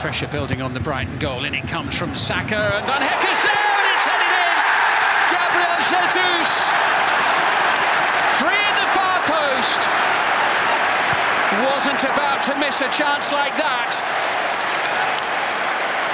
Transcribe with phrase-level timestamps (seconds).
[0.00, 3.50] Pressure building on the Brighton goal, and it comes from Saka, and Van Hecker's there,
[3.50, 4.56] and it's headed in.
[5.34, 6.50] Gabriel Jesus,
[8.38, 9.80] free in the far post.
[11.74, 13.90] Wasn't about to miss a chance like that.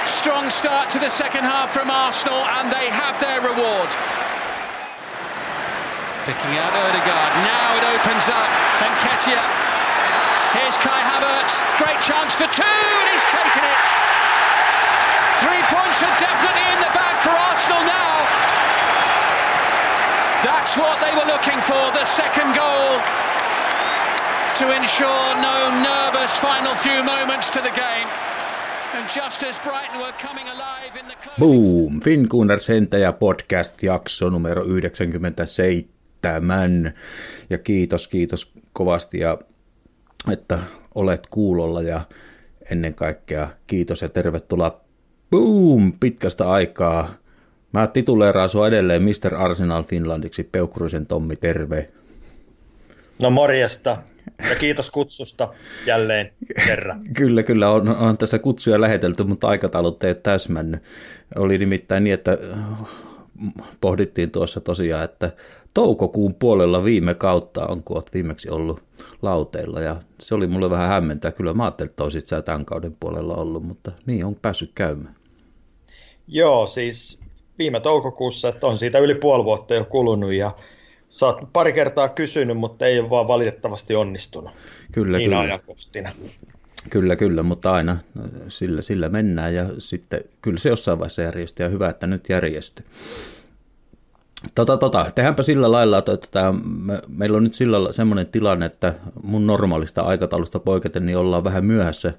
[0.09, 3.89] Strong start to the second half from Arsenal, and they have their reward.
[6.25, 7.33] Picking out Odegaard.
[7.45, 8.49] Now it opens up.
[8.81, 9.74] And Ketia.
[10.55, 11.59] Here's Kai Havertz.
[11.83, 13.79] Great chance for two, and he's taken it.
[15.43, 18.23] Three points are definitely in the bag for Arsenal now.
[20.47, 23.03] That's what they were looking for, the second goal
[24.55, 28.07] to ensure no nervous final few moments to the game.
[28.93, 31.91] And just as Brighton were coming alive in the closing...
[31.91, 32.01] Boom!
[32.01, 32.69] Finkunners
[33.01, 36.93] ja podcast jakso numero 97.
[37.49, 39.37] Ja kiitos, kiitos kovasti ja
[40.31, 40.59] että
[40.95, 42.01] olet kuulolla ja
[42.71, 44.81] ennen kaikkea kiitos ja tervetuloa
[45.31, 47.13] boom pitkästä aikaa.
[47.73, 49.35] Mä tituleeraan sua edelleen Mr.
[49.35, 51.89] Arsenal Finlandiksi, Peukruisen Tommi, terve.
[53.21, 53.97] No morjesta
[54.49, 55.53] ja kiitos kutsusta
[55.85, 56.31] jälleen
[56.65, 57.01] kerran.
[57.17, 60.83] kyllä, kyllä, on, on tässä kutsuja lähetelty, mutta aikataulut ei täsmännyt.
[61.35, 62.37] Oli nimittäin niin, että
[63.81, 65.31] pohdittiin tuossa tosiaan, että
[65.75, 68.83] toukokuun puolella viime kautta on, kun olet viimeksi ollut
[69.21, 71.31] lauteilla, ja se oli mulle vähän hämmentää.
[71.31, 75.15] Kyllä mä ajattelin, että olisit sä tämän kauden puolella ollut, mutta niin on päässyt käymään.
[76.27, 77.21] Joo, siis
[77.59, 80.51] viime toukokuussa, että on siitä yli puoli vuotta jo kulunut, ja
[81.09, 84.51] sä oot pari kertaa kysynyt, mutta ei ole vaan valitettavasti onnistunut
[84.91, 85.39] kyllä, niin kyllä.
[85.39, 86.11] ajankohtina.
[86.89, 87.97] Kyllä, kyllä, mutta aina
[88.47, 92.85] sillä, sillä mennään ja sitten kyllä se jossain vaiheessa järjestyi ja hyvä, että nyt järjestyi.
[94.55, 98.93] Tota, tota, tehdäänpä sillä lailla, että, että me, meillä on nyt sillä semmoinen tilanne, että
[99.23, 102.13] mun normaalista aikataulusta poiketen niin ollaan vähän myöhässä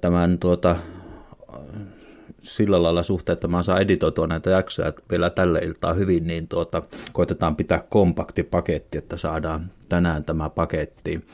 [0.00, 0.76] tämän tuota,
[2.42, 6.82] sillä lailla suhteen, että mä saan editoitua näitä jaksoja vielä tälle iltaa hyvin, niin tuota,
[7.12, 11.24] koitetaan pitää kompakti paketti, että saadaan tänään tämä paketti.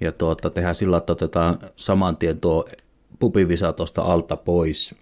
[0.00, 2.68] Ja tuota, tehdään sillä, että otetaan saman tien tuo
[3.18, 4.94] pupivisa tuosta alta pois.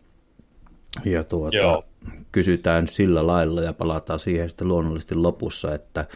[1.04, 1.84] Ja tuota, Joo.
[2.32, 6.06] Kysytään sillä lailla ja palataan siihen sitten luonnollisesti lopussa, että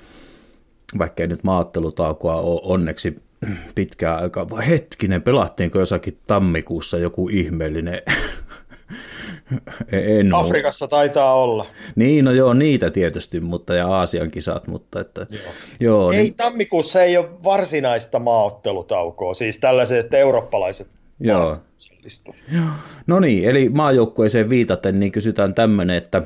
[0.98, 3.22] vaikka ei nyt maattelutaukoa ole onneksi
[3.74, 8.02] pitkään aikaa, vaan hetkinen, pelattiinko jossakin tammikuussa joku ihmeellinen
[9.92, 11.66] en Afrikassa taitaa olla.
[11.96, 15.42] Niin, no joo, niitä tietysti, mutta ja Aasian kisat, mutta että joo,
[15.80, 20.88] joo Ei, niin, tammikuussa ei ole varsinaista maaottelutaukoa, siis tällaiset eurooppalaiset
[21.20, 21.58] Joo.
[22.02, 22.44] Maaottelustus.
[23.06, 26.22] no niin, eli maajoukkueeseen viitaten, niin kysytään tämmöinen, että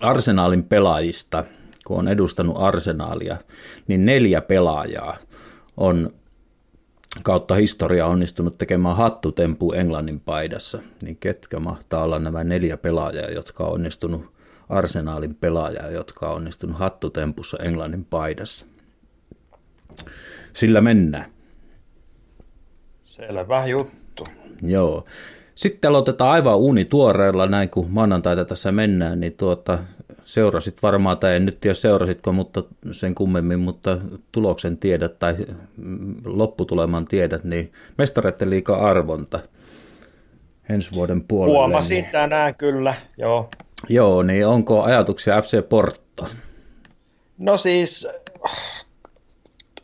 [0.00, 1.44] Arsenaalin pelaajista,
[1.86, 3.36] kun on edustanut Arsenaalia,
[3.88, 5.16] niin neljä pelaajaa
[5.76, 6.14] on
[7.22, 13.64] kautta historiaa onnistunut tekemään hattutempu Englannin paidassa, niin ketkä mahtaa olla nämä neljä pelaajaa, jotka
[13.64, 14.34] on onnistunut
[14.68, 18.66] Arsenaalin pelaajaa, jotka on onnistunut hattutempussa Englannin paidassa.
[20.52, 21.32] Sillä mennään.
[23.02, 24.03] Selvä juttu.
[24.62, 25.04] Joo.
[25.54, 29.78] Sitten aloitetaan aivan uuni tuoreella, näin kun maanantaita tässä mennään, niin tuota,
[30.24, 33.98] seurasit varmaan, tai en nyt tiedä seurasitko, mutta sen kummemmin, mutta
[34.32, 35.36] tuloksen tiedät tai
[36.24, 39.40] lopputuleman tiedät, niin mestareiden liiga arvonta
[40.68, 41.58] ensi vuoden puolelle.
[41.58, 43.50] Huomasin niin, tänään kyllä, joo.
[43.88, 46.28] Joo, niin onko ajatuksia FC Porto?
[47.38, 48.08] No siis,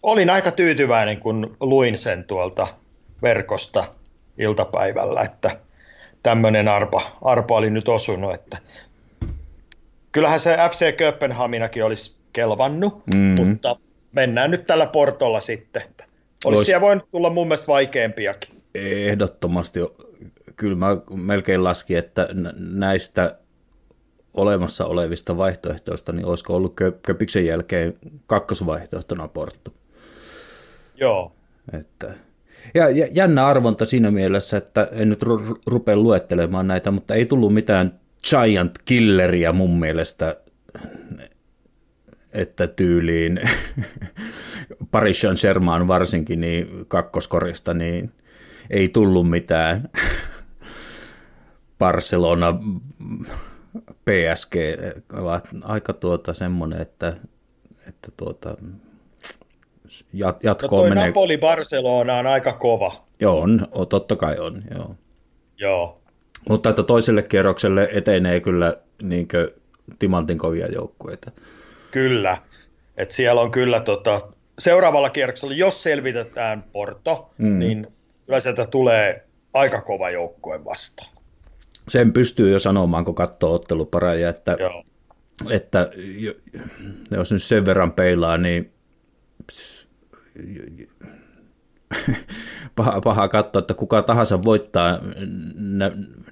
[0.03, 2.67] olin aika tyytyväinen, kun luin sen tuolta
[3.23, 3.85] verkosta
[4.41, 5.61] iltapäivällä, että
[6.23, 8.59] tämmöinen arpa, arpa oli nyt osunut, että
[10.13, 13.49] kyllähän se FC Kööpenhaminakin olisi kelvannut, mm-hmm.
[13.49, 13.77] mutta
[14.13, 15.83] mennään nyt tällä portolla sitten.
[15.83, 16.05] Että
[16.45, 18.63] olisi Olis- siellä voinut tulla mun mielestä vaikeampiakin.
[18.75, 19.81] Ehdottomasti,
[20.57, 23.39] kyllä mä melkein laskin, että nä- näistä
[24.35, 29.71] olemassa olevista vaihtoehtoista, niin olisiko ollut Kö- Köpiksen jälkeen kakkosvaihtoehtona Porto.
[30.95, 31.33] Joo,
[31.81, 32.15] Että,
[32.75, 37.55] ja, jännä arvonta siinä mielessä, että en nyt ru- rupea luettelemaan näitä, mutta ei tullut
[37.55, 38.01] mitään
[38.31, 40.37] giant killeria mun mielestä,
[42.33, 43.41] että tyyliin
[44.91, 48.13] Paris Saint-Germain varsinkin niin kakkoskorista, niin
[48.71, 49.89] ei tullut mitään
[51.79, 52.59] Barcelona,
[54.05, 54.55] PSG,
[55.13, 57.17] ovat aika tuota semmoinen, että,
[57.89, 58.57] että tuota,
[60.13, 61.07] jat, no jatkoon toi menee.
[61.07, 63.05] Napoli-Barcelona on aika kova.
[63.21, 64.95] Joo, on, o, totta kai on, joo.
[65.59, 66.01] Joo,
[66.49, 69.55] Mutta että toiselle kierrokselle etenee kyllä niinkö
[69.99, 71.31] timantin kovia joukkueita.
[71.91, 72.39] kyllä.
[72.97, 74.21] Et siellä on kyllä tota,
[74.59, 77.59] seuraavalla kierroksella, jos selvitetään Porto, mm.
[77.59, 77.87] niin
[78.27, 81.11] kyllä sieltä tulee aika kova joukkue vastaan.
[81.89, 84.85] Sen pystyy jo sanomaan, kun katsoo ottelupareja, että, Joo.
[85.51, 85.91] että
[87.11, 88.73] jos nyt sen verran peilaa, niin
[92.77, 94.99] paha, paha katsoa, että kuka tahansa voittaa
[95.55, 95.91] nä,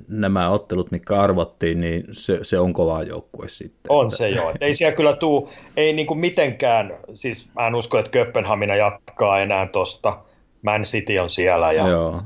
[0.08, 3.92] nämä ottelut, mitkä arvottiin, niin se, se on kova joukkue sitten.
[3.92, 4.52] On se joo.
[4.60, 9.66] Ei siellä kyllä tuu, ei niinku mitenkään, siis mä en usko, että Köppenhamina jatkaa enää
[9.66, 10.18] tosta.
[10.62, 12.22] Man City on siellä ja Joo.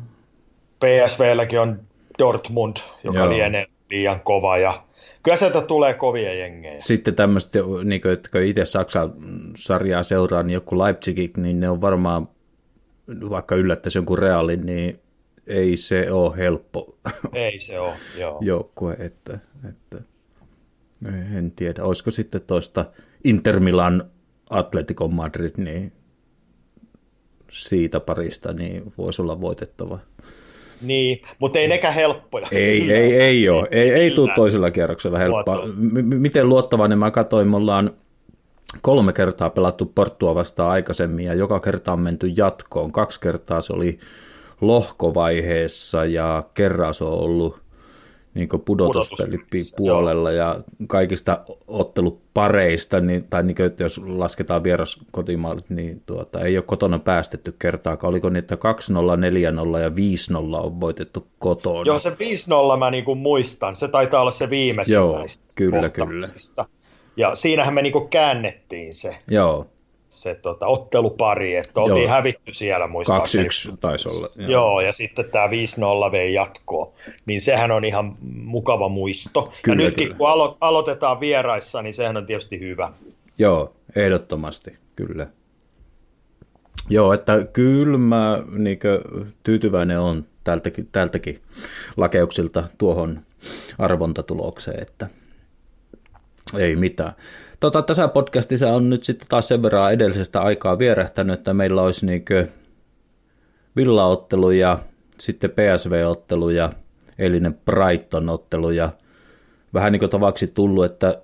[0.81, 1.81] PSVlläkin on
[2.19, 3.31] Dortmund, joka Joo.
[3.31, 4.83] lienee liian kova ja
[5.23, 6.79] kyllä sieltä tulee kovia jengejä.
[6.81, 7.53] Sitten tämmöiset,
[7.85, 9.13] niin kuin, että kun itse Saksan
[9.57, 12.29] sarjaa seuraa, niin joku Leipzig, niin ne on varmaan,
[13.31, 15.01] vaikka yllättäisi jonkun Realin, niin
[15.47, 16.99] ei se ole helppo
[17.33, 18.39] Ei se ole, joo.
[18.41, 19.39] joukkue, että,
[19.69, 19.99] että
[21.37, 22.85] en tiedä, olisiko sitten toista
[23.25, 24.11] Inter Milan
[24.51, 25.93] Atletico Madrid, niin
[27.51, 29.99] siitä parista niin voisi olla voitettava.
[30.83, 32.47] Niin, mutta ei nekään helppoja.
[32.53, 33.69] Ei, ei, ei ole.
[33.71, 35.67] Ei, ei tule toisella kierroksella helppoa.
[35.67, 37.91] M- miten luottavainen mä katsoin, me ollaan
[38.81, 42.93] kolme kertaa pelattu Porttua vastaan aikaisemmin ja joka kerta on menty jatkoon.
[42.93, 43.99] Kaksi kertaa se oli
[44.61, 47.62] lohkovaiheessa ja kerran se on ollut
[48.35, 55.01] niin pudotuspeli Pudotuspelissä, puolella ja kaikista ottelupareista, niin, tai niin kuin, että jos lasketaan vieras
[55.11, 58.09] kotimaalit, niin tuota, ei ole kotona päästetty kertaakaan.
[58.09, 59.93] Oliko niin, että 2-0, 4-0 ja 5-0
[60.65, 61.83] on voitettu kotona?
[61.87, 62.15] Joo, se 5-0
[62.79, 63.75] mä niinku muistan.
[63.75, 66.67] Se taitaa olla se viimeisin Joo, näistä kyllä, kohtaamisista.
[67.17, 69.67] Ja siinähän me niinku käännettiin se, Joo,
[70.13, 72.11] se tota, ottelupari, että oltiin Joo.
[72.11, 73.49] hävitty siellä muistaakseni.
[73.73, 74.29] 2-1 taisi olla.
[74.37, 74.51] Joo.
[74.51, 76.93] Joo, ja sitten tämä 5-0 vei jatkoa,
[77.27, 79.53] niin sehän on ihan mukava muisto.
[79.63, 80.19] Kyllä, ja nytkin kyllä.
[80.19, 82.93] kun alo- aloitetaan vieraissa, niin sehän on tietysti hyvä.
[83.39, 85.27] Joo, ehdottomasti, kyllä.
[86.91, 88.79] Joo, että kyllä mä niin
[89.43, 91.43] tyytyväinen on tältäkin, tältäkin
[91.97, 93.21] lakeuksilta tuohon
[93.79, 95.07] arvontatulokseen, että
[96.59, 97.13] ei mitään.
[97.63, 102.07] Tota, tässä podcastissa on nyt sitten taas sen verran edellisestä aikaa vierähtänyt, että meillä olisi
[102.07, 102.25] niin
[103.77, 104.79] villaottelu ja
[105.19, 106.73] sitten PSV-ottelu ja
[107.19, 108.91] eilinen Brighton-ottelu ja
[109.75, 111.23] vähän niin kuin tavaksi tullut, että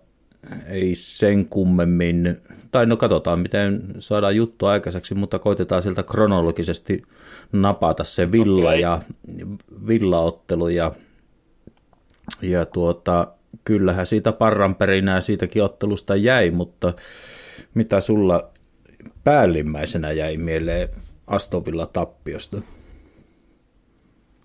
[0.66, 2.36] ei sen kummemmin,
[2.70, 7.02] tai no katsotaan miten saadaan juttu aikaiseksi, mutta koitetaan sieltä kronologisesti
[7.52, 8.80] napata se villa Okei.
[8.80, 9.00] ja
[9.88, 10.92] villaottelu ja,
[12.42, 16.92] ja tuota, kyllähän siitä parran perinää siitäkin ottelusta jäi, mutta
[17.74, 18.48] mitä sulla
[19.24, 20.88] päällimmäisenä jäi mieleen
[21.26, 22.62] Astovilla tappiosta?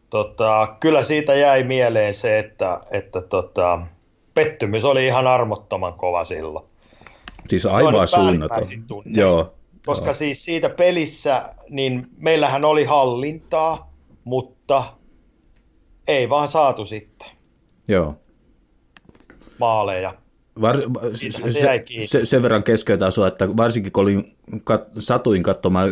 [0.09, 3.81] Tota, kyllä siitä jäi mieleen se, että, että tota,
[4.33, 6.65] pettymys oli ihan armottoman kova silloin.
[7.47, 8.63] Siis aivan suunnaton.
[9.05, 9.53] Joo,
[9.85, 10.13] Koska Joo.
[10.13, 14.83] siis siitä pelissä, niin meillähän oli hallintaa, mutta
[16.07, 17.27] ei vaan saatu sitten
[17.87, 18.15] joo.
[19.63, 20.13] Maaleja.
[20.61, 20.77] Var,
[21.13, 24.33] Siitähän se se, sen verran keskeytää sua, että varsinkin kun olin,
[24.63, 25.89] kat, satuin katsomaan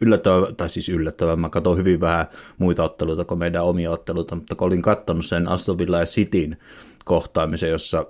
[0.00, 2.26] yllättävän, tai siis yllättävän, mä katson hyvin vähän
[2.58, 6.56] muita otteluita kuin meidän omia otteluita, mutta kun olin katsonut sen Aston Villa ja Cityn
[7.04, 8.06] kohtaamisen, jossa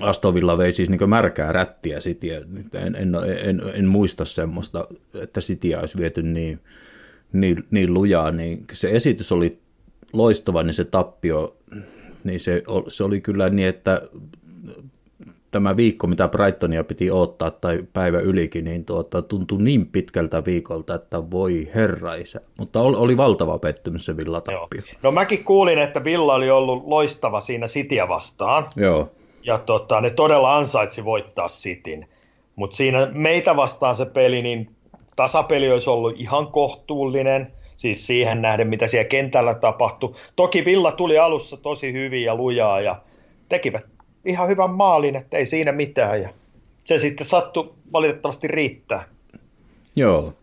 [0.00, 2.36] Aston Villa vei siis niin märkää rättiä Cityä.
[2.74, 3.14] En, en,
[3.44, 6.60] en, en, muista semmoista, että Cityä olisi viety niin,
[7.32, 9.58] niin, niin lujaa, niin se esitys oli
[10.12, 11.56] loistava, niin se tappio,
[12.24, 14.02] niin se, se oli kyllä niin, että
[15.50, 20.94] tämä viikko, mitä Brightonia piti odottaa, tai päivä ylikin, niin tuota, tuntui niin pitkältä viikolta,
[20.94, 22.40] että voi herra isä.
[22.58, 24.68] Mutta oli, oli valtava pettymys se villatappio.
[24.74, 24.98] Joo.
[25.02, 28.66] No mäkin kuulin, että Villa oli ollut loistava siinä Cityä vastaan.
[28.76, 29.10] Joo.
[29.42, 32.06] Ja tota, ne todella ansaitsi voittaa Cityn.
[32.56, 34.70] Mutta siinä meitä vastaan se peli, niin
[35.16, 37.52] tasapeli olisi ollut ihan kohtuullinen.
[37.80, 40.12] Siis siihen nähden, mitä siellä kentällä tapahtui.
[40.36, 43.02] Toki Villa tuli alussa tosi hyvin ja lujaa ja
[43.48, 43.84] tekivät
[44.24, 46.22] ihan hyvän maalin, että ei siinä mitään.
[46.22, 46.28] Ja
[46.84, 49.04] se sitten sattui valitettavasti riittää.
[49.96, 50.34] Joo.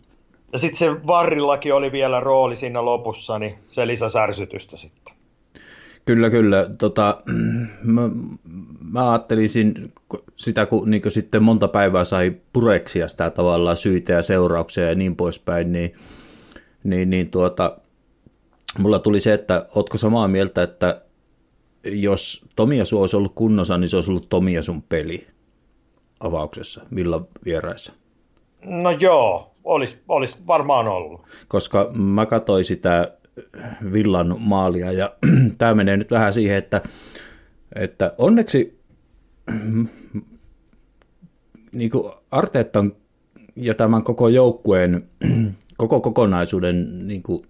[0.53, 5.13] Ja sitten se Varrillakin oli vielä rooli siinä lopussa, niin se lisäsi ärsytystä sitten.
[6.05, 6.69] Kyllä, kyllä.
[6.77, 7.23] Tota,
[7.83, 8.09] mä,
[8.91, 9.93] mä ajattelisin
[10.35, 15.15] sitä, kun niin sitten monta päivää sai pureksia sitä tavallaan syitä ja seurauksia ja niin
[15.15, 15.93] poispäin, niin,
[16.89, 17.77] niin, niin tuota,
[18.77, 21.01] mulla tuli se, että ootko samaa mieltä, että
[21.83, 25.27] jos Tomiasu olisi ollut kunnossa, niin se olisi ollut Tomiasun peli
[26.19, 27.93] avauksessa, Villa vieraissa.
[28.65, 31.21] No joo, olisi, olisi varmaan ollut.
[31.47, 33.11] Koska mä katsoin sitä
[33.93, 35.15] Villan maalia ja
[35.57, 36.81] tämä menee nyt vähän siihen, että,
[37.75, 38.79] että onneksi
[41.71, 42.93] niin kuin Arteetan
[43.55, 45.09] ja tämän koko joukkueen,
[45.77, 47.43] koko kokonaisuuden niin kuin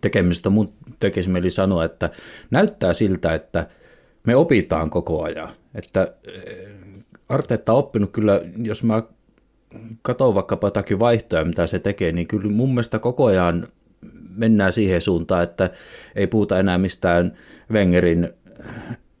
[0.00, 2.10] tekemistä mun tekisi mieli sanoa, että
[2.50, 3.66] näyttää siltä, että
[4.26, 5.48] me opitaan koko ajan.
[5.74, 6.68] Että eh,
[7.28, 9.02] Arteetta on oppinut kyllä, jos mä
[10.02, 13.68] katson vaikkapa jotakin vaihtoja, mitä se tekee, niin kyllä mun mielestä koko ajan
[14.36, 15.70] mennään siihen suuntaan, että
[16.14, 17.38] ei puhuta enää mistään
[17.72, 18.28] Wengerin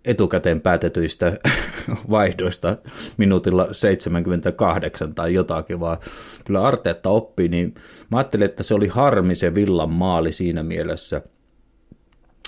[0.04, 1.38] etukäteen päätetyistä
[2.10, 2.76] vaihdoista
[3.16, 5.98] minuutilla 78 tai jotakin, vaan
[6.44, 7.74] kyllä Arteetta oppii, niin
[8.10, 11.22] mä ajattelin, että se oli harmi se Villan maali siinä mielessä,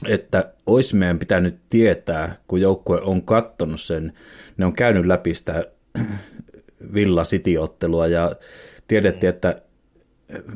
[0.08, 4.12] että olisi meidän pitänyt tietää, kun joukkue on kattonut sen,
[4.56, 5.64] ne on käynyt läpi sitä
[6.94, 8.32] Villa City-ottelua ja
[8.88, 9.62] tiedettiin, että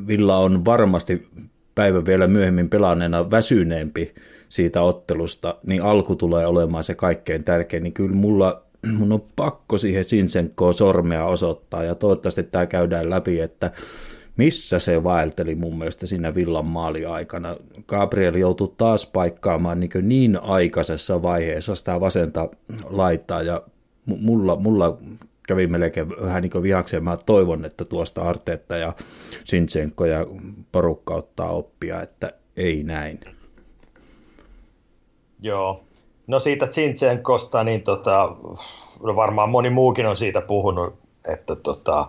[0.07, 1.27] Villa on varmasti
[1.75, 4.13] päivän vielä myöhemmin pelanneena väsyneempi
[4.51, 8.61] siitä ottelusta, niin alku tulee olemaan se kaikkein tärkein, niin kyllä mulla
[8.97, 13.71] mun on pakko siihen Sinsenkoon sormea osoittaa ja toivottavasti tämä käydään läpi, että
[14.37, 17.55] missä se vaelteli mun mielestä siinä Villan maali aikana.
[17.87, 22.49] Gabriel joutui taas paikkaamaan niin, niin aikaisessa vaiheessa sitä vasenta
[22.83, 23.61] laittaa ja
[24.05, 24.97] mulla, mulla
[25.47, 27.03] kävi melkein vähän niin vihakseen.
[27.03, 28.93] Mä toivon, että tuosta Arteetta ja
[29.43, 30.25] Sinchenko ja
[30.71, 33.19] porukka ottaa oppia, että ei näin.
[35.41, 35.83] Joo.
[36.27, 38.35] No siitä Zinchenkosta, niin tota,
[39.03, 42.07] no varmaan moni muukin on siitä puhunut, että tota,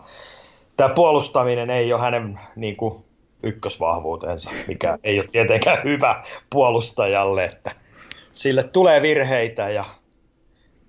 [0.76, 3.04] tämä puolustaminen ei ole hänen niin kuin,
[3.42, 7.70] ykkösvahvuutensa, mikä ei ole tietenkään hyvä puolustajalle, että
[8.32, 9.84] sille tulee virheitä ja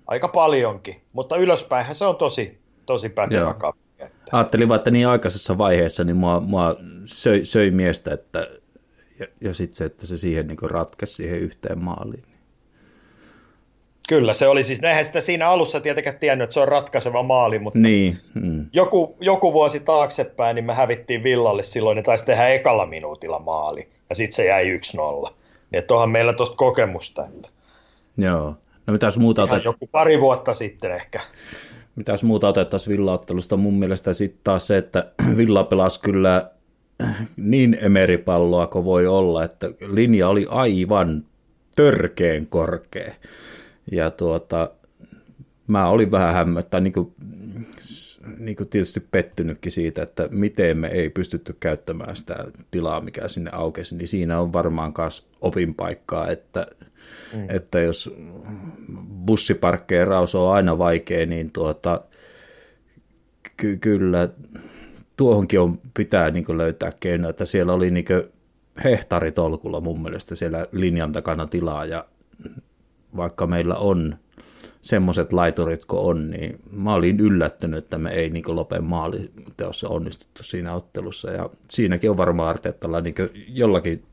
[0.06, 3.84] aika paljonkin, mutta ylöspäinhän se on tosi, tosi pätevä kaveri.
[3.98, 4.36] Että...
[4.36, 8.48] Ajattelin vaan, että niin aikaisessa vaiheessa niin mua, mua söi, söi miestä, että,
[9.18, 12.33] ja, ja sitten se, että se siihen niin ratkaisi siihen yhteen maaliin.
[14.08, 17.58] Kyllä, se oli siis, näinhän sitä siinä alussa tietenkään tiennyt, että se on ratkaiseva maali,
[17.58, 18.66] mutta niin, mm.
[18.72, 23.88] joku, joku vuosi taaksepäin, niin me hävittiin Villalle silloin, että taisi tehdä ekalla minuutilla maali,
[24.08, 25.30] ja sitten se jäi 1-0.
[25.70, 27.24] Niin että onhan meillä tuosta kokemusta.
[27.24, 27.48] Että...
[28.18, 28.54] Joo.
[28.86, 29.64] No mitäs muuta otet...
[29.64, 31.20] joku pari vuotta sitten ehkä.
[31.96, 33.56] Mitäs muuta otettaisiin Villaottelusta?
[33.56, 36.50] Mun mielestä sitten taas se, että Villa pelasi kyllä
[37.36, 41.24] niin emeripalloa kuin voi olla, että linja oli aivan
[41.76, 43.14] törkeen korkea.
[43.92, 44.70] Ja tuota,
[45.66, 47.14] mä olin vähän hämmöttä, niin kuin,
[48.38, 53.50] niin kuin tietysti pettynytkin siitä, että miten me ei pystytty käyttämään sitä tilaa, mikä sinne
[53.52, 56.66] aukesi, niin siinä on varmaan myös opinpaikkaa, että,
[57.34, 57.46] mm.
[57.48, 58.14] että jos
[59.26, 62.00] bussiparkkeeraus on aina vaikea, niin tuota,
[63.56, 64.28] ky- kyllä
[65.16, 68.06] tuohonkin on, pitää niin löytää keino, että siellä oli niin
[68.84, 72.04] hehtaaritolkulla mun mielestä siellä linjan takana tilaa ja
[73.16, 74.16] vaikka meillä on
[74.82, 80.42] semmoiset laiturit kuin on, niin mä olin yllättynyt, että me ei niin Lopen maaliteossa onnistuttu
[80.42, 81.30] siinä ottelussa.
[81.30, 83.14] Ja siinäkin on varmaan Arteettalla niin
[83.48, 84.04] jollakin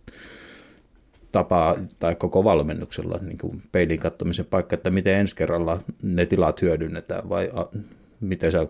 [1.31, 6.61] tapaa tai koko valmennuksella niin kuin peilin kattomisen paikka, että miten ensi kerralla ne tilat
[6.61, 7.65] hyödynnetään vai a,
[8.19, 8.67] miten sä...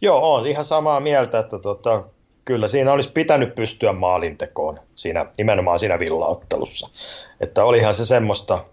[0.00, 2.04] Joo, on ihan samaa mieltä, että tota,
[2.44, 6.90] kyllä siinä olisi pitänyt pystyä maalintekoon siinä, nimenomaan siinä villaottelussa.
[7.40, 8.64] Että olihan se semmoista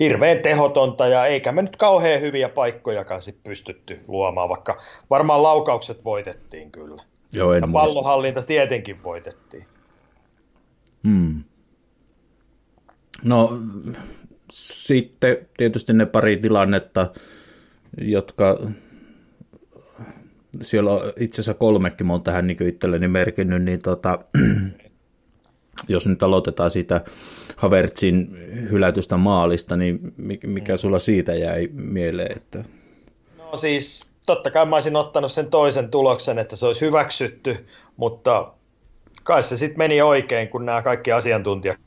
[0.00, 4.78] hirveän tehotonta ja eikä me nyt kauhean hyviä paikkojakaan sit pystytty luomaan, vaikka
[5.10, 7.02] varmaan laukaukset voitettiin kyllä.
[7.32, 9.66] Joo, en ja pallohallinta tietenkin voitettiin.
[11.04, 11.44] Hmm.
[13.24, 13.58] No
[14.52, 17.12] sitten tietysti ne pari tilannetta,
[17.98, 18.58] jotka
[20.62, 24.18] siellä on itse asiassa kolmekin, mä oon tähän niin itselleni merkinnyt, niin tota,
[25.88, 27.00] jos nyt aloitetaan siitä
[27.56, 28.28] Havertzin
[28.70, 30.14] hylätystä maalista, niin
[30.46, 30.78] mikä mm.
[30.78, 32.36] sulla siitä jäi mieleen?
[32.36, 32.64] Että...
[33.38, 37.66] No siis totta kai mä olisin ottanut sen toisen tuloksen, että se olisi hyväksytty,
[37.96, 38.52] mutta
[39.22, 41.78] kai se sitten meni oikein, kun nämä kaikki asiantuntijat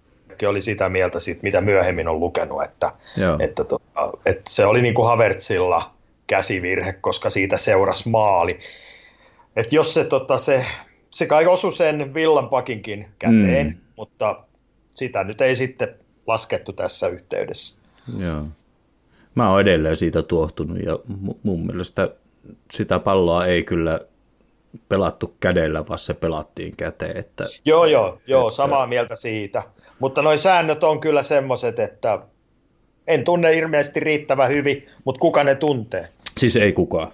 [0.47, 2.91] oli sitä mieltä siitä, mitä myöhemmin on lukenut, että,
[3.39, 5.91] että, tota, että se oli niin kuin Havertzilla
[6.27, 8.59] käsivirhe, koska siitä seurasi maali.
[9.55, 10.65] että jos se, tota, se,
[11.11, 13.77] se kai osui sen Villan pakinkin käteen, mm.
[13.95, 14.43] mutta
[14.93, 15.95] sitä nyt ei sitten
[16.27, 17.81] laskettu tässä yhteydessä.
[18.17, 18.43] Joo.
[19.35, 20.99] Mä oon edelleen siitä tuohtunut ja
[21.43, 22.09] mun mielestä
[22.71, 23.99] sitä palloa ei kyllä
[24.89, 27.17] pelattu kädellä, vaan se pelattiin käteen.
[27.17, 28.55] Että, joo, joo, joo että...
[28.55, 29.63] samaa mieltä siitä.
[29.99, 32.19] Mutta noin säännöt on kyllä semmoiset, että
[33.07, 36.07] en tunne ilmeisesti riittävän hyvin, mutta kuka ne tuntee?
[36.37, 37.11] Siis ei kukaan.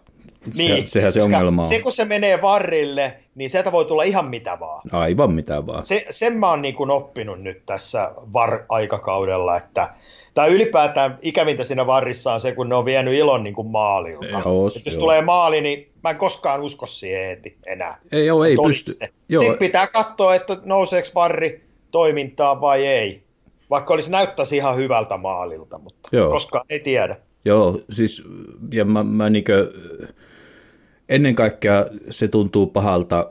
[0.55, 1.67] Niin, se, sehän se ongelma on.
[1.67, 4.81] Se kun se menee varrille, niin sieltä voi tulla ihan mitä vaan.
[4.91, 5.83] Aivan mitä vaan.
[5.83, 9.89] Se, sen mä oon niin kuin oppinut nyt tässä var-aikakaudella, että
[10.33, 14.25] tai ylipäätään ikävintä siinä varrissa on se, kun ne on vienyt ilon niin kuin maalilta.
[14.25, 14.99] Joo, jos joo.
[14.99, 17.97] tulee maali, niin mä en koskaan usko siihen heti enää.
[18.11, 18.91] Ei, joo, ei pysty.
[19.29, 19.39] Joo.
[19.39, 21.61] Sitten pitää katsoa, että nouseeko varri
[21.91, 23.23] toimintaa vai ei.
[23.69, 26.31] Vaikka olisi näyttäisi ihan hyvältä maalilta, mutta Joo.
[26.31, 27.17] koska ei tiedä.
[27.45, 28.23] Joo, siis
[28.73, 29.73] ja mä, mä niinkö,
[31.09, 33.29] ennen kaikkea se tuntuu pahalta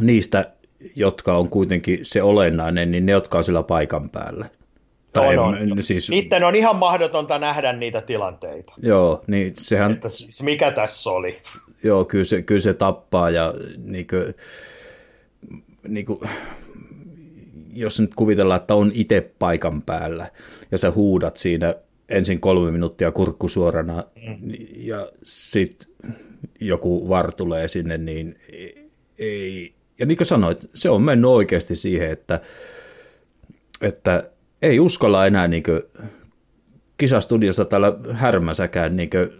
[0.00, 0.50] niistä,
[0.96, 4.46] jotka on kuitenkin se olennainen, niin ne, jotka on sillä paikan päällä.
[5.12, 5.82] Tai on, on.
[5.82, 6.10] Siis...
[6.10, 8.74] Niiden on ihan mahdotonta nähdä niitä tilanteita.
[8.82, 9.92] Joo, niin sehän...
[9.92, 11.36] Että siis mikä tässä oli?
[11.82, 14.34] Joo, kyllä se, kyllä se tappaa ja niin kuin,
[15.88, 16.20] niin kuin,
[17.72, 20.30] jos nyt kuvitellaan, että on itse paikan päällä
[20.70, 21.74] ja sä huudat siinä
[22.10, 24.52] ensin kolme minuuttia kurkku suorana mm.
[24.76, 26.14] ja sitten
[26.60, 28.36] joku var tulee sinne, niin
[29.18, 32.40] ei, ja niin kuin sanoit, se on mennyt oikeasti siihen, että,
[33.80, 34.30] että
[34.62, 35.62] ei uskalla enää niin
[36.96, 39.30] kisastudiossa täällä härmäsäkään niin kuin,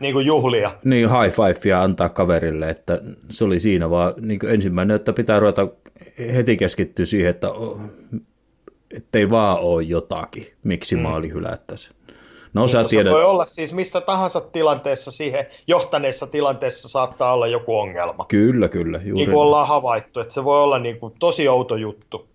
[0.00, 0.70] niin kuin juhlia.
[0.84, 3.00] Niin, high fivea antaa kaverille, että
[3.30, 5.68] se oli siinä vaan niin ensimmäinen, että pitää ruveta
[6.34, 7.48] heti keskittyä siihen, että
[9.14, 11.02] ei vaan ole jotakin, miksi mm.
[11.02, 11.90] maali hylättäisi.
[12.54, 13.12] No, niin, sä tiedät...
[13.12, 18.24] voi olla siis missä tahansa tilanteessa siihen johtaneessa tilanteessa saattaa olla joku ongelma.
[18.28, 18.98] Kyllä, kyllä.
[18.98, 22.28] Juuri niin kuin ollaan havaittu, että se voi olla niin kuin tosi outo juttu,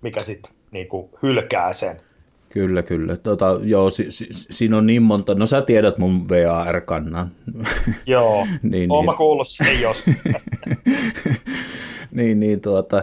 [0.00, 2.00] mikä sitten niin kuin hylkää sen.
[2.50, 3.16] Kyllä, kyllä.
[3.16, 5.34] Tota, joo, si, si, siinä on niin monta.
[5.34, 7.30] No sä tiedät mun VAR-kannan.
[8.06, 9.16] Joo, niin, oon niin.
[9.16, 10.04] kuullut sen jos.
[12.12, 13.02] niin, niin tuota,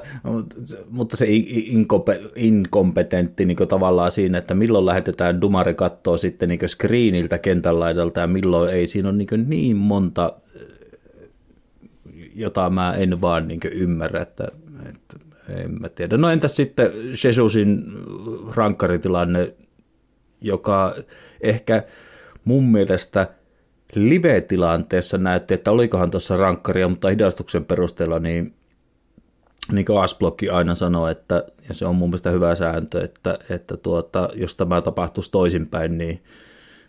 [0.89, 1.25] mutta se
[2.35, 8.27] inkompetentti niin tavallaan siinä, että milloin lähetetään dumari kattoa sitten niin screeniltä kentän laidalta ja
[8.27, 8.87] milloin ei.
[8.87, 10.33] Siinä on niin, niin monta,
[12.35, 14.47] jota mä en vaan niin ymmärrä, että,
[14.89, 16.17] että en mä tiedä.
[16.17, 16.91] No entäs sitten
[17.25, 17.83] Jesusin
[18.55, 19.53] rankkaritilanne,
[20.41, 20.95] joka
[21.41, 21.83] ehkä
[22.43, 23.27] mun mielestä
[23.95, 28.53] live-tilanteessa näytti, että olikohan tuossa rankkaria, mutta hidastuksen perusteella niin
[29.71, 33.77] niin kuin Asblokki aina sanoo, että, ja se on mun mielestä hyvä sääntö, että, että
[33.77, 36.23] tuota, jos tämä tapahtuisi toisinpäin, niin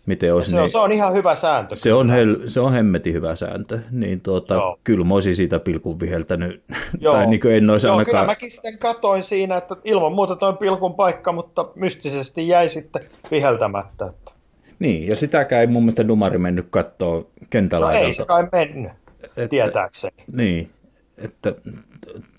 [0.05, 0.51] miten olisi...
[0.51, 1.75] Se on, niin, se on ihan hyvä sääntö.
[1.75, 5.99] Se on, hel, se on hemmetin hyvä sääntö, niin tuota, kyllä mä olisin siitä pilkun
[5.99, 6.63] viheltänyt,
[7.01, 7.13] Joo.
[7.13, 8.11] tai niin kuin en olisi Joo, ainakaan...
[8.11, 13.01] kyllä mäkin sitten katoin siinä, että ilman muuta toi pilkun paikka, mutta mystisesti jäi sitten
[13.31, 14.05] viheltämättä.
[14.05, 14.31] Että...
[14.79, 17.85] Niin, ja sitäkään ei mun mielestä numari mennyt katsoa kentällä.
[17.85, 18.91] No ei se kai mennyt,
[19.23, 20.23] että, tietääkseni.
[20.31, 20.69] Niin,
[21.17, 21.53] että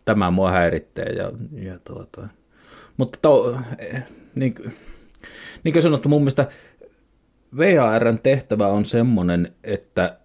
[0.05, 1.05] tämä mua häiritsee.
[1.05, 2.29] Ja, ja tuota.
[2.97, 3.59] Mutta to,
[4.35, 4.55] niin,
[5.65, 6.47] niin kuin sanottu, mun mielestä
[7.57, 10.17] VARn tehtävä on semmoinen, että,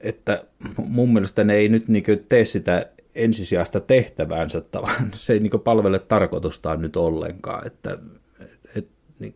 [0.00, 0.44] että
[0.76, 5.98] mun mielestä ne ei nyt niin tee sitä ensisijaista tehtäväänsä, vaan se ei niin palvele
[5.98, 7.66] tarkoitustaan nyt ollenkaan.
[7.66, 7.98] Että,
[8.40, 8.88] et, et,
[9.18, 9.34] niin,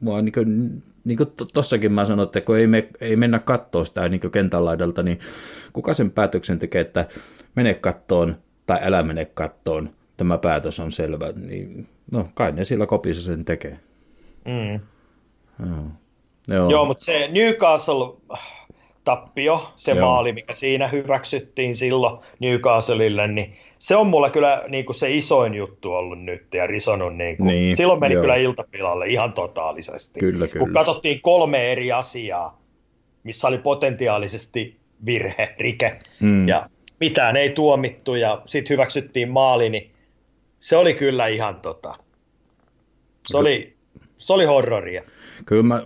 [0.00, 3.84] mua niin kuin, niin kuin tossakin mä sanoin, että kun ei, me, ei mennä katsoa
[3.84, 5.18] sitä niin kentän laidalta, niin
[5.72, 7.06] kuka sen päätöksen tekee, että
[7.54, 8.36] mene kattoon
[8.66, 13.44] tai älä mene kattoon, tämä päätös on selvä, niin no kai ne sillä kopissa sen
[13.44, 13.78] tekee.
[14.46, 14.80] Mm.
[15.66, 16.01] Joo.
[16.48, 16.70] Joo.
[16.70, 18.38] Joo, mutta se Newcastle
[19.04, 20.06] tappio, se Joo.
[20.06, 25.54] maali, mikä siinä hyväksyttiin silloin Newcastleille, niin se on mulla kyllä niin kuin se isoin
[25.54, 27.16] juttu ollut nyt ja risonut.
[27.16, 28.20] Niin kuin, niin, silloin meni joo.
[28.20, 30.20] kyllä iltapilalle ihan totaalisesti.
[30.20, 30.64] Kyllä, kyllä.
[30.64, 32.62] Kun katsottiin kolme eri asiaa,
[33.22, 34.76] missä oli potentiaalisesti
[35.06, 36.48] virhe, rike, mm.
[36.48, 39.90] ja mitään ei tuomittu ja sitten hyväksyttiin maali, niin
[40.58, 41.94] se oli kyllä ihan tota,
[43.26, 43.76] se oli,
[44.18, 45.02] se oli horroria.
[45.46, 45.82] Kyllä mä,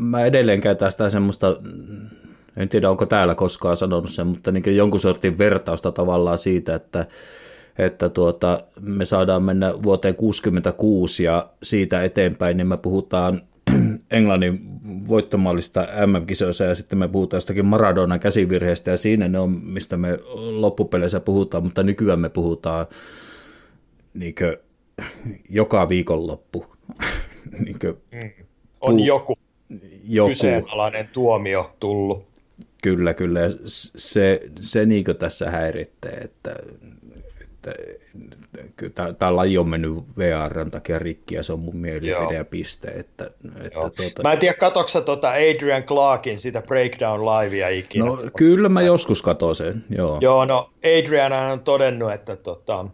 [0.00, 1.56] mä edelleen käytän sitä semmoista,
[2.56, 7.06] en tiedä onko täällä koskaan sanonut sen, mutta niin jonkun sortin vertausta tavallaan siitä, että,
[7.78, 13.42] että tuota, me saadaan mennä vuoteen 66 ja siitä eteenpäin, niin me puhutaan
[14.10, 14.60] Englannin
[15.08, 20.18] voittomallista MM-kisoissa ja sitten me puhutaan jostakin Maradonan käsivirheestä ja siinä ne on, mistä me
[20.34, 22.86] loppupeleissä puhutaan, mutta nykyään me puhutaan
[24.14, 24.56] niin kuin,
[25.48, 26.66] joka viikonloppu.
[27.64, 28.44] niin kuin, mm.
[28.80, 29.36] On puu, joku,
[30.08, 32.30] joku kyseenalainen tuomio tullut.
[32.82, 33.40] Kyllä, kyllä.
[33.64, 36.56] Se, se niin tässä häiritsee, että,
[37.40, 37.74] että
[39.18, 42.88] tämä laji on mennyt VRn takia rikki ja se on mun mielipide ja piste.
[42.88, 43.30] Että,
[43.64, 44.22] että tuota...
[44.22, 48.04] Mä en tiedä, katoksa tuota Adrian Clarkin sitä Breakdown Livea ikinä?
[48.04, 50.18] No kyllä mä joskus katon sen, joo.
[50.20, 52.86] Joo, no Adrian on todennut, että tota,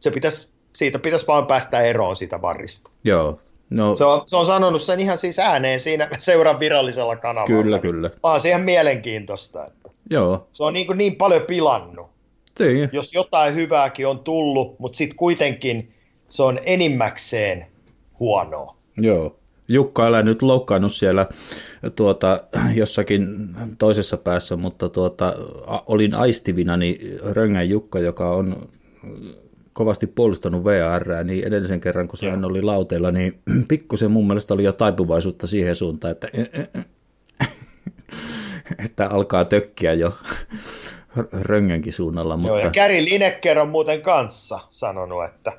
[0.00, 2.90] se pitäisi, siitä pitäisi vaan päästä eroon siitä varista.
[3.04, 7.62] Joo, No, se, on, se on sanonut sen ihan siis ääneen siinä seuran virallisella kanavalla.
[7.62, 8.10] Kyllä, kyllä.
[8.22, 9.66] Vaan se ihan mielenkiintoista.
[9.66, 10.48] Että Joo.
[10.52, 12.06] Se on niin, kuin niin paljon pilannut.
[12.58, 12.88] Niin.
[12.92, 15.90] Jos jotain hyvääkin on tullut, mutta sitten kuitenkin
[16.28, 17.66] se on enimmäkseen
[18.20, 18.76] huonoa.
[18.96, 19.36] Joo.
[19.68, 21.26] Jukka älä nyt loukkaannut siellä
[21.96, 23.26] tuota, jossakin
[23.78, 25.34] toisessa päässä, mutta tuota,
[25.86, 26.98] olin aistivinani
[27.32, 28.68] Röngän Jukka, joka on
[29.78, 34.54] kovasti puolustanut VR, niin edellisen kerran, kun se hän oli lauteilla, niin pikkusen mun mielestä
[34.54, 36.28] oli jo taipuvaisuutta siihen suuntaan, että,
[38.84, 40.14] että alkaa tökkiä jo
[41.48, 42.36] röngänkin suunnalla.
[42.36, 42.48] Mutta...
[42.48, 45.52] Joo, ja Gary Lineker on muuten kanssa sanonut, että,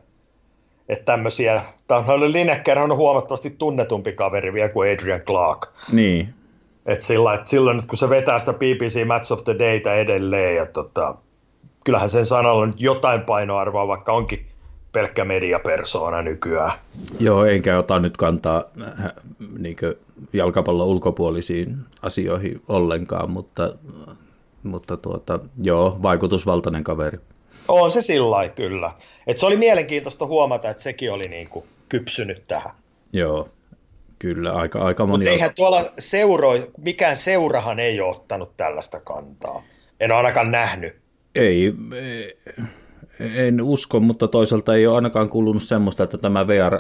[0.90, 5.68] että tämmöisiä, tämä Lineker on huomattavasti tunnetumpi kaveri vielä kuin Adrian Clark.
[5.92, 6.34] Niin.
[6.86, 10.66] Et sillä, että silloin, kun se vetää sitä BBC Match of the Data edelleen, ja
[10.66, 11.16] tota,
[11.84, 14.46] kyllähän sen sanalla nyt jotain painoarvoa, vaikka onkin
[14.92, 16.72] pelkkä mediapersoona nykyään.
[17.20, 18.64] Joo, enkä ota nyt kantaa
[19.60, 19.78] niin
[20.34, 23.74] jalkapallon ulkopuolisiin asioihin ollenkaan, mutta,
[24.64, 27.20] mutta tuota, joo, vaikutusvaltainen kaveri.
[27.68, 28.92] On se sillä kyllä.
[29.28, 32.72] Et se oli mielenkiintoista huomata, että sekin oli niin kuin kypsynyt tähän.
[33.14, 33.50] Joo,
[34.20, 35.18] kyllä, aika, aika moni.
[35.18, 39.64] Mutta eihän tuolla seuro, mikään seurahan ei ole ottanut tällaista kantaa.
[40.00, 40.99] En ole ainakaan nähnyt.
[41.36, 41.74] Ei,
[43.20, 46.80] en usko, mutta toisaalta ei ole ainakaan kuulunut semmoista, että tämä VR,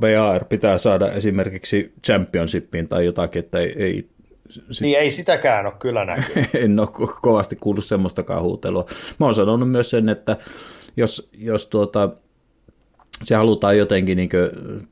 [0.00, 4.08] VR pitää saada esimerkiksi championshipiin tai jotakin, että ei, ei
[4.50, 4.80] sit...
[4.80, 6.54] Niin ei sitäkään ole kyllä näkynyt.
[6.64, 8.86] en ole ko- kovasti kuullut semmoistakaan huutelua.
[9.20, 10.36] Mä oon sanonut myös sen, että
[10.96, 12.10] jos, jos tuota,
[13.22, 14.30] se halutaan jotenkin niin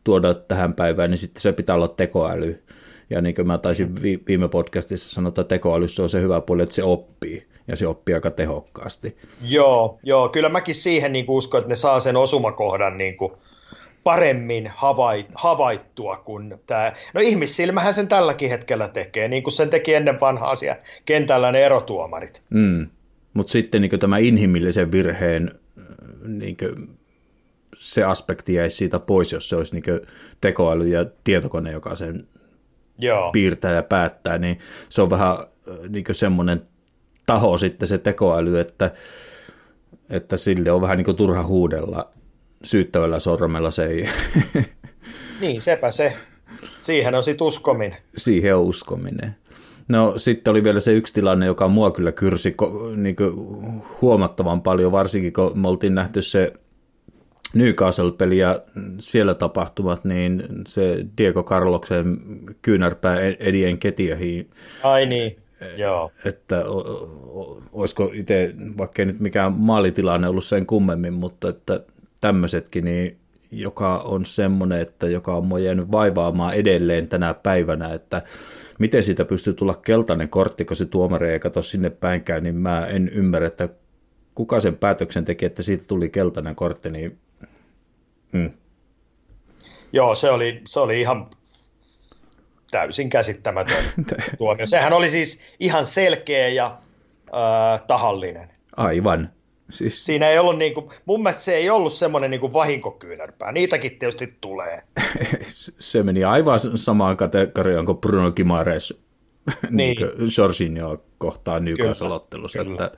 [0.04, 2.62] tuoda tähän päivään, niin sitten se pitää olla tekoäly.
[3.10, 3.94] Ja niin kuin mä taisin
[4.28, 8.14] viime podcastissa sanoa, että tekoälyssä on se hyvä puoli, että se oppii ja se oppii
[8.14, 9.16] aika tehokkaasti.
[9.40, 13.32] Joo, joo kyllä mäkin siihen niin uskon, että ne saa sen osumakohdan niin kuin
[14.04, 16.92] paremmin havait, havaittua kuin tämä.
[17.14, 21.64] No ihmissilmähän sen tälläkin hetkellä tekee, niin kuin sen teki ennen vanhaa asia kentällä ne
[21.66, 22.42] erotuomarit.
[22.50, 22.86] Mm.
[23.34, 25.60] Mutta sitten niin tämä inhimillisen virheen
[26.26, 26.56] niin
[27.76, 30.00] se aspekti jäisi siitä pois, jos se olisi niin
[30.40, 32.28] tekoäly ja tietokone, joka sen
[32.98, 33.32] Joo.
[33.32, 35.36] piirtää ja päättää, niin se on vähän
[35.88, 36.62] niin semmoinen
[37.26, 38.90] taho sitten se tekoäly, että,
[40.10, 42.10] että sille on vähän niin kuin turha huudella
[42.64, 44.08] syyttävällä sormella se ei.
[45.40, 46.12] niin, sepä se.
[46.80, 47.98] Siihen on sitten uskominen.
[48.16, 49.36] Siihen on uskominen.
[49.88, 52.54] No sitten oli vielä se yksi tilanne, joka mua kyllä kyrsi
[52.96, 53.16] niin
[54.00, 56.52] huomattavan paljon, varsinkin kun me oltiin nähty se
[57.54, 58.60] Newcastle-peli ja
[58.98, 62.18] siellä tapahtumat, niin se Diego Carloksen
[62.62, 64.50] kyynärpää Edien Ketiahiin.
[64.82, 65.36] Ai niin.
[65.76, 66.12] Joo.
[66.24, 66.64] Että
[67.72, 71.80] olisiko itse, vaikka ei nyt mikään maalitilanne ollut sen kummemmin, mutta että
[72.20, 73.16] tämmöisetkin, niin
[73.50, 78.22] joka on semmoinen, että joka on mua jäänyt vaivaamaan edelleen tänä päivänä, että
[78.78, 82.86] miten siitä pystyy tulla keltainen kortti, kun se tuomari ei katso sinne päinkään, niin mä
[82.86, 83.68] en ymmärrä, että
[84.34, 87.18] kuka sen päätöksen teki, että siitä tuli keltainen kortti, niin
[88.32, 88.50] mm.
[89.92, 91.26] Joo, se oli, se oli ihan
[92.70, 93.84] täysin käsittämätön
[94.38, 94.66] tuomio.
[94.66, 96.78] Sehän oli siis ihan selkeä ja
[97.34, 98.48] äh, tahallinen.
[98.76, 99.30] Aivan.
[99.70, 100.04] Siis...
[100.04, 103.52] Siinä ei ollut, niin kuin, mun mielestä se ei ollut semmoinen niin vahinkokyynärpää.
[103.52, 104.82] Niitäkin tietysti tulee.
[105.78, 108.94] se meni aivan samaan kategoriaan kuin Bruno Gimares
[109.70, 109.96] niin.
[109.96, 112.60] niin Jorginho kohtaan Newcastle-ottelussa.
[112.60, 112.90] Että,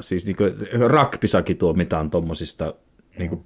[0.00, 0.54] siis niin kuin,
[0.86, 2.74] rakpisakin tuomitaan tuommoisista
[3.18, 3.44] niin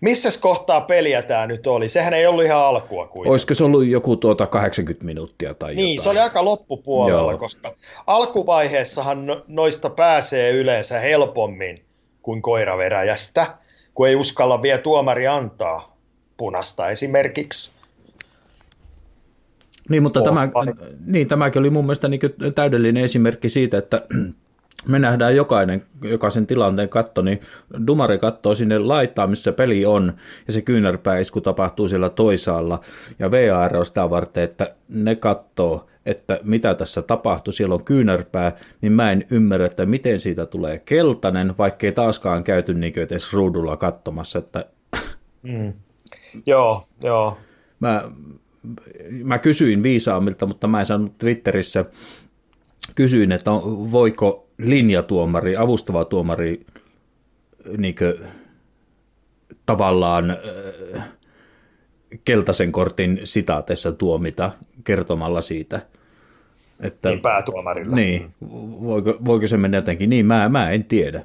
[0.00, 1.88] missä kohtaa peliä tämä nyt oli?
[1.88, 3.30] Sehän ei ollut ihan alkua kuitenkin.
[3.30, 6.02] Olisiko se ollut joku tuota 80 minuuttia tai Niin, jotain?
[6.02, 7.38] se oli aika loppupuolella, Joo.
[7.38, 7.74] koska
[8.06, 11.84] alkuvaiheessahan no, noista pääsee yleensä helpommin
[12.22, 13.56] kuin koiraveräjästä,
[13.94, 15.96] kun ei uskalla vielä tuomari antaa
[16.36, 17.82] punasta esimerkiksi.
[19.88, 20.48] Niin, mutta tämä,
[21.06, 22.20] niin, tämäkin oli mun mielestä niin
[22.54, 24.06] täydellinen esimerkki siitä, että
[24.88, 27.40] me nähdään jokainen, jokaisen tilanteen katto, niin
[27.86, 30.12] Dumari katsoo sinne laittaa, missä peli on,
[30.46, 32.80] ja se kyynärpäisku tapahtuu siellä toisaalla,
[33.18, 38.52] ja VR on sitä varten, että ne katsoo, että mitä tässä tapahtuu, siellä on kyynärpää,
[38.80, 43.76] niin mä en ymmärrä, että miten siitä tulee keltainen, vaikkei taaskaan käyty niin edes ruudulla
[43.76, 44.64] katsomassa, että...
[45.42, 45.72] Mm.
[46.46, 47.38] Joo, joo.
[47.80, 48.10] Mä,
[49.24, 51.84] mä kysyin viisaammilta, mutta mä en saanut Twitterissä,
[52.94, 53.50] kysyin, että
[53.92, 56.66] voiko linjatuomari, avustava tuomari
[57.76, 58.14] niin kuin,
[59.66, 61.08] tavallaan äh,
[62.24, 64.50] keltaisen kortin sitaateessa tuomita
[64.84, 65.80] kertomalla siitä.
[66.80, 67.96] Että, niin päätuomarilla.
[67.96, 68.30] Niin,
[68.82, 71.24] voiko, voiko se mennä jotenkin niin, mä, mä en tiedä.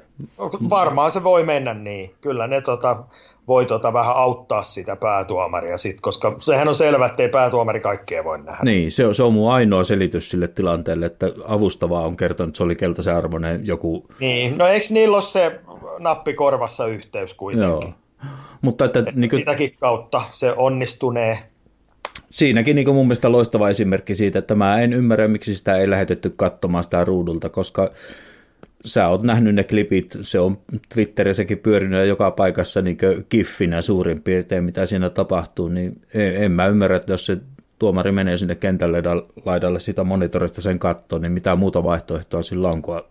[0.70, 3.04] Varmaan se voi mennä niin, kyllä ne tota,
[3.48, 8.24] voi tota vähän auttaa sitä päätuomaria sit, koska sehän on selvä, että ei päätuomari kaikkea
[8.24, 8.60] voi nähdä.
[8.64, 12.56] Niin, se on, se on mun ainoa selitys sille tilanteelle, että avustavaa on kertonut, että
[12.56, 14.06] se oli keltaisen arvoinen joku...
[14.20, 15.60] Niin, no eikö niillä ole se
[15.98, 17.88] nappi korvassa yhteys kuitenkin?
[17.88, 18.28] Joo.
[18.62, 19.38] Mutta että, että niin kuin...
[19.40, 21.38] Sitäkin kautta se onnistunee.
[22.30, 26.30] Siinäkin niin mun mielestä loistava esimerkki siitä, että mä en ymmärrä, miksi sitä ei lähetetty
[26.36, 27.90] katsomaan sitä ruudulta, koska
[28.84, 30.58] sä oot nähnyt ne klipit, se on
[30.94, 36.66] Twitterissäkin pyörinyt joka paikassa niin kiffinä suurin piirtein, mitä siinä tapahtuu, niin en, en mä
[36.66, 37.38] ymmärrä, että jos se
[37.78, 39.02] tuomari menee sinne kentälle
[39.44, 43.02] laidalle sitä monitorista sen kattoon, niin mitä muuta vaihtoehtoa sillä on, kun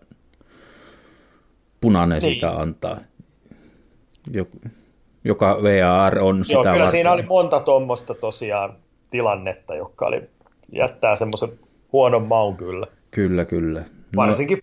[1.80, 2.34] punainen niin.
[2.34, 2.98] sitä antaa.
[5.24, 6.90] Joka VAR on sitä Joo, kyllä varten.
[6.90, 8.74] siinä oli monta tuommoista tosiaan
[9.10, 10.22] tilannetta, joka oli,
[10.72, 11.48] jättää semmoisen
[11.92, 12.86] huonon maun kyllä.
[13.10, 13.80] Kyllä, kyllä.
[13.80, 14.58] No, Varsinkin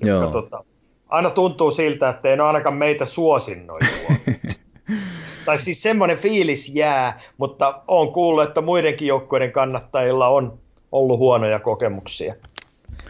[0.00, 0.64] fanille, jotka tota,
[1.08, 4.16] aina tuntuu siltä, että ei ole ainakaan meitä suosinnoitua.
[5.46, 10.58] tai siis semmoinen fiilis jää, mutta on kuullut, että muidenkin joukkueiden kannattajilla on
[10.92, 12.34] ollut huonoja kokemuksia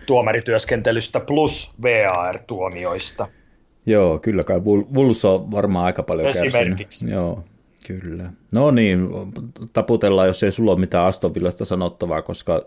[0.06, 3.28] tuomarityöskentelystä plus VAR-tuomioista.
[3.86, 4.60] Joo, kyllä kai
[4.94, 7.06] Bulls on varmaan aika paljon Esimerkiksi.
[7.06, 7.14] Kärsinyt.
[7.14, 7.44] Joo,
[7.86, 8.32] kyllä.
[8.52, 9.08] No niin,
[9.72, 12.62] taputellaan, jos ei sulla ole mitään Aston Villasta sanottavaa, koska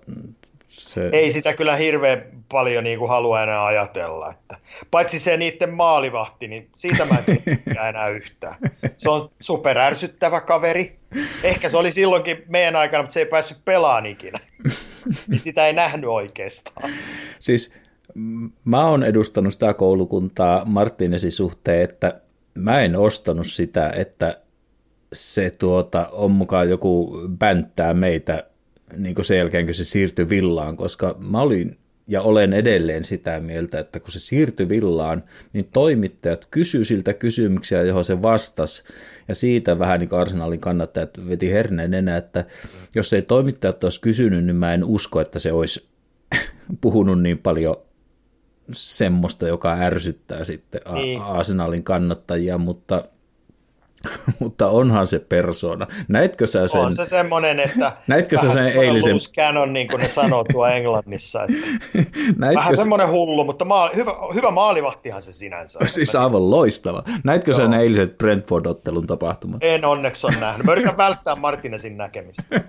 [0.69, 1.09] se...
[1.11, 4.31] Ei sitä kyllä hirveän paljon niin kuin halua enää ajatella.
[4.31, 4.57] Että,
[4.91, 8.55] paitsi se niiden maalivahti, niin siitä mä en tiedä enää yhtään.
[8.97, 10.99] Se on superärsyttävä kaveri.
[11.43, 14.39] Ehkä se oli silloinkin meidän aikana, mutta se ei päässyt pelaan ikinä.
[15.27, 16.91] niin sitä ei nähnyt oikeastaan.
[17.39, 17.73] Siis
[18.65, 22.21] mä oon edustanut sitä koulukuntaa Martinesin suhteen, että
[22.55, 24.37] mä en ostanut sitä, että
[25.13, 28.43] se tuota, on mukaan joku bänttää meitä
[28.97, 31.77] niin kuin sen jälkeen, kun se siirtyi villaan, koska mä olin
[32.09, 35.23] ja olen edelleen sitä mieltä, että kun se siirtyi villaan,
[35.53, 38.83] niin toimittajat kysyivät siltä kysymyksiä, johon se vastasi.
[39.27, 42.45] Ja siitä vähän niin kuin arsenaalin kannattajat veti herneen enää, että
[42.95, 45.87] jos ei toimittajat olisi kysynyt, niin mä en usko, että se olisi
[46.81, 47.75] puhunut niin paljon
[48.71, 51.21] semmoista, joka ärsyttää sitten niin.
[51.21, 53.03] Arsenalin kannattajia, mutta
[54.39, 55.87] Mutta onhan se persona.
[56.07, 56.81] Näitkö sä sen?
[56.81, 59.13] On se semmoinen, että Näitkö sä sen eilisen...
[59.13, 61.43] loose cannon, niin kuin ne sanoo tuo Englannissa.
[61.43, 61.67] Että
[62.37, 65.79] Näitkö vähän semmoinen hullu, mutta maali, hyvä, hyvä maalivahtihan se sinänsä.
[65.87, 67.03] Siis aivan loistava.
[67.23, 69.63] Näitkö sä ne eiliset Brentford-ottelun tapahtumat?
[69.63, 70.65] En onneksi ole nähnyt.
[70.65, 72.61] Mä yritän välttää Martinesin näkemistä.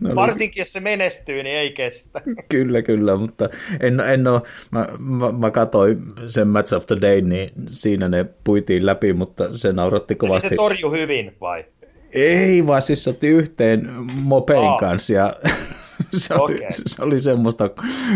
[0.00, 0.14] no, niin.
[0.14, 2.20] Varsinkin jos se menestyy, niin ei kestä.
[2.48, 3.48] kyllä, kyllä, mutta
[3.80, 8.26] en, en ole, mä, mä, mä katsoin sen Match of the Day, niin siinä ne
[8.44, 10.46] puitiin läpi, mutta se naurat otti kovasti.
[10.46, 11.64] Eli se torju hyvin vai?
[12.12, 13.90] Ei, vaan siis otti yhteen
[14.22, 14.78] Mopein Aa.
[14.78, 15.34] kanssa ja
[16.16, 16.44] se, okay.
[16.44, 17.70] oli, se oli semmoista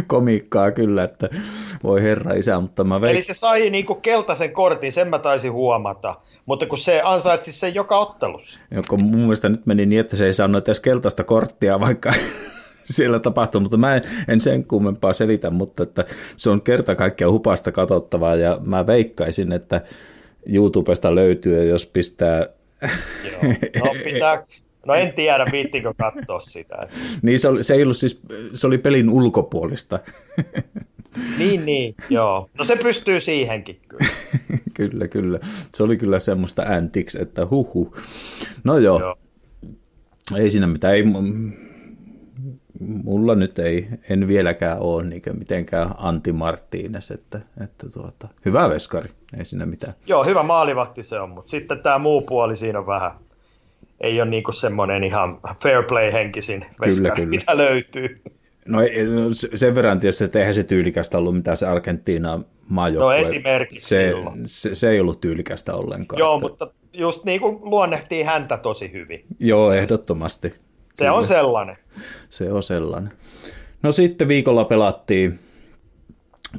[0.07, 1.29] komiikkaa kyllä, että
[1.83, 3.15] voi herra isä, mutta mä veik...
[3.15, 7.75] Eli se sai niinku keltaisen kortin, sen mä taisin huomata, mutta kun se ansaitsi sen
[7.75, 8.61] joka ottelussa.
[8.71, 12.13] Joko mun mielestä nyt meni niin, että se ei saanut edes keltaista korttia, vaikka
[12.85, 16.05] siellä tapahtui, mutta mä en, en sen kummempaa selitä, mutta että
[16.37, 19.81] se on kerta kaikkiaan hupasta katsottavaa ja mä veikkaisin, että
[20.47, 22.47] YouTubesta löytyy, jos pistää...
[23.33, 23.53] Joo.
[23.85, 24.45] No, pitää,
[24.87, 26.89] no en tiedä, viittinkö katsoa sitä.
[27.23, 28.21] niin se, oli, se ei ollut siis,
[28.55, 29.99] se oli pelin ulkopuolista.
[31.39, 32.51] niin, niin, joo.
[32.59, 34.07] No se pystyy siihenkin kyllä.
[34.77, 35.39] kyllä, kyllä.
[35.75, 37.97] Se oli kyllä semmoista antics, että huhu.
[38.65, 39.01] No joo.
[39.01, 39.19] joo.
[40.37, 40.95] Ei siinä mitään.
[40.95, 41.05] Ei,
[42.81, 49.11] mulla nyt ei, en vieläkään ole niin mitenkään Antti Martínez, että, että tuota, hyvä veskari,
[49.39, 49.95] ei siinä mitään.
[50.07, 53.11] Joo, hyvä maalivahti se on, mutta sitten tämä muu puoli siinä on vähän,
[54.01, 57.29] ei ole niin semmoinen ihan fair play henkisin veskari, kyllä, kyllä.
[57.29, 58.15] mitä löytyy.
[58.67, 63.15] No, no sen verran tietysti, että eihän se tyylikästä ollut mitään se Argentiina maajoukkue.
[63.15, 64.15] No esimerkiksi se,
[64.47, 66.19] se, se, ei ollut tyylikästä ollenkaan.
[66.19, 66.49] Joo, että...
[66.49, 69.25] mutta just niin kuin luonnehtii häntä tosi hyvin.
[69.39, 70.55] Joo, ehdottomasti.
[71.01, 71.17] Se Kyllä.
[71.17, 71.77] on sellainen.
[72.29, 73.13] Se on sellainen.
[73.83, 75.39] No sitten viikolla pelattiin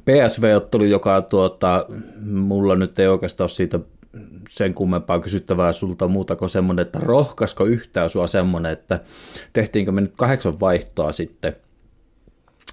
[0.06, 1.86] PSV-ottelu, joka tuota,
[2.26, 3.80] mulla nyt ei oikeastaan ole siitä
[4.50, 9.00] sen kummempaa kysyttävää sulta muuta kuin semmoinen, että rohkasko yhtään sua semmoinen, että
[9.54, 11.56] tehtiinkö me nyt kahdeksan vaihtoa sitten?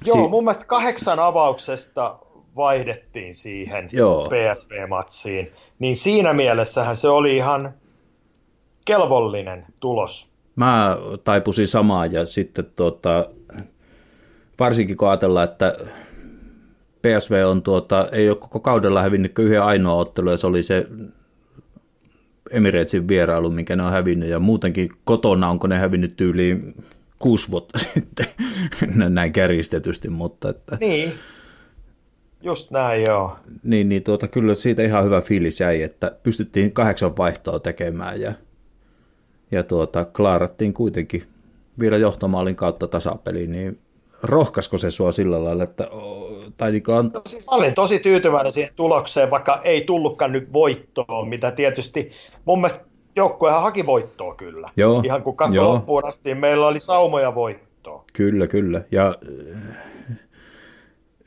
[0.06, 2.18] Joo, si- mun mielestä kahdeksan avauksesta
[2.56, 4.24] vaihdettiin siihen Joo.
[4.28, 7.74] PSV-matsiin, niin siinä mielessähän se oli ihan
[8.84, 13.28] kelvollinen tulos mä taipusin samaan ja sitten tuota,
[14.58, 15.76] varsinkin kun ajatellaan, että
[17.02, 20.86] PSV on tuota, ei ole koko kaudella hävinnyt yhden ainoa ottelu ja se oli se
[22.50, 24.28] Emiratesen vierailu, minkä ne on hävinnyt.
[24.28, 26.74] Ja muutenkin kotona onko ne hävinnyt tyyliin
[27.18, 28.26] kuusi vuotta sitten,
[29.08, 30.76] näin kärjistetysti, mutta että...
[30.80, 31.12] Niin,
[32.42, 33.36] just näin joo.
[33.62, 38.32] Niin, niin tuota, kyllä siitä ihan hyvä fiilis jäi, että pystyttiin kahdeksan vaihtoa tekemään ja
[39.50, 41.22] ja tuota, klaarattiin kuitenkin
[41.80, 43.78] vielä johtomaalin kautta tasapeliin, niin
[44.22, 45.88] rohkasko se sua sillä lailla, että...
[46.56, 47.10] Tai niin kuin...
[47.14, 52.10] no, siis mä olin tosi tyytyväinen siihen tulokseen, vaikka ei tullutkaan nyt voittoa, mitä tietysti
[52.44, 52.84] mun mielestä
[53.16, 54.70] joukkuehan haki voittoa kyllä.
[54.76, 58.04] Joo, Ihan kun katsoi loppuun asti, meillä oli saumoja voittoa.
[58.12, 58.82] Kyllä, kyllä.
[58.90, 59.14] Ja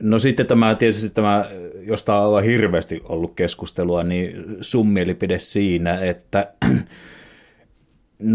[0.02, 1.46] No sitten tämä tietysti tämä,
[1.82, 6.54] josta on hirveästi ollut keskustelua, niin sun mielipide siinä, että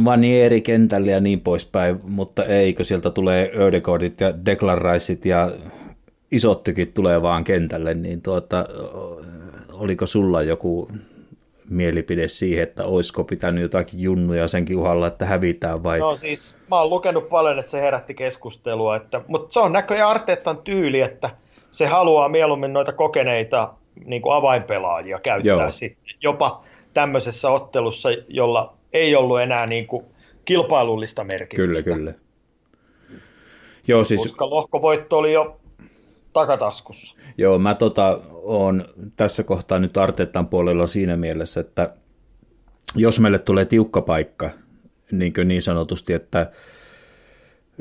[0.05, 5.51] Vanieri kentälle ja niin poispäin, mutta eikö sieltä tulee Ödegordit ja Declan Riceit ja
[6.33, 8.67] isot tykit tulee vaan kentälle, niin tuota,
[9.73, 10.89] oliko sulla joku
[11.71, 15.99] mielipide siihen, että olisiko pitänyt jotakin junnuja senkin uhalla, että hävitään vai?
[15.99, 20.11] No siis mä oon lukenut paljon, että se herätti keskustelua, että, mutta se on näköjään
[20.11, 21.31] Arteetan tyyli, että
[21.71, 25.71] se haluaa mieluummin noita kokeneita niin kuin avainpelaajia käyttää Joo.
[25.71, 30.05] sitten jopa tämmöisessä ottelussa, jolla ei ollut enää niin kuin
[30.45, 31.83] kilpailullista merkitystä.
[31.83, 32.15] Kyllä, kyllä.
[33.89, 34.21] Joo, siis...
[34.21, 35.61] Koska lohkovoitto oli jo
[36.33, 37.17] takataskussa.
[37.39, 38.85] Joo, mä tota, on
[39.17, 41.95] tässä kohtaa nyt Arteetan puolella siinä mielessä, että
[42.95, 44.51] jos meille tulee tiukka paikka,
[45.13, 46.51] niin, niin sanotusti, että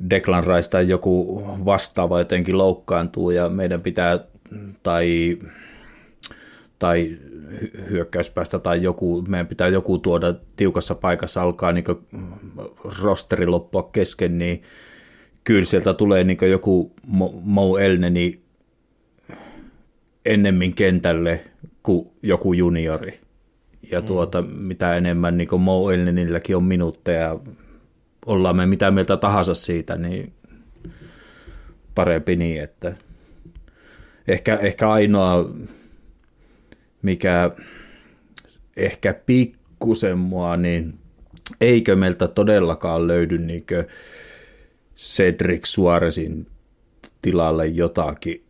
[0.09, 4.19] Declan Rice tai joku vastaava jotenkin loukkaantuu ja meidän pitää
[4.83, 5.37] tai,
[6.79, 7.17] tai
[7.89, 11.85] hyökkäyspäästä tai joku, meidän pitää joku tuoda tiukassa paikassa, alkaa niin
[13.01, 14.63] rosteri loppua kesken, niin
[15.43, 16.91] kyllä sieltä tulee niin joku
[17.43, 18.41] Mo Elneni
[20.25, 21.43] ennemmin kentälle
[21.83, 23.19] kuin joku juniori.
[23.91, 24.05] Ja mm.
[24.07, 27.39] tuota, mitä enemmän niin Mo Elnenilläkin on minuutteja,
[28.25, 30.33] ollaan me mitä mieltä tahansa siitä, niin
[31.95, 32.95] parempi niin, että
[34.27, 35.49] ehkä, ehkä ainoa,
[37.05, 37.51] mikä
[38.77, 40.99] ehkä pikkusen mua, niin
[41.61, 43.65] eikö meiltä todellakaan löydy niin
[44.95, 46.47] Cedric Suoresin
[47.21, 48.43] tilalle jotakin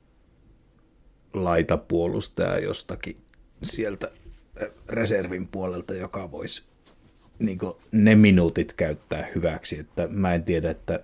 [1.34, 3.18] laitapuolustaja jostakin
[3.63, 4.12] sieltä
[4.89, 6.63] reservin puolelta, joka voisi
[7.39, 7.60] niin
[7.91, 9.80] ne minuutit käyttää hyväksi.
[9.80, 11.00] Että mä en tiedä, että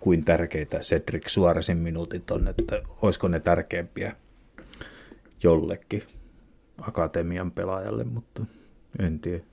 [0.00, 4.16] kuin tärkeitä Cedric Suoresin minuutit on, että olisiko ne tärkeämpiä
[5.42, 6.02] jollekin
[6.88, 8.42] akatemian pelaajalle, mutta
[8.98, 9.44] en tiedä.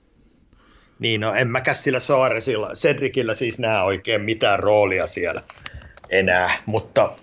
[0.98, 5.42] Niin, no en mäkä sillä Suoresilla, Cedricillä siis näe oikein mitään roolia siellä
[6.10, 7.16] enää, mutta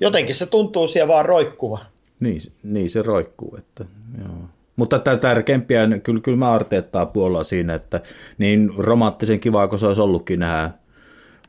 [0.00, 1.78] jotenkin se tuntuu siellä vaan roikkuva.
[2.20, 3.84] Niin, niin se roikkuu, että
[4.18, 4.48] joo.
[4.76, 8.00] Mutta tämä tärkeimpiä, kyllä, kyllä mä arteettaa puolella siinä, että
[8.38, 10.70] niin romanttisen kivaa kuin se olisi ollutkin nähdä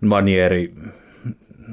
[0.09, 0.73] Vanieri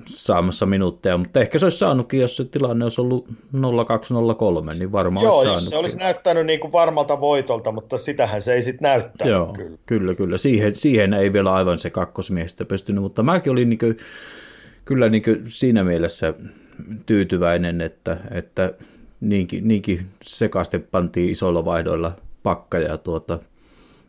[0.07, 5.25] saamassa minuutteja, mutta ehkä se olisi saanutkin, jos se tilanne olisi ollut 0-2-0-3, niin varmaan
[5.25, 8.89] Joo, olisi jos se olisi näyttänyt niin kuin varmalta voitolta, mutta sitähän se ei sitten
[8.89, 9.33] näyttänyt.
[9.33, 10.15] Joo, kyllä, kyllä.
[10.15, 10.37] kyllä.
[10.37, 13.97] Siihen, siihen ei vielä aivan se kakkosmiehistä pystynyt, mutta mäkin olin niin kuin,
[14.85, 16.35] kyllä niin kuin siinä mielessä
[17.07, 18.75] tyytyväinen, että, että
[19.21, 23.39] niinkin, niinkin sekasti pantiin isoilla vaihdoilla pakka ja tuota,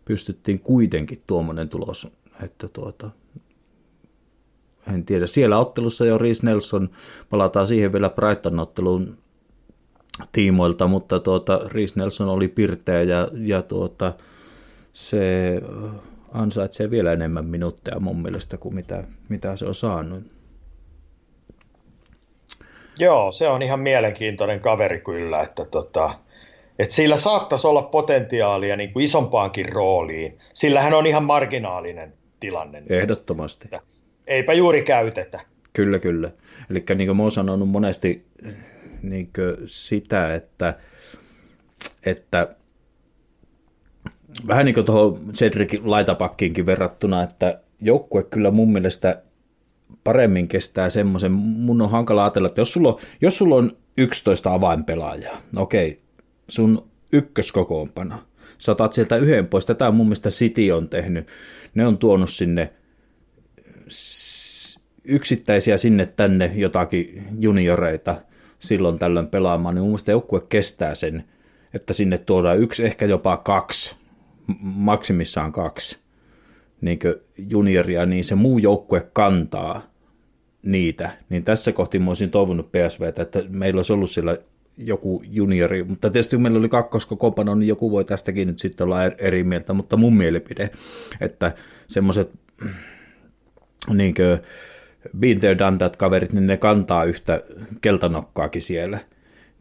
[0.06, 2.08] pystyttiin kuitenkin tuommoinen tulos,
[2.44, 3.10] että tuota,
[4.94, 6.90] en tiedä, siellä ottelussa jo Reese Nelson,
[7.30, 9.18] palataan siihen vielä Brighton-otteluun
[10.32, 14.14] tiimoilta, mutta tuota, Reese Nelson oli pirteä ja, ja tuota,
[14.94, 15.62] se
[16.34, 20.24] ansaitsee vielä enemmän minuutteja mun mielestä kuin mitä, mitä se on saanut.
[23.00, 26.14] Joo, se on ihan mielenkiintoinen kaveri kyllä, että tota,
[26.80, 30.40] että sillä saattaisi olla potentiaalia niin kuin isompaankin rooliin.
[30.54, 32.84] Sillä hän on ihan marginaalinen tilanne.
[32.90, 33.66] Ehdottomasti.
[33.66, 33.82] Että
[34.32, 35.40] eipä juuri käytetä.
[35.74, 36.32] Kyllä, kyllä.
[36.70, 38.26] Eli niin kuin mä oon sanonut monesti
[39.02, 39.30] niin
[39.66, 40.74] sitä, että,
[42.06, 42.56] että
[44.48, 49.22] vähän niin kuin tuohon Cedric laitapakkiinkin verrattuna, että joukkue kyllä mun mielestä
[50.04, 54.54] paremmin kestää semmoisen, mun on hankala ajatella, että jos sulla on, jos sulla on 11
[54.54, 56.02] avainpelaajaa, okei,
[56.48, 58.16] sun ykköskokoonpano,
[58.58, 61.28] sä otat sieltä yhden pois, tätä mun mielestä City on tehnyt,
[61.76, 62.74] ne on tuonut sinne
[65.04, 68.16] yksittäisiä sinne tänne jotakin junioreita
[68.60, 71.24] silloin tällöin pelaamaan, niin mun mielestä joukkue kestää sen,
[71.74, 73.98] että sinne tuodaan yksi, ehkä jopa kaksi,
[74.62, 76.00] maksimissaan kaksi
[76.82, 77.00] niin
[77.50, 79.82] junioria, niin se muu joukkue kantaa
[80.66, 81.12] niitä.
[81.30, 84.38] Niin tässä kohti mä olisin toivonut PSVtä, että meillä olisi ollut siellä
[84.78, 89.04] joku juniori, mutta tietysti kun meillä oli kakkoskokopano, niin joku voi tästäkin nyt sitten olla
[89.04, 90.70] eri mieltä, mutta mun mielipide,
[91.22, 91.52] että
[91.88, 92.32] semmoiset
[93.94, 94.14] niin
[95.20, 97.42] been there, done that kaverit, niin ne kantaa yhtä
[97.82, 99.00] keltanokkaakin siellä–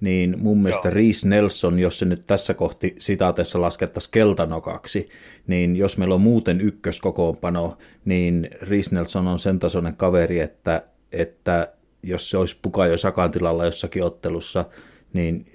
[0.00, 0.94] niin mun mielestä Joo.
[0.94, 5.08] Reese Nelson, jos se nyt tässä kohti sitaateessa laskettaisiin keltanokaksi,
[5.46, 10.82] niin jos meillä on muuten ykköskokoonpano, niin Reese Nelson on sen tasoinen kaveri, että,
[11.12, 11.72] että
[12.02, 14.64] jos se olisi Pukajo Sakan tilalla jossakin ottelussa,
[15.12, 15.46] niin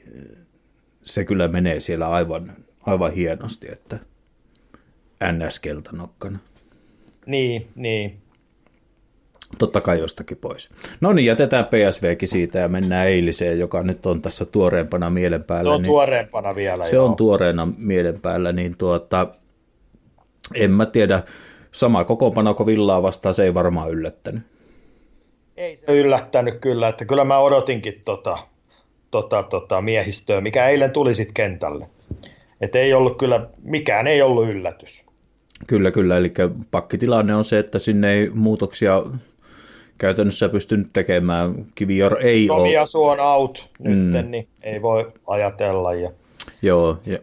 [1.03, 3.99] se kyllä menee siellä aivan, aivan hienosti, että
[5.23, 6.37] NS-keltanokkana.
[7.25, 8.17] Niin, niin.
[9.57, 10.69] Totta kai jostakin pois.
[11.01, 15.69] No niin, jätetään PSVkin siitä ja mennään eiliseen, joka nyt on tässä tuoreempana mielen päällä.
[15.69, 17.05] Se on niin tuoreempana vielä, Se joo.
[17.05, 19.27] on tuoreena mielen päällä, niin tuota,
[20.55, 21.23] en mä tiedä,
[21.71, 24.43] sama kokoonpano kuin Villaa vastaan, se ei varmaan yllättänyt.
[25.57, 28.37] Ei se yllättänyt kyllä, että kyllä mä odotinkin tota,
[29.11, 31.89] tota, tota miehistöä, mikä eilen tuli sitten kentälle.
[32.61, 35.05] Et ei ollut kyllä, mikään ei ollut yllätys.
[35.67, 36.33] Kyllä, kyllä, eli
[36.71, 39.03] pakkitilanne on se, että sinne ei muutoksia
[39.97, 41.65] käytännössä pystynyt tekemään.
[41.75, 42.59] Kivior ei ole.
[42.59, 44.31] Tomiasu on out nyt, mm.
[44.31, 45.93] niin ei voi ajatella.
[45.93, 46.11] Ja...
[46.61, 47.19] Joo, ja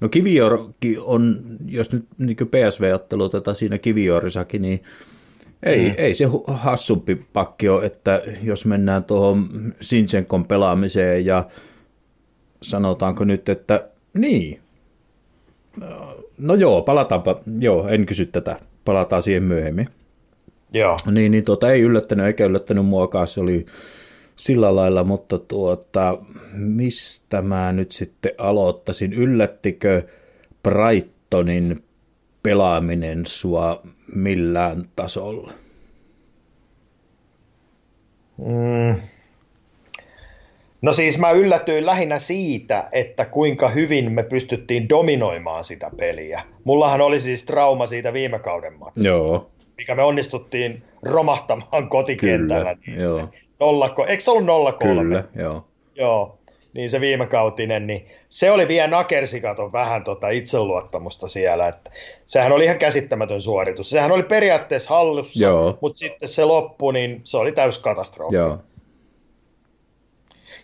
[0.00, 4.82] No Kiviorki on, jos nyt niin PSV-ottelu otetaan siinä Kiviorissakin, niin
[5.62, 5.94] ei, mm.
[5.96, 9.48] ei se hassumpi pakki ole, että jos mennään tuohon
[9.80, 11.44] Sinsenkon pelaamiseen ja
[12.62, 14.60] sanotaanko nyt, että niin,
[16.38, 19.88] no joo, palataanpa, joo, en kysy tätä, palataan siihen myöhemmin.
[20.72, 20.96] Joo.
[21.10, 23.66] Niin, niin tuota, ei yllättänyt eikä yllättänyt muakaan, se oli
[24.36, 26.18] sillä lailla, mutta tuota,
[26.52, 29.12] mistä mä nyt sitten aloittaisin?
[29.12, 30.02] Yllättikö
[30.62, 31.84] Brightonin
[32.42, 33.82] pelaaminen sua
[34.14, 35.52] millään tasolla?
[38.38, 39.00] Mm.
[40.82, 46.42] No siis mä yllätyin lähinnä siitä, että kuinka hyvin me pystyttiin dominoimaan sitä peliä.
[46.64, 49.50] Mullahan oli siis trauma siitä viime kauden matsista, Joo.
[49.76, 52.74] Mikä me onnistuttiin romahtamaan kotikentällä.
[52.74, 53.28] Kyllä, niin joo.
[53.60, 55.64] Nollako, eikö se ollut 0 Kyllä, joo.
[55.94, 56.38] Joo,
[56.72, 61.90] niin se viime kautinen, niin se oli vielä nakersikaton vähän tota itseluottamusta siellä, että
[62.26, 63.90] sehän oli ihan käsittämätön suoritus.
[63.90, 65.78] Sehän oli periaatteessa hallussa, Joo.
[65.80, 68.36] mutta sitten se loppu, niin se oli täys katastrofi.
[68.36, 68.58] Joo,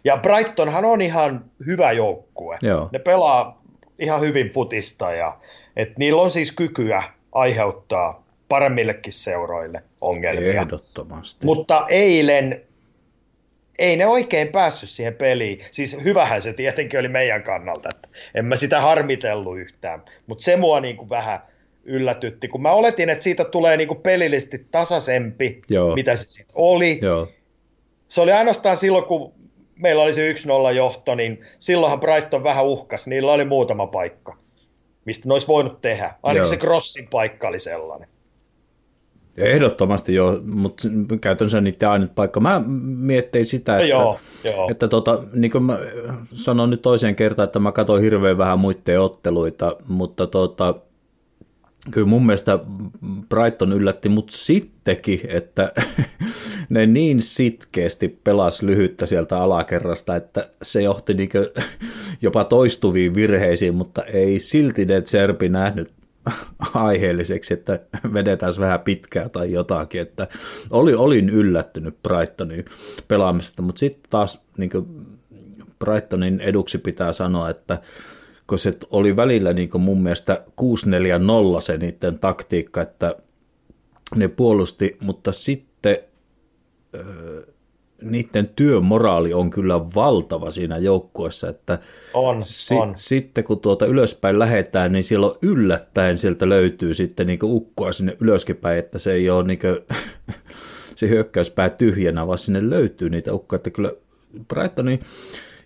[0.04, 2.58] Ja Brightonhan on ihan hyvä joukkue.
[2.62, 2.88] Joo.
[2.92, 3.62] Ne pelaa
[3.98, 5.38] ihan hyvin putista ja
[5.76, 7.02] et niillä on siis kykyä
[7.32, 8.21] aiheuttaa
[8.52, 10.60] paremmillekin seuroille ongelmia.
[10.60, 11.46] ehdottomasti.
[11.46, 12.62] Mutta eilen
[13.78, 15.60] ei ne oikein päässyt siihen peliin.
[15.70, 20.02] Siis hyvähän se tietenkin oli meidän kannalta, että en mä sitä harmitellut yhtään.
[20.26, 21.40] Mutta se mua niin kuin vähän
[21.84, 25.94] yllätytti, kun mä oletin, että siitä tulee niin kuin pelillisesti tasaisempi, Joo.
[25.94, 26.98] mitä se sitten oli.
[27.02, 27.28] Joo,
[28.08, 29.32] Se oli ainoastaan silloin, kun
[29.76, 33.06] meillä oli se 1-0 johto, niin silloinhan Brighton vähän uhkas.
[33.06, 34.36] Niillä oli muutama paikka,
[35.04, 36.14] mistä ne olisi voinut tehdä.
[36.22, 36.50] Ainakin Joo.
[36.50, 38.11] se Crossin paikka oli sellainen.
[39.36, 40.88] Ehdottomasti joo, mutta
[41.20, 42.40] käytännössä niiden ainut paikka.
[42.40, 44.70] Mä miettein sitä, että, joo, joo.
[44.70, 45.78] että tota, niin kuin mä
[46.24, 50.74] sanon nyt toiseen kertaan, että mä katsoin hirveän vähän muiden otteluita, mutta tota,
[51.90, 52.58] kyllä mun mielestä
[53.28, 55.72] Brighton yllätti mut sittenkin, että
[56.68, 61.38] ne niin sitkeästi pelas lyhyttä sieltä alakerrasta, että se johti niinku
[62.22, 66.01] jopa toistuviin virheisiin, mutta ei silti ne Serpi nähnyt
[66.74, 67.80] aiheelliseksi, että
[68.12, 70.28] vedetään vähän pitkää tai jotakin, että
[70.70, 72.64] oli, olin yllättynyt Brightonin
[73.08, 74.70] pelaamisesta, mutta sitten taas niin
[75.78, 77.78] Brightonin eduksi pitää sanoa, että
[78.46, 83.16] kun se oli välillä niin mun mielestä 6-4-0 se niiden taktiikka, että
[84.16, 85.96] ne puolusti, mutta sitten
[86.94, 87.51] ö,
[88.02, 91.78] niiden työmoraali on kyllä valtava siinä joukkueessa, että
[92.14, 92.92] On, si- on.
[92.96, 98.56] sitten kun tuota ylöspäin lähetään, niin silloin yllättäen sieltä löytyy sitten niin ukkoa sinne ylöskin
[98.56, 99.58] päin, että se ei ole niin
[100.96, 103.92] se hyökkäyspää tyhjänä, vaan sinne löytyy niitä ukkoja, että kyllä
[104.48, 105.00] Brightonin,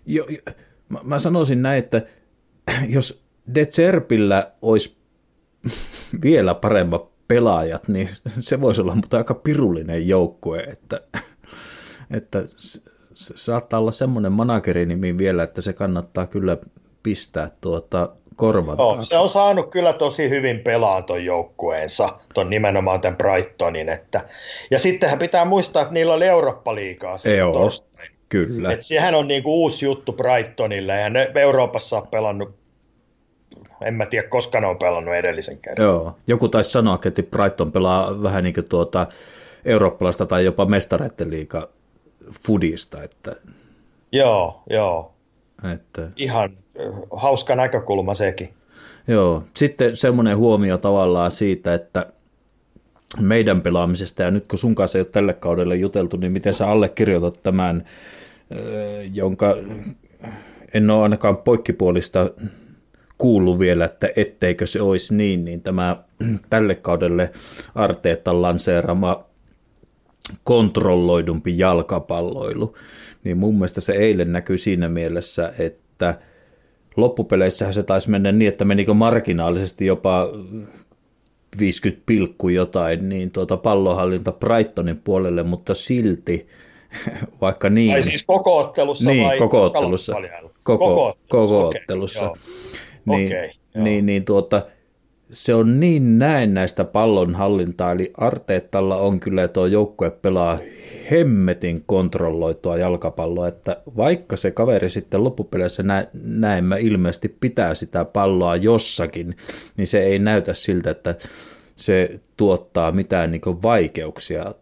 [0.05, 0.53] jo, jo,
[0.89, 2.01] mä, mä sanoisin näin, että
[2.95, 3.23] jos
[3.55, 4.97] De Zerpillä olisi
[6.23, 8.09] vielä paremmat pelaajat, niin
[8.39, 11.01] se voisi olla mutta aika pirullinen joukkue, että,
[12.11, 12.81] että se,
[13.35, 16.57] saattaa olla semmoinen managerinimi vielä, että se kannattaa kyllä
[17.03, 23.01] pistää tuota korvan Joo, se on saanut kyllä tosi hyvin pelaa ton joukkueensa, ton nimenomaan
[23.01, 23.89] tämän Brightonin.
[23.89, 24.23] Että...
[24.71, 28.09] Ja sittenhän pitää muistaa, että niillä oli Eurooppa-liigaa sitten Joo, torstain.
[28.29, 28.71] Kyllä.
[28.71, 32.55] Et sehän on niinku uusi juttu Brightonille, ja ne Euroopassa on pelannut,
[33.81, 35.87] en mä tiedä, koska ne on pelannut edellisen kerran.
[35.87, 39.07] Joo, joku taisi sanoa, että Brighton pelaa vähän niin kuin tuota
[39.65, 41.69] eurooppalaista tai jopa mestareiden liiga
[42.47, 43.35] fudista, että,
[44.11, 45.13] Joo, joo.
[45.73, 46.49] että Ihan
[47.11, 48.49] hauska näkökulma sekin.
[49.07, 52.05] Joo, sitten semmoinen huomio tavallaan siitä, että
[53.19, 56.67] meidän pelaamisesta, ja nyt kun sun kanssa ei ole tälle kaudelle juteltu, niin miten sä
[56.67, 57.85] allekirjoitat tämän,
[59.13, 59.55] jonka
[60.73, 62.31] en ole ainakaan poikkipuolista
[63.17, 66.03] kuullut vielä, että etteikö se olisi niin, niin tämä
[66.49, 67.31] tälle kaudelle
[67.75, 69.23] Arteetan lanseerama
[70.43, 72.75] kontrolloidumpi jalkapalloilu,
[73.23, 76.19] niin mun mielestä se eilen näkyy siinä mielessä, että
[76.97, 80.29] loppupeleissähän se taisi mennä niin, että menikö marginaalisesti jopa
[81.59, 86.47] 50 pilkku jotain, niin tuota pallonhallinta Brightonin puolelle, mutta silti
[87.41, 87.91] vaikka niin.
[87.91, 90.13] Tai siis koko ottelussa niin, vai koko ottelussa.
[90.63, 91.19] Koko, koko ottelussa.
[91.29, 92.25] Koko ottelussa.
[92.29, 92.39] Okay,
[93.05, 94.65] niin, okay, niin, niin tuota,
[95.31, 100.59] se on niin näistä pallonhallintaa, eli Arteettalla on kyllä tuo joukkue pelaa
[101.11, 108.55] hemmetin kontrolloitua jalkapalloa, että vaikka se kaveri sitten loppupeleissä nä- näemmä ilmeisesti pitää sitä palloa
[108.55, 109.35] jossakin,
[109.77, 111.15] niin se ei näytä siltä, että
[111.75, 114.55] se tuottaa mitään niin vaikeuksia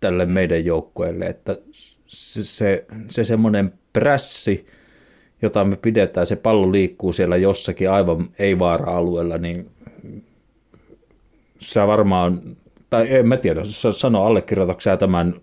[0.00, 1.58] tälle meidän joukkueelle, että
[2.06, 4.66] se, se, se semmoinen prässi,
[5.42, 9.70] jota me pidetään, se pallo liikkuu siellä jossakin aivan ei-vaara-alueella, niin
[11.58, 12.40] sä varmaan,
[12.90, 13.60] tai en mä tiedä,
[13.92, 15.40] sano allekirjoitatko tämän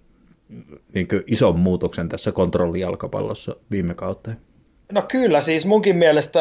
[0.94, 4.38] niin ison muutoksen tässä kontrollijalkapallossa viime kauteen?
[4.92, 6.40] No kyllä, siis munkin mielestä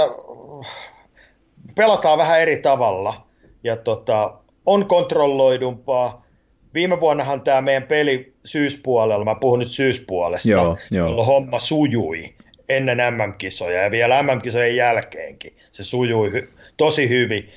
[1.74, 3.26] pelataan vähän eri tavalla
[3.64, 4.34] ja tota,
[4.66, 6.26] on kontrolloidumpaa.
[6.74, 11.24] Viime vuonnahan tämä meidän peli syyspuolella, mä puhun nyt syyspuolesta, joo, joo.
[11.24, 12.34] homma sujui
[12.68, 15.56] ennen MM-kisoja ja vielä MM-kisojen jälkeenkin.
[15.70, 17.50] Se sujui hy- tosi hyvin.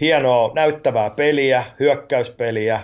[0.00, 2.80] Hienoa näyttävää peliä, hyökkäyspeliä,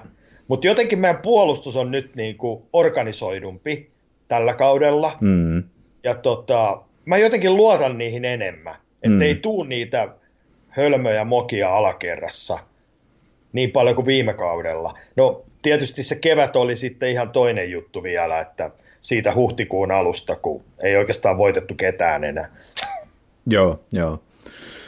[0.48, 3.90] mutta jotenkin meidän puolustus on nyt niin kuin organisoidumpi
[4.28, 5.16] tällä kaudella.
[5.20, 5.62] Mm.
[6.04, 8.74] Ja tota, mä jotenkin luotan niihin enemmän.
[9.02, 9.40] Että mm.
[9.42, 10.08] tuu niitä
[10.68, 12.58] hölmöjä mokia alakerrassa
[13.52, 14.98] niin paljon kuin viime kaudella.
[15.16, 20.62] No tietysti se kevät oli sitten ihan toinen juttu vielä, että siitä huhtikuun alusta, kun
[20.82, 22.48] ei oikeastaan voitettu ketään enää.
[23.46, 24.22] Joo, joo.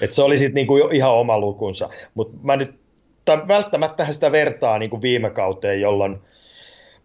[0.03, 1.89] Et se oli sitten niinku ihan oma lukunsa.
[2.15, 2.75] Mutta mä nyt
[3.25, 6.19] tai välttämättä sitä vertaa niin kuin viime kauteen, jolloin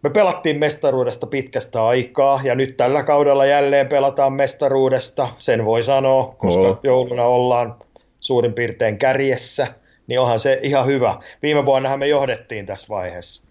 [0.02, 6.34] me pelattiin mestaruudesta pitkästä aikaa, ja nyt tällä kaudella jälleen pelataan mestaruudesta, sen voi sanoa,
[6.38, 6.80] koska oh.
[6.82, 7.74] jouluna ollaan
[8.20, 9.66] suurin piirtein kärjessä,
[10.06, 11.20] niin onhan se ihan hyvä.
[11.42, 13.48] Viime vuonnahan me johdettiin tässä vaiheessa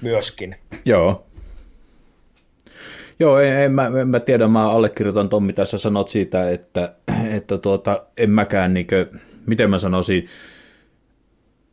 [0.00, 0.56] myöskin.
[0.84, 1.22] Joo.
[3.20, 6.94] Joo, en, en, mä, en mä tiedä, mä allekirjoitan Tommi tässä sanot siitä, että,
[7.30, 10.26] että tuota, en mäkään, niin kuin, miten mä sanoisin,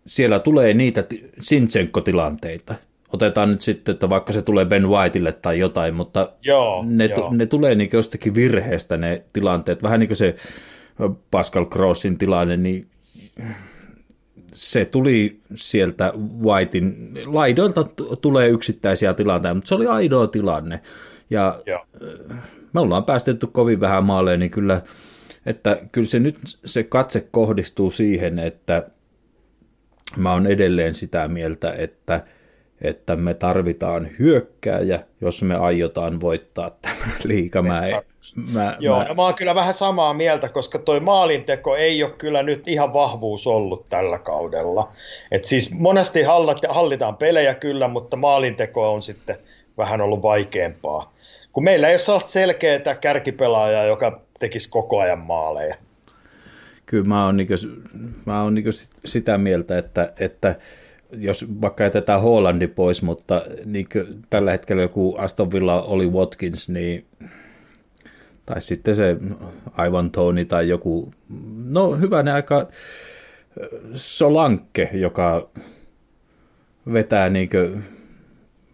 [0.05, 1.03] siellä tulee niitä
[1.41, 2.75] Sinchenko-tilanteita.
[3.13, 7.33] Otetaan nyt sitten, että vaikka se tulee Ben Whiteille tai jotain, mutta joo, ne, joo.
[7.33, 9.83] ne tulee niin jostakin virheestä ne tilanteet.
[9.83, 10.35] Vähän niin kuin se
[11.31, 12.87] Pascal Crossin tilanne, niin
[14.53, 16.13] se tuli sieltä
[16.43, 17.83] Whitein, laidoilta
[18.21, 20.81] tulee yksittäisiä tilanteita, mutta se oli ainoa tilanne.
[21.31, 21.85] Ja Joo.
[22.73, 24.81] me ollaan päästetty kovin vähän maaleen, niin kyllä,
[25.45, 28.83] että kyllä se nyt se katse kohdistuu siihen, että
[30.17, 32.23] mä oon edelleen sitä mieltä, että,
[32.81, 37.61] että me tarvitaan hyökkääjä, jos me aiotaan voittaa tämä liiga.
[37.61, 37.81] Mä,
[38.35, 39.05] mä, Joo, mä...
[39.05, 42.93] No mä oon kyllä vähän samaa mieltä, koska toi maalinteko ei ole kyllä nyt ihan
[42.93, 44.91] vahvuus ollut tällä kaudella.
[45.31, 46.21] Et siis monesti
[46.69, 49.35] hallitaan pelejä kyllä, mutta maalinteko on sitten
[49.77, 51.13] vähän ollut vaikeampaa.
[51.53, 55.75] Kun meillä ei ole sellaista selkeää kärkipelaajaa, joka tekisi koko ajan maaleja.
[56.85, 57.57] Kyllä mä oon, niin kuin,
[58.25, 58.65] mä oon niin
[59.05, 60.55] sitä mieltä, että, että
[61.11, 63.87] jos vaikka jätetään Hollandi pois, mutta niin
[64.29, 67.05] tällä hetkellä joku Aston Villa oli Watkins, niin
[68.45, 69.17] tai sitten se
[69.71, 71.13] aivan Tony tai joku,
[71.65, 72.67] no hyvänä aika
[73.93, 75.49] Solanke, joka
[76.93, 77.83] vetää niin kuin,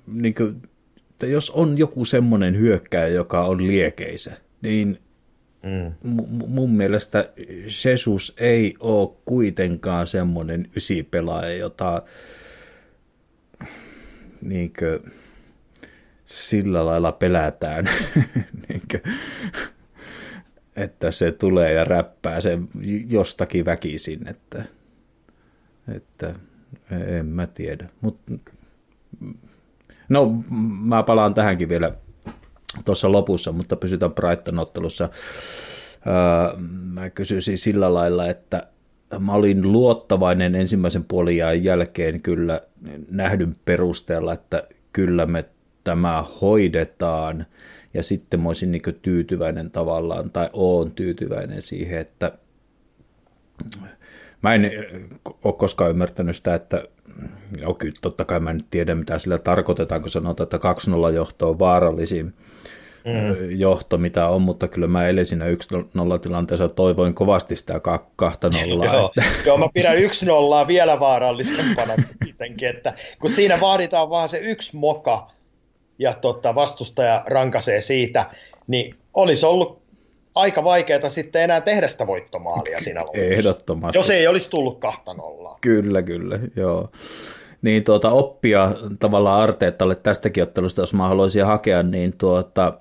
[0.08, 0.62] niin kuin,
[1.18, 5.00] että jos on joku semmoinen hyökkäjä, joka on liekeisä, niin
[5.64, 5.94] Mm.
[6.04, 7.30] M- mun mielestä
[7.86, 12.02] Jesus ei ole kuitenkaan semmoinen ysipelaaja, jota
[14.42, 15.00] niinkö,
[16.26, 17.90] sillä lailla pelätään,
[18.70, 19.00] niinkö,
[20.76, 22.70] että se tulee ja räppää sen
[23.10, 24.66] jostakin väkisin, että,
[25.96, 26.36] että
[26.92, 27.90] en mä tiedä.
[28.02, 28.20] Mut,
[30.10, 30.44] no,
[30.82, 31.92] mä palaan tähänkin vielä
[32.86, 35.10] tuossa lopussa, mutta pysytään Brighton-ottelussa.
[36.08, 36.58] Öö,
[36.94, 38.68] mä kysyisin sillä lailla, että
[39.20, 42.62] mä olin luottavainen ensimmäisen puolijan jälkeen kyllä
[43.10, 45.46] nähdyn perusteella, että kyllä me
[45.84, 47.46] tämä hoidetaan,
[47.94, 52.38] ja sitten mä olisin niin tyytyväinen tavallaan, tai oon tyytyväinen siihen, että
[54.42, 54.72] mä en
[55.44, 56.84] ole koskaan ymmärtänyt sitä, että
[57.58, 60.60] joo, kyllä totta kai mä en tiedä, mitä sillä tarkoitetaan, kun sanotaan, että
[61.12, 62.34] 2-0 johto on vaarallisin
[63.08, 63.60] mm.
[63.60, 67.80] johto, mitä on, mutta kyllä mä elin siinä 1-0 tilanteessa, toivoin kovasti sitä 2-0.
[68.86, 69.32] joo, että...
[69.48, 71.94] joo, mä pidän 1-0 vielä vaarallisempana
[72.24, 75.32] kuitenkin, että kun siinä vaaditaan vaan se yksi moka
[76.00, 78.30] ja tota, vastustaja rankasee siitä,
[78.68, 79.87] niin olisi ollut
[80.38, 83.24] aika vaikeaa sitten enää tehdä sitä voittomaalia siinä lopussa.
[83.24, 83.98] Ehdottomasti.
[83.98, 85.58] Jos ei olisi tullut kahta nollaa.
[85.62, 86.92] Kyllä, kyllä, joo.
[87.62, 92.74] Niin tuota, oppia tavallaan Arteettalle tästäkin ottelusta, jos mä haluaisin hakea, niin tuota,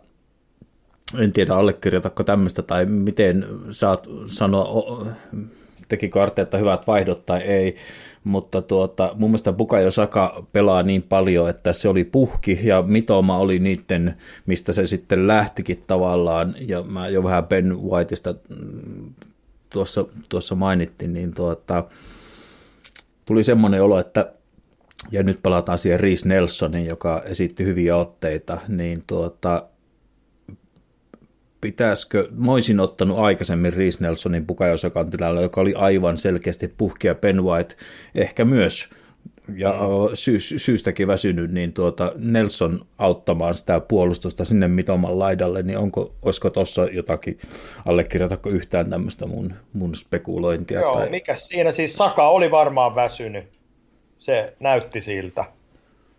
[1.18, 5.06] en tiedä allekirjoitatko tämmöistä tai miten saat sanoa,
[5.88, 7.76] tekikö Arteetta hyvät vaihdot tai ei,
[8.26, 13.38] mutta tuota, mun mielestä Bukayo Saka pelaa niin paljon, että se oli puhki ja Mitoma
[13.38, 14.16] oli niiden,
[14.46, 19.14] mistä se sitten lähtikin tavallaan, ja mä jo vähän Ben Whiteista mm,
[19.70, 21.84] tuossa, tuossa mainittiin, niin tuota,
[23.24, 24.32] tuli semmoinen olo, että
[25.10, 29.62] ja nyt palataan siihen Reese Nelsonin, joka esitti hyviä otteita, niin tuota,
[31.66, 37.44] pitäisikö, mä olisin ottanut aikaisemmin Reese Nelsonin Pukajosakan tilalla, joka oli aivan selkeästi puhkia Ben
[37.44, 37.76] White,
[38.14, 38.88] ehkä myös
[39.56, 39.74] ja
[40.14, 46.50] sy- syystäkin väsynyt, niin tuota Nelson auttamaan sitä puolustusta sinne mitoman laidalle, niin onko, olisiko
[46.50, 47.38] tuossa jotakin,
[47.86, 50.80] allekirjoitatko yhtään tämmöistä mun, mun spekulointia?
[50.80, 51.10] Joo, tai...
[51.10, 53.44] mikä siinä siis Saka oli varmaan väsynyt,
[54.16, 55.44] se näytti siltä.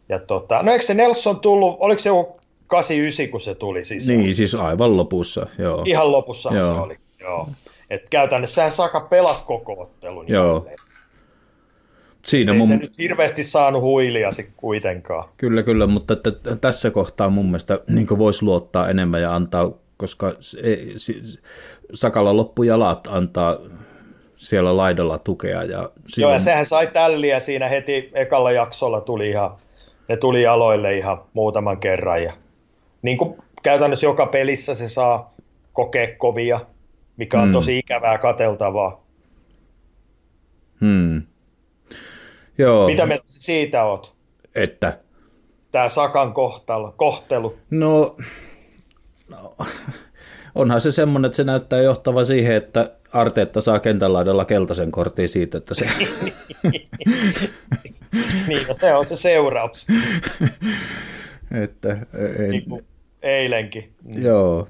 [0.09, 2.37] Ja tota, no eikö se Nelson tullut, oliko se joku
[2.67, 4.07] 89, kun se tuli siis?
[4.07, 5.83] Niin, siis aivan lopussa, joo.
[5.85, 7.49] Ihan lopussa se oli, joo.
[7.89, 10.25] Et käytännössä Saka pelasi koko ottelun.
[10.27, 10.55] Joo.
[10.57, 10.77] Jälleen.
[12.25, 12.67] Siinä Ei mun...
[12.67, 15.29] se nyt hirveästi saanut huiliasi kuitenkaan.
[15.37, 20.33] Kyllä, kyllä, mutta että tässä kohtaa mun mielestä niin voisi luottaa enemmän ja antaa, koska
[20.63, 20.95] ei,
[21.93, 23.57] Sakalla loppujalat antaa
[24.35, 25.63] siellä laidalla tukea.
[25.63, 26.29] Ja silloin...
[26.29, 29.51] Joo, ja sehän sai tälliä siinä heti ekalla jaksolla, tuli ihan,
[30.07, 32.23] ne tuli aloille ihan muutaman kerran.
[32.23, 32.33] Ja
[33.07, 35.33] niin kuin käytännössä joka pelissä se saa
[35.73, 36.59] kokea kovia,
[37.17, 37.53] mikä on hmm.
[37.53, 39.03] tosi ikävää kateltavaa.
[40.81, 41.21] Hmm.
[42.57, 42.87] Joo.
[42.87, 44.15] Mitä mieltä siitä oot?
[44.55, 44.99] Että?
[45.71, 47.57] Tämä Sakan kohtalo, kohtelu.
[47.69, 48.15] No,
[49.29, 49.57] no,
[50.55, 55.29] onhan se semmoinen, että se näyttää johtava siihen, että Arteetta saa kentän laidalla keltaisen kortin
[55.29, 55.87] siitä, että se...
[58.47, 59.87] niin, no se on se seuraus.
[61.63, 61.97] että
[62.39, 62.49] en...
[62.49, 62.81] niin kuin
[63.27, 63.93] eilenkin.
[64.05, 64.67] Joo,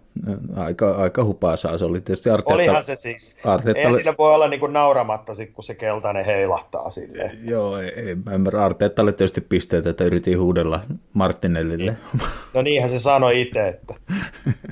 [0.55, 2.53] aika, aika hupaasaa se oli tietysti Arteetta.
[2.53, 3.37] Olihan se siis.
[3.43, 3.97] Arteetta ei oli...
[3.97, 7.37] sillä voi olla niin kuin nauramatta, kun se keltainen heilahtaa silleen.
[7.43, 8.65] Joo, ei, ei mä ymmärrä.
[8.65, 10.81] Arteettalle tietysti pisteet, että yritin huudella
[11.13, 11.91] Martinellille.
[11.91, 12.27] Niin.
[12.53, 13.93] No niinhän se sanoi itse, että...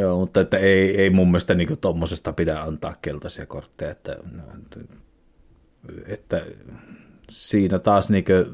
[0.00, 4.16] Joo, mutta että ei, ei mun mielestä niin tuommoisesta pidä antaa keltaisia kortteja, että,
[6.06, 6.42] että
[7.30, 8.46] siinä taas niin kuin,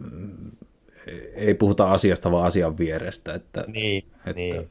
[1.34, 3.34] ei puhuta asiasta, vaan asian vierestä.
[3.34, 4.70] Että, niin, että, niin.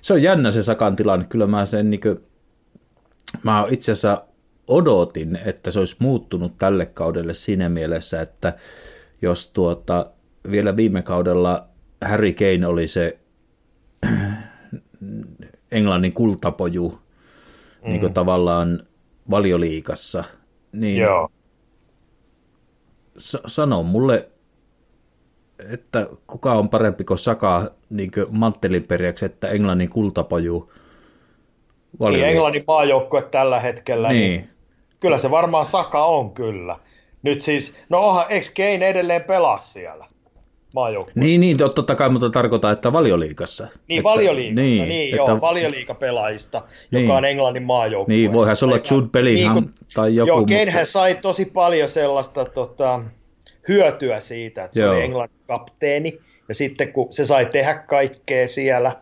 [0.00, 1.26] Se on jännä se Sakan tilanne.
[1.28, 2.20] Kyllä mä sen niin kuin,
[3.42, 4.24] mä itse asiassa
[4.68, 8.54] odotin, että se olisi muuttunut tälle kaudelle siinä mielessä, että
[9.22, 10.10] jos tuota,
[10.50, 11.68] vielä viime kaudella
[12.04, 13.18] Harry Kane oli se
[15.72, 17.88] Englannin kultapoju mm.
[17.88, 18.86] niin kuin tavallaan
[19.30, 20.24] valioliikassa,
[20.72, 21.30] niin Joo
[23.46, 24.28] sano mulle,
[25.72, 30.72] että kuka on parempi kuin Saka niin manttelinperiäksi, että Englannin kultapoju
[32.10, 34.20] Niin Englannin maajoukkue tällä hetkellä, niin.
[34.20, 34.50] niin
[35.00, 36.78] kyllä se varmaan Saka on kyllä.
[37.22, 40.06] Nyt siis, no onhan, eikö Kane edelleen pelaa siellä?
[40.72, 41.20] Maajoukkueessa.
[41.20, 43.68] Niin, niin, totta kai, mutta tarkoittaa, että valioliikassa.
[43.88, 48.20] Niin, että, valioliikassa, niin, niin että, joo, valioliikapelaajista, niin, joka on Englannin maajoukkueessa.
[48.20, 50.28] Niin, voihan se olla Jude Bellingham niin, tai joku.
[50.28, 50.84] Joo, Kanehän mutta...
[50.84, 53.00] sai tosi paljon sellaista tota,
[53.68, 54.92] hyötyä siitä, että joo.
[54.92, 58.96] se oli Englannin kapteeni, ja sitten kun se sai tehdä kaikkea siellä,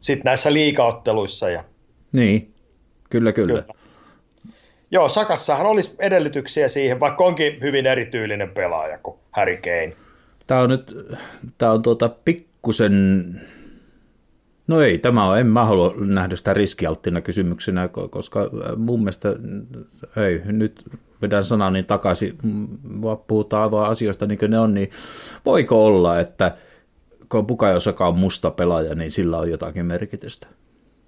[0.00, 1.50] sitten näissä liikaotteluissa.
[1.50, 1.64] Ja...
[2.12, 2.54] Niin,
[3.10, 3.62] kyllä, kyllä.
[3.62, 3.79] kyllä.
[4.90, 9.96] Joo, Sakassahan olisi edellytyksiä siihen, vaikka onkin hyvin erityylinen pelaaja kuin Harry Kane.
[10.46, 10.94] Tämä on nyt,
[11.58, 12.94] tämä on tuota pikkusen,
[14.66, 19.28] no ei, tämä on, en mä halua nähdä sitä riskialttina kysymyksenä, koska äh, mun mielestä,
[20.16, 20.84] ei, nyt
[21.22, 22.38] vedän sanani takaisin,
[23.02, 24.90] vaan puhutaan vaan asioista niin kuin ne on, niin
[25.44, 26.56] voiko olla, että
[27.28, 30.46] kun Bukayo on musta pelaaja, niin sillä on jotakin merkitystä?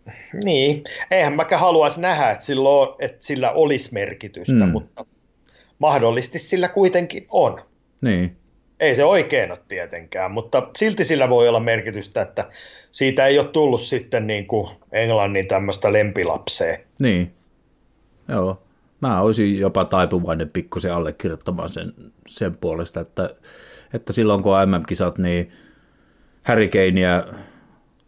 [0.45, 4.69] Niin, eihän mäkään haluaisi nähdä, että sillä, on, että sillä olisi merkitystä, mm.
[4.69, 5.07] mutta
[5.79, 7.63] mahdollisesti sillä kuitenkin on.
[8.01, 8.37] Niin.
[8.81, 12.51] Ei se oikein ole tietenkään, mutta silti sillä voi olla merkitystä, että
[12.91, 16.79] siitä ei ole tullut sitten niin kuin Englannin tämmöistä lempilapsea.
[17.01, 17.33] Niin,
[18.29, 18.63] joo.
[19.01, 21.93] Mä olisin jopa taipuvainen pikkusen allekirjoittamaan sen,
[22.27, 23.31] sen puolesta, että,
[23.95, 25.53] että silloin kun MM-kisat, niin
[26.43, 27.25] Harry Kane ja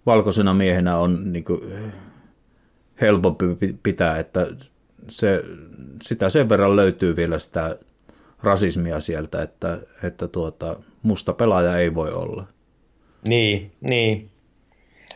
[0.07, 1.61] valkoisena miehenä on niin kuin
[3.01, 3.47] helpompi
[3.83, 4.47] pitää, että
[5.09, 5.43] se,
[6.03, 7.79] sitä sen verran löytyy vielä sitä
[8.43, 12.47] rasismia sieltä, että, että tuota, musta pelaaja ei voi olla.
[13.29, 14.31] Niin, niin.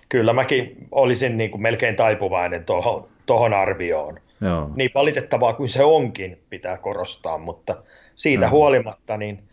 [0.08, 4.20] Kyllä mäkin olisin niin kuin melkein taipuvainen tuohon tohon arvioon.
[4.40, 4.70] Joo.
[4.76, 7.82] Niin valitettavaa kuin se onkin, pitää korostaa, mutta
[8.14, 8.50] siitä Joo.
[8.50, 9.47] huolimatta, niin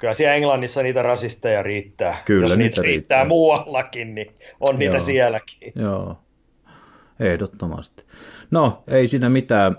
[0.00, 2.22] kyllä siellä Englannissa niitä rasisteja riittää.
[2.24, 2.84] Kyllä, Jos niitä riittää.
[2.84, 4.26] riittää muuallakin, niin
[4.60, 4.78] on Joo.
[4.78, 5.72] niitä sielläkin.
[5.74, 6.18] Joo,
[7.20, 8.04] ehdottomasti.
[8.50, 9.76] No, ei siinä mitään.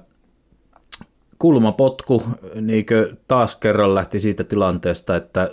[1.40, 2.24] Kulmapotku
[2.62, 2.86] niin
[3.28, 5.50] taas kerran lähti siitä tilanteesta, että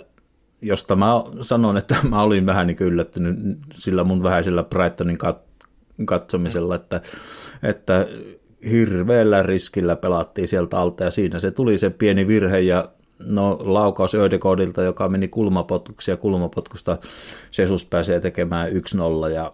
[0.61, 1.07] josta mä
[1.41, 5.67] sanon, että mä olin vähän niin yllättynyt sillä mun vähäisellä Brightonin kat-
[6.05, 7.01] katsomisella, että,
[7.63, 8.07] että
[8.69, 12.89] hirveällä riskillä pelattiin sieltä alta ja siinä se tuli se pieni virhe ja
[13.19, 16.97] no laukaus Ödekodilta, joka meni kulmapotkuksi ja kulmapotkusta
[17.57, 19.53] Jesus pääsee tekemään 1-0 ja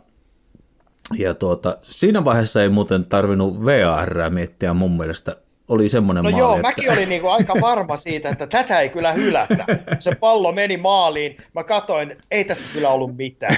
[1.13, 5.35] ja tuota, siinä vaiheessa ei muuten tarvinnut VR miettiä mun mielestä.
[5.67, 6.67] Oli semmoinen no maali, joo, että...
[6.67, 9.65] mäkin olin niinku aika varma siitä, että tätä ei kyllä hylätä.
[9.99, 13.57] Se pallo meni maaliin, mä katoin, ei tässä kyllä ollut mitään.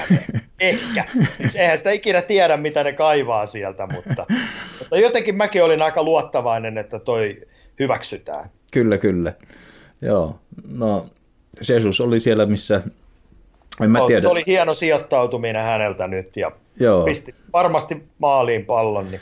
[0.60, 1.06] Ehkä.
[1.38, 4.26] Siis eihän sitä ikinä tiedä, mitä ne kaivaa sieltä, mutta,
[4.80, 7.42] mutta jotenkin mäkin olin aika luottavainen, että toi
[7.80, 8.50] hyväksytään.
[8.72, 9.34] Kyllä, kyllä.
[10.02, 10.40] Joo,
[10.70, 11.06] no
[11.70, 12.82] Jesus oli siellä, missä
[13.82, 14.22] en mä tiedä.
[14.22, 17.06] Se oli hieno sijoittautuminen häneltä nyt ja Joo.
[17.06, 19.12] pisti varmasti maaliin pallon.
[19.12, 19.22] Niin.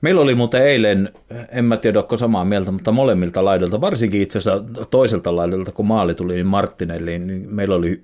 [0.00, 1.12] Meillä oli muuten eilen,
[1.52, 5.86] en mä tiedä, onko samaa mieltä, mutta molemmilta laidolta, varsinkin itse asiassa toiselta laidolta, kun
[5.86, 8.02] maali tuli niin Martinelliin, niin meillä oli,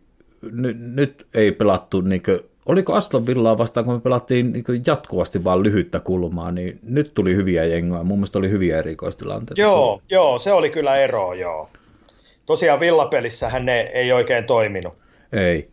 [0.52, 5.44] n- nyt ei pelattu, niin kuin, oliko Aston Villaa vastaan, kun me pelattiin niin jatkuvasti
[5.44, 9.60] vaan lyhyttä kulmaa, niin nyt tuli hyviä jengoja, mun mielestä oli hyviä erikoistilanteita.
[9.60, 11.70] Joo, joo, se oli kyllä ero, joo.
[12.46, 14.94] Tosiaan villapelissähän ne ei oikein toiminut.
[15.32, 15.68] Ei.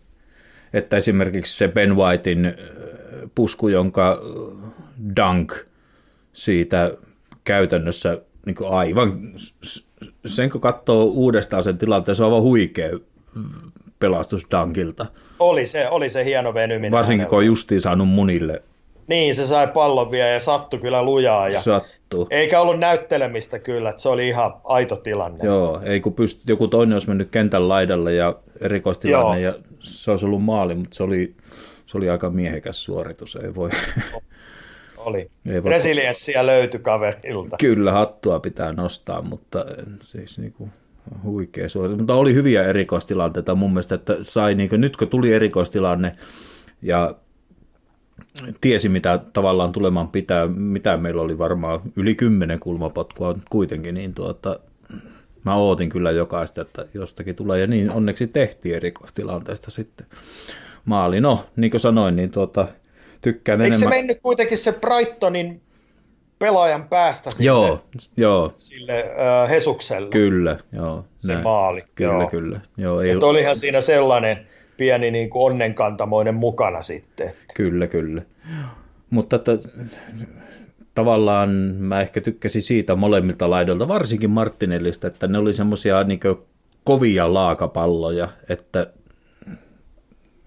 [0.74, 2.54] Että esimerkiksi se Ben Whitein äh,
[3.36, 4.70] pusku, jonka äh,
[5.16, 5.54] dunk
[6.34, 6.92] siitä
[7.44, 9.20] käytännössä niin aivan,
[10.26, 12.90] sen kun katsoo uudestaan sen tilanteen, se on aivan huikea
[14.00, 15.06] pelastus Dunkilta.
[15.40, 16.92] Oli se, oli se hieno venyminen.
[16.92, 18.64] Varsinkin kun on justiin saanut munille
[19.10, 21.50] niin, se sai pallon vielä ja sattui kyllä lujaa.
[21.50, 22.28] Ja Sattuu.
[22.30, 25.46] Eikä ollut näyttelemistä kyllä, että se oli ihan aito tilanne.
[25.46, 29.54] Joo, ei kun pyst- joku toinen olisi mennyt kentän laidalle ja erikoistilanne Joo.
[29.54, 31.36] ja se olisi ollut maali, mutta se oli,
[31.86, 33.70] se oli aika miehekäs suoritus, ei voi...
[34.98, 35.32] Oli.
[35.50, 35.72] Ei voi...
[35.72, 37.58] Resilienssiä löytyi kaverilta.
[37.60, 39.66] Kyllä, hattua pitää nostaa, mutta
[40.02, 40.72] siis niin kuin
[41.24, 41.98] huikea suoritus.
[41.98, 46.16] Mutta oli hyviä erikoistilanteita mun mielestä, että sai niin kuin, nyt kun tuli erikoistilanne
[46.82, 47.16] ja
[48.62, 54.60] tiesi, mitä tavallaan tulemaan pitää, mitä meillä oli varmaan yli kymmenen kulmapotkua kuitenkin, niin tuota,
[55.46, 60.08] mä ootin kyllä jokaista, että jostakin tulee, ja niin onneksi tehtiin erikoistilanteesta sitten
[60.86, 61.22] maali.
[61.22, 62.68] No, niin kuin sanoin, niin tuota,
[63.22, 63.94] tykkään Eikö enemmän...
[63.94, 65.62] se mennyt kuitenkin se Brightonin
[66.40, 67.84] pelaajan päästä sille, joo,
[68.18, 68.54] joo.
[68.56, 70.10] sille uh, Hesukselle?
[70.10, 71.06] Kyllä, joo.
[71.18, 71.44] Se näin.
[71.44, 71.84] maali.
[71.96, 72.28] Kyllä, joo.
[72.28, 72.60] kyllä.
[72.78, 73.10] Joo, ei...
[73.10, 77.34] Että olihan siinä sellainen pieni niin kuin onnenkantamoinen mukana sitten.
[77.56, 78.22] Kyllä, kyllä.
[79.10, 79.52] Mutta että,
[80.96, 86.20] tavallaan mä ehkä tykkäsin siitä molemmilta laidolta, varsinkin Martinellista, että ne oli semmoisia niin
[86.84, 88.88] kovia laakapalloja, että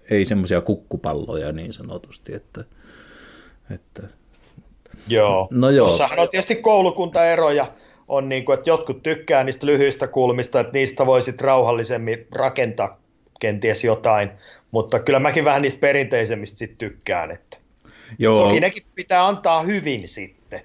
[0.09, 2.63] ei semmoisia kukkupalloja niin sanotusti, että,
[3.71, 4.03] että
[5.07, 5.47] Joo.
[5.51, 5.87] No joo.
[5.87, 7.67] Tuossahan on tietysti koulukuntaeroja,
[8.07, 12.99] on niin kuin, että jotkut tykkää niistä lyhyistä kulmista, että niistä voisit rauhallisemmin rakentaa
[13.39, 14.29] kenties jotain,
[14.71, 17.31] mutta kyllä mäkin vähän niistä perinteisemmistä sit tykkään.
[17.31, 17.57] Että.
[18.19, 18.47] Joo.
[18.47, 20.61] Toki nekin pitää antaa hyvin sitten.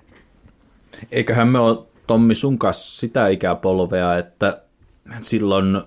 [1.12, 4.62] Eiköhän me ole Tommi sun kanssa sitä ikäpolvea, että
[5.20, 5.82] silloin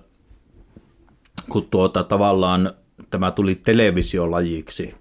[1.48, 2.72] kun tuota tavallaan
[3.10, 4.94] tämä tuli televisiolajiksi,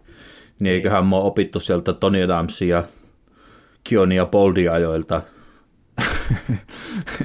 [0.59, 2.83] niin eiköhän me ole opittu sieltä Tony Adamsia
[3.81, 5.21] ja Kionia Boldi-ajoilta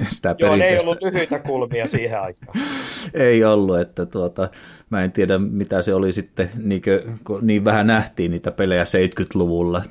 [0.05, 2.59] sitä Joo, ne ei ollut lyhyitä kulmia siihen aikaan.
[3.13, 4.49] ei ollut, että tuota,
[4.89, 6.81] mä en tiedä mitä se oli sitten, niin,
[7.23, 9.83] kuin, niin vähän nähtiin niitä pelejä 70-luvulla.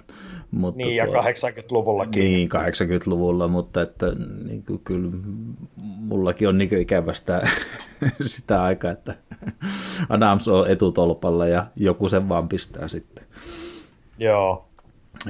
[0.51, 2.25] Mutta niin, ja tuo, 80-luvullakin.
[2.25, 4.07] Niin, 80-luvulla, mutta että
[4.49, 5.11] niin kuin, kyllä
[5.83, 7.49] mullakin on niin ikävä sitä,
[8.27, 9.15] sitä aikaa, että
[10.09, 13.25] Adams on etutolpalla ja joku sen vaan pistää sitten.
[14.19, 14.67] Joo.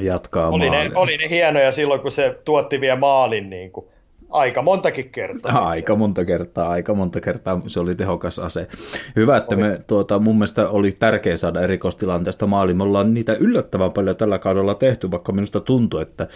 [0.01, 3.87] Jatkaa oli ne, oli ne hienoja silloin, kun se tuotti vielä maalin niin kuin
[4.31, 5.69] Aika montakin kertaa.
[5.69, 7.61] Aika monta kertaa, aika monta kertaa.
[7.67, 8.69] Se oli tehokas ase.
[9.17, 9.63] Hyvä, että oli.
[9.63, 12.75] me tuota, mun mielestä oli tärkeä saada erikoistilanteesta maali.
[12.75, 16.29] Me ollaan niitä yllättävän paljon tällä kaudella tehty, vaikka minusta tuntuu, että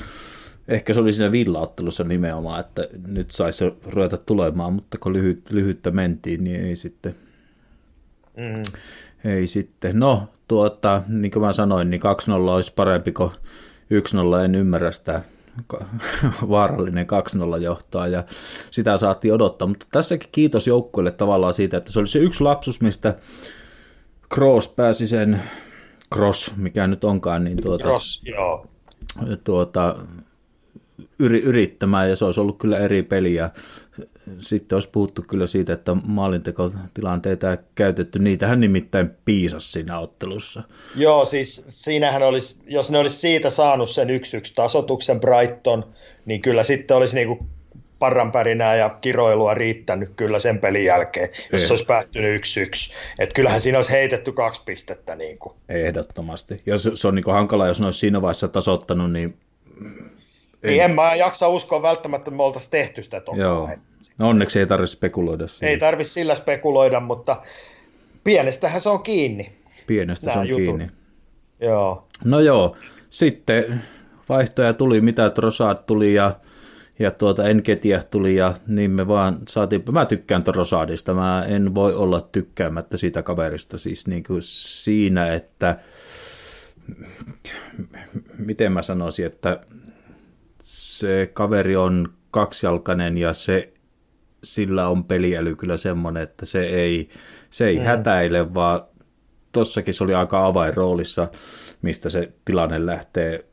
[0.69, 5.91] ehkä se oli siinä villaottelussa nimenomaan, että nyt saisi ruveta tulemaan, mutta kun lyhyt, lyhyttä
[5.91, 7.15] mentiin, niin ei sitten.
[8.37, 8.63] Mm.
[9.25, 9.99] Ei sitten.
[9.99, 13.31] No, tuota, niin kuin mä sanoin, niin 2-0 olisi parempi kuin
[14.41, 15.23] 1-0, en ymmärrä sitä
[16.51, 17.07] vaarallinen
[17.59, 18.25] 2-0 johtaa ja
[18.71, 22.81] sitä saatiin odottaa, mutta tässäkin kiitos joukkueelle tavallaan siitä, että se oli se yksi lapsus,
[22.81, 23.15] mistä
[24.35, 25.43] Cross pääsi sen,
[26.15, 28.67] Cross, mikä nyt onkaan, niin tuota, Cross, joo.
[29.45, 29.97] tuota,
[31.19, 33.51] yri, yrittämään ja se olisi ollut kyllä eri peli ja
[34.39, 40.63] sitten olisi puhuttu kyllä siitä, että maalintekotilanteita ei käytetty, niitähän nimittäin piisasi siinä ottelussa.
[40.97, 45.85] Joo, siis siinähän olisi, jos ne olisi siitä saanut sen yksi yksi tasotuksen Brighton,
[46.27, 47.47] niin kyllä sitten olisi niinku
[47.99, 52.95] parranpärinää ja kiroilua riittänyt kyllä sen pelin jälkeen, jos se olisi päättynyt yksi yksi.
[53.19, 55.17] Että kyllähän siinä olisi heitetty kaksi pistettä.
[55.17, 55.55] Niin kuin.
[55.69, 56.63] Ehdottomasti.
[56.67, 59.37] Jos se on niin hankala, jos ne olisi siinä vaiheessa tasottanut, niin
[60.63, 60.71] ei.
[60.71, 63.71] Niin en mä jaksa uskoa välttämättä, että me oltaisiin tehty sitä Joo.
[64.19, 65.71] No onneksi ei tarvitse spekuloida siinä.
[65.71, 67.43] Ei tarvitse sillä spekuloida, mutta
[68.25, 69.53] pienestähän se on kiinni.
[69.87, 70.65] Pienestä se on jutut.
[70.65, 70.91] kiinni.
[71.61, 72.07] Joo.
[72.25, 72.77] No joo,
[73.11, 73.83] sitten
[74.29, 76.37] vaihtoja tuli, mitä Trossard tuli ja,
[76.99, 81.95] ja tuota Enketiä tuli ja niin me vaan saatiin, mä tykkään Trossardista, mä en voi
[81.95, 85.79] olla tykkäämättä siitä kaverista siis niin kuin siinä, että
[88.39, 89.61] miten mä sanoisin, että
[91.01, 93.73] se kaveri on kaksijalkainen ja se,
[94.45, 97.09] sillä on peliäly kyllä semmoinen, että se ei,
[97.51, 97.85] se ei mm.
[97.85, 98.81] hätäile, vaan
[99.53, 101.29] tossakin se oli aika avainroolissa,
[101.83, 103.45] mistä se tilanne lähtee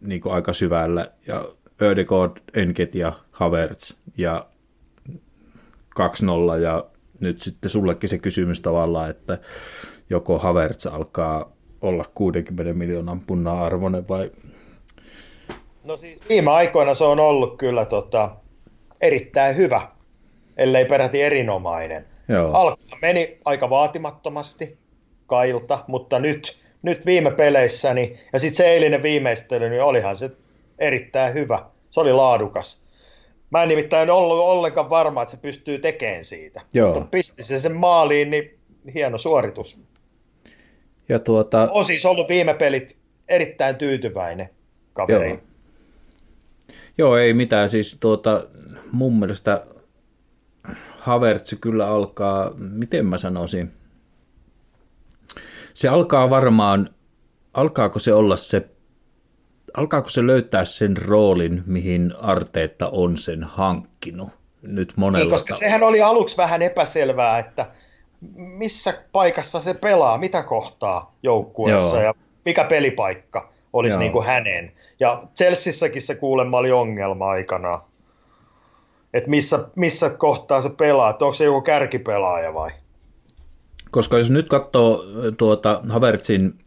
[0.00, 1.08] niin kuin aika syvällä.
[1.26, 1.44] Ja
[1.82, 4.46] Ödegaard, Enket ja Havertz ja
[6.58, 6.84] 2-0 ja
[7.20, 9.38] nyt sitten sullekin se kysymys tavallaan, että
[10.10, 14.30] joko Havertz alkaa olla 60 miljoonan punnan arvoinen vai
[15.84, 18.36] No siis viime aikoina se on ollut kyllä tota,
[19.00, 19.88] erittäin hyvä,
[20.56, 22.06] ellei peräti erinomainen.
[22.28, 22.76] Joo.
[23.02, 24.78] meni aika vaatimattomasti
[25.26, 30.30] Kailta, mutta nyt, nyt viime peleissä, niin, ja sitten se eilinen viimeistely, niin olihan se
[30.78, 31.64] erittäin hyvä.
[31.90, 32.84] Se oli laadukas.
[33.50, 36.60] Mä en nimittäin ollut ollenkaan varma, että se pystyy tekemään siitä.
[36.74, 36.94] Joo.
[36.94, 38.58] Mutta pisti se sen maaliin, niin
[38.94, 39.82] hieno suoritus.
[41.08, 41.68] Ja tuota...
[41.70, 42.96] On siis ollut viime pelit
[43.28, 44.50] erittäin tyytyväinen
[44.92, 45.28] kaveri.
[45.28, 45.38] Joo.
[46.98, 47.70] Joo, ei mitään.
[47.70, 48.44] Siis tuota,
[48.92, 49.66] mun mielestä
[50.98, 53.72] Havertz kyllä alkaa, miten mä sanoisin,
[55.74, 56.90] se alkaa varmaan,
[57.54, 58.68] alkaako se olla se,
[59.76, 64.28] alkaako se löytää sen roolin, mihin Arteetta on sen hankkinut
[64.62, 67.70] nyt monella niin, koska sehän oli aluksi vähän epäselvää, että
[68.36, 72.04] missä paikassa se pelaa, mitä kohtaa joukkueessa Joo.
[72.04, 72.14] ja
[72.44, 74.72] mikä pelipaikka olisi niin kuin hänen.
[75.00, 77.80] Ja Chelseassäkin se kuulemma oli ongelma aikana,
[79.14, 82.70] että missä, missä kohtaa se pelaa, että onko se joku kärkipelaaja vai?
[83.90, 85.04] Koska jos nyt katsoo
[85.36, 86.58] tuota Havertzin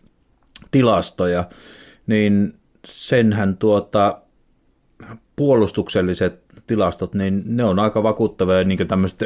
[0.72, 1.44] tilastoja,
[2.08, 2.54] niin
[2.86, 4.22] senhän tuota,
[5.36, 9.20] puolustukselliset tilastot, niin ne on aika vakuuttavia, niin kuin tämmöiset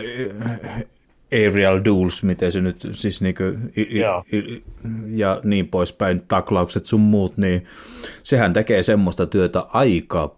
[1.32, 4.24] aerial duels, miten se nyt, siis niin kuin, ja.
[5.08, 7.66] ja niin poispäin, taklaukset sun muut, niin
[8.24, 10.36] sehän tekee semmoista työtä aika,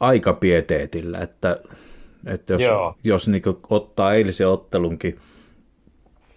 [0.00, 1.56] aika pieteetillä, että,
[2.26, 2.62] että jos,
[3.04, 5.18] jos niin ottaa eilisen ottelunkin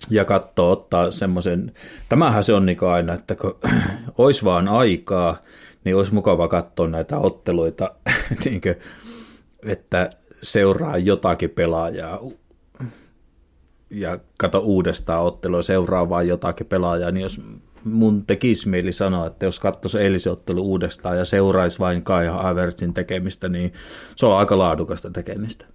[0.10, 1.72] ja katsoo, ottaa semmoisen,
[2.10, 3.60] tämähän se on niin aina, että kun
[4.18, 5.38] olisi vaan aikaa,
[5.84, 7.91] niin olisi mukava katsoa näitä otteluita,
[8.46, 8.76] niin kuin,
[9.66, 10.10] että
[10.41, 12.20] seuraa jotakin pelaajaa
[13.94, 17.41] ja kato uudestaan ottelua seuraavaa jotakin pelaajaa, niin jos
[17.84, 22.94] mun tekisi mieli sanoa, että jos katsoisi eilisen ottelu uudestaan ja seuraisi vain Kai Havertzin
[22.94, 23.74] tekemistä, niin
[24.16, 25.66] se on aika laadukasta tekemistä.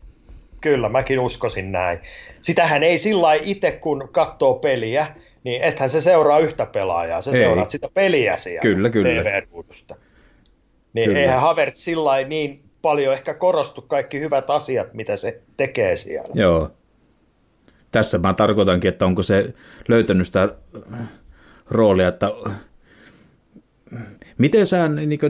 [0.61, 1.99] Kyllä, mäkin uskoisin näin.
[2.41, 5.07] Sitähän ei sillä itse, kun katsoo peliä,
[5.45, 9.23] niin ethän se seuraa yhtä pelaajaa, se seuraa sitä peliä siellä kyllä, kyllä.
[9.23, 9.97] TV-ruudusta.
[10.93, 11.21] Niin kyllä.
[11.21, 16.31] eihän Havertz sillä niin paljon ehkä korostu kaikki hyvät asiat, mitä se tekee siellä.
[16.35, 16.71] Joo,
[17.93, 19.55] tässä mä tarkoitankin, että onko se
[19.89, 20.49] löytänyt sitä
[21.71, 22.31] roolia, että
[24.39, 25.21] miten sä niin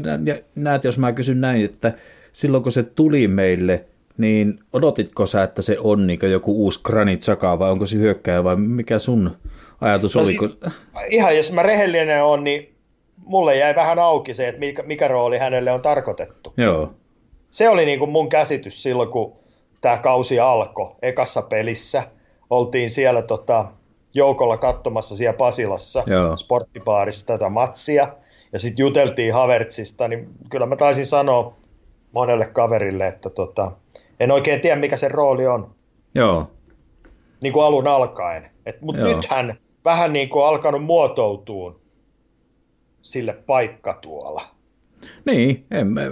[0.55, 1.93] näet, jos mä kysyn näin, että
[2.33, 3.85] silloin kun se tuli meille,
[4.19, 8.45] niin odotitko sä, että se on niin joku uusi Granit Xhaka vai onko se hyökkäjä
[8.45, 9.37] vai mikä sun
[9.81, 10.27] ajatus no oli?
[10.27, 10.73] Siis, kun...
[11.09, 12.75] Ihan jos mä rehellinen on, niin
[13.25, 16.55] mulle jäi vähän auki se, että mikä, mikä rooli hänelle on tarkoitettu.
[16.57, 16.95] Joo.
[17.51, 19.37] Se oli niin kuin mun käsitys silloin, kun
[19.81, 22.03] tämä kausi alkoi ekassa pelissä–
[22.51, 23.67] oltiin siellä tota,
[24.15, 26.37] joukolla katsomassa siellä Pasilassa Joo.
[26.37, 28.09] sporttibaarissa tätä matsia,
[28.53, 31.57] ja sitten juteltiin Havertzista, niin kyllä mä taisin sanoa
[32.13, 33.73] monelle kaverille, että tota,
[34.21, 35.75] en oikein tiedä, mikä se rooli on.
[36.15, 36.51] Joo.
[37.43, 38.51] Niin kuin alun alkaen.
[38.81, 41.81] Mutta nythän vähän niin kuin alkanut muotoutua
[43.03, 44.43] sille paikka tuolla.
[45.25, 46.03] Niin, emme,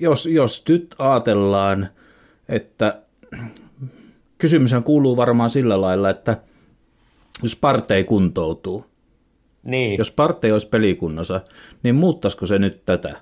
[0.00, 1.88] jos, jos nyt ajatellaan,
[2.48, 3.02] että
[4.40, 6.36] kysymyshän kuuluu varmaan sillä lailla, että
[7.42, 8.84] jos Partey kuntoutuu,
[9.64, 9.98] Niin.
[9.98, 11.40] jos Partey olisi pelikunnossa,
[11.82, 13.16] niin muuttaisiko se nyt tätä?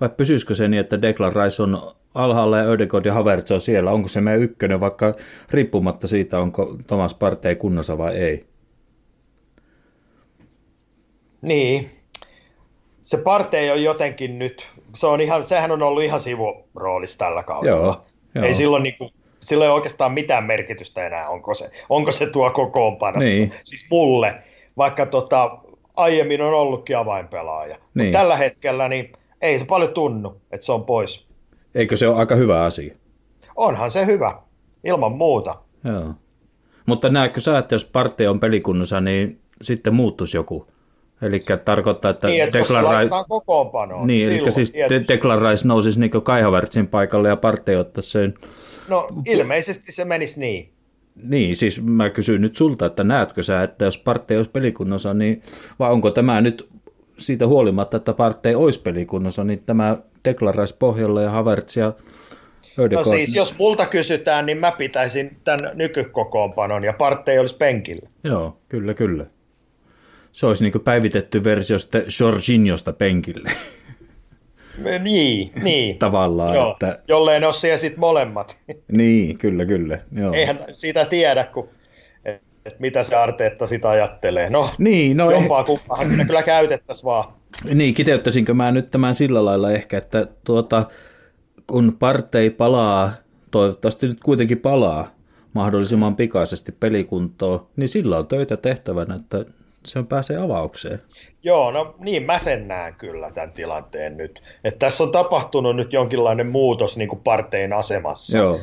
[0.00, 3.90] Vai pysyisikö se niin, että Declan Rice on alhaalla ja Ödegård ja Havertz on siellä?
[3.90, 5.14] Onko se meidän ykkönen, vaikka
[5.50, 8.44] riippumatta siitä, onko Thomas Partey kunnossa vai ei?
[11.42, 11.90] Niin.
[13.02, 17.76] Se Partey on jotenkin nyt, se on ihan, sehän on ollut ihan sivuroolissa tällä kaudella.
[17.76, 18.44] Joo, joo.
[18.44, 19.10] Ei silloin niinku,
[19.40, 23.24] sillä ei oikeastaan mitään merkitystä enää, onko se, onko se tuo kokoonpanossa.
[23.24, 23.52] Niin.
[23.64, 24.34] Siis mulle,
[24.76, 25.58] vaikka tota,
[25.96, 27.74] aiemmin on ollutkin avainpelaaja.
[27.74, 27.80] Niin.
[27.94, 28.12] Niin.
[28.12, 31.26] Tällä hetkellä niin ei se paljon tunnu, että se on pois.
[31.74, 32.94] Eikö se ole aika hyvä asia?
[33.56, 34.38] Onhan se hyvä,
[34.84, 35.56] ilman muuta.
[35.84, 36.14] Joo.
[36.86, 40.66] Mutta näetkö sä, että jos Partey on pelikunnossa, niin sitten muuttuisi joku?
[41.22, 43.10] Eli tarkoittaa, että Niin, Declan Rice...
[43.28, 44.72] kokoonpanoon, Niin, eli silloin siis.
[44.74, 48.34] De- Declan Rice nousisi niin Kai Havertzin paikalle ja Partey ottaisi sen.
[48.90, 50.72] No ilmeisesti se menisi niin.
[51.22, 55.42] Niin, siis mä kysyn nyt sulta, että näetkö sä, että jos Partey olisi pelikunnossa, niin
[55.78, 56.68] vai onko tämä nyt
[57.18, 61.92] siitä huolimatta, että Partey olisi pelikunnossa, niin tämä Declan Rice pohjalla ja Havertz ja
[62.76, 63.08] No Ödegaard.
[63.08, 68.08] siis, jos multa kysytään, niin mä pitäisin tämän nykykokoonpanon ja Partey olisi penkillä.
[68.24, 69.26] Joo, kyllä, kyllä.
[70.32, 73.50] Se olisi niin päivitetty versio sitten Jorginhosta penkille
[74.98, 75.98] Niin, niin.
[76.08, 76.54] tavallaan.
[76.54, 78.56] Joo, Että, jollei ne ole siellä sit molemmat.
[78.92, 79.98] niin, kyllä, kyllä.
[80.12, 80.32] Joo.
[80.32, 81.68] Eihän sitä tiedä, kun,
[82.24, 84.50] et, et mitä se Arteetta sitä ajattelee.
[84.50, 87.32] No, Niin, no eh, jompaa kumpaahan siinä kyllä käytettäisiin vaan.
[87.74, 90.86] Niin, kiteyttäisinkö mä nyt tämän sillä lailla ehkä, että tuota,
[91.66, 93.12] kun Partei palaa,
[93.50, 95.10] toivottavasti nyt kuitenkin palaa
[95.54, 99.44] mahdollisimman pikaisesti pelikuntoon, niin sillä on töitä tehtävänä, että
[99.84, 101.02] se on pääsee avaukseen.
[101.42, 104.42] Joo, no niin mä sen näen kyllä tämän tilanteen nyt.
[104.64, 108.60] Et tässä on tapahtunut nyt jonkinlainen muutos niin kuin Partein asemassa Joo.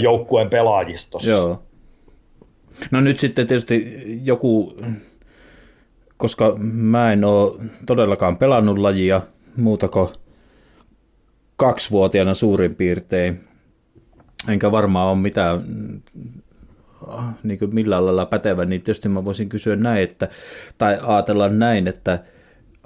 [0.00, 1.30] joukkueen pelaajistossa.
[1.30, 1.62] Joo.
[2.90, 4.76] No nyt sitten tietysti joku,
[6.16, 9.20] koska mä en ole todellakaan pelannut lajia
[9.56, 10.08] muuta kuin
[11.56, 13.44] kaksivuotiaana suurin piirtein,
[14.48, 15.64] enkä varmaan ole mitään
[17.42, 20.28] niin kuin millään lailla pätevä, niin tietysti mä voisin kysyä näin, että,
[20.78, 22.18] tai ajatella näin, että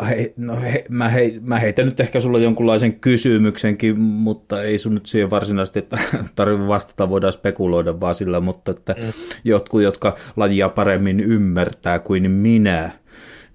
[0.08, 4.94] Hei, no he, mä, hei, mä heitän nyt ehkä sulla jonkunlaisen kysymyksenkin, mutta ei sun
[4.94, 5.86] nyt siihen varsinaisesti
[6.36, 9.12] tarvitse vastata, voidaan spekuloida vaan sillä, mutta että mm.
[9.44, 12.90] jotkut, jotka lajia paremmin ymmärtää kuin minä,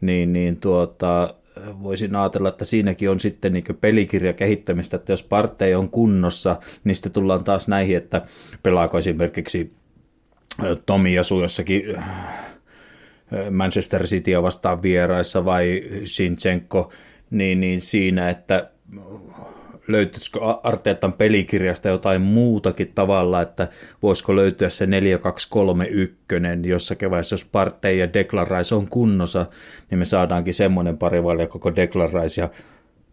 [0.01, 1.34] niin, niin tuota,
[1.84, 6.95] voisin ajatella, että siinäkin on sitten niin pelikirja kehittämistä, että jos partei on kunnossa, niin
[6.95, 8.22] sitten tullaan taas näihin, että
[8.64, 9.74] pelaako esimerkiksi
[10.86, 11.84] Tomi asuu jossakin
[13.51, 16.91] Manchester Cityä vastaan vieraissa vai Sinchenko,
[17.32, 18.70] niin, niin siinä, että
[19.88, 23.68] löytyisikö Arteetan pelikirjasta jotain muutakin tavalla, että
[24.01, 24.89] voisiko löytyä se 4-2-3-1
[26.68, 29.45] jossakin vaiheessa, jos Partey ja Declan Rice on kunnossa,
[29.91, 32.49] niin me saadaankin semmoinen parivalja koko Declan Rice ja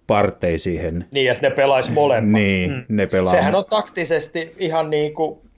[0.07, 1.05] Partey siihen.
[1.13, 2.33] Niin, että ne pelaisi molemmat.
[2.33, 2.85] Niin, mm.
[2.89, 3.33] ne pelaa.
[3.33, 5.50] Sehän on taktisesti ihan niin kuin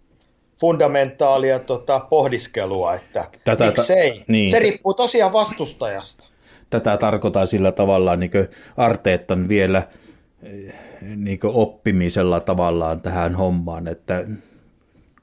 [0.62, 4.24] fundamentaalia tota, pohdiskelua, että Tätä, miksei.
[4.28, 4.50] Niin.
[4.50, 6.28] Se riippuu tosiaan vastustajasta.
[6.70, 8.30] Tätä tarkoittaa sillä tavalla niin
[8.76, 9.82] Arteetan vielä
[11.16, 14.24] niin oppimisella tavallaan tähän hommaan, että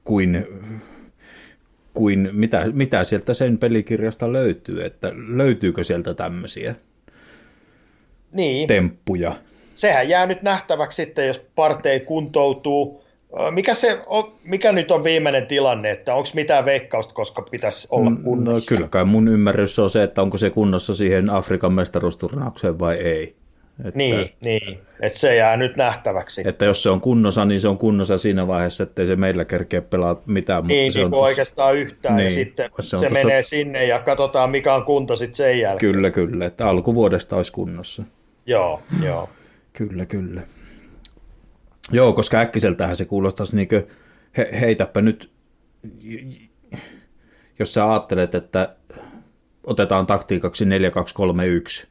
[0.04, 0.48] kuin,
[1.94, 6.76] kuin mitä, mitä sieltä sen pelikirjasta löytyy, että löytyykö sieltä tämmöisiä
[8.34, 8.68] niin.
[8.68, 9.34] temppuja.
[9.76, 13.09] Sehän jää nyt nähtäväksi sitten, jos partei kuntoutuu.
[13.52, 18.12] Mikä, se on, mikä nyt on viimeinen tilanne, että onko mitään veikkausta, koska pitäisi olla
[18.24, 18.76] kunnossa?
[18.76, 22.96] No kyllä kai mun ymmärrys on se, että onko se kunnossa siihen Afrikan mestaruusturnaukseen vai
[22.96, 23.36] ei.
[23.86, 24.80] Että, niin, niin.
[25.02, 26.42] että se jää nyt nähtäväksi.
[26.46, 29.82] Että jos se on kunnossa, niin se on kunnossa siinä vaiheessa, ettei se meillä kerkeä
[29.82, 30.68] pelaa mitään.
[30.68, 33.10] Niin, mutta se niin on kuin oikeastaan yhtään, niin, ja sitten se, se tossa...
[33.10, 35.94] menee sinne ja katsotaan mikä on kunto sitten sen jälkeen.
[35.94, 38.04] Kyllä, kyllä, että alkuvuodesta olisi kunnossa.
[38.46, 39.30] Joo, joo.
[39.74, 40.42] Kyllä, kyllä.
[41.92, 43.88] Joo, koska äkkiseltähän se kuulostaisi niin kuin,
[44.38, 45.32] he, heitäpä nyt,
[47.60, 48.76] jos sä ajattelet, että
[49.64, 51.88] otetaan taktiikaksi 4-2-3-1,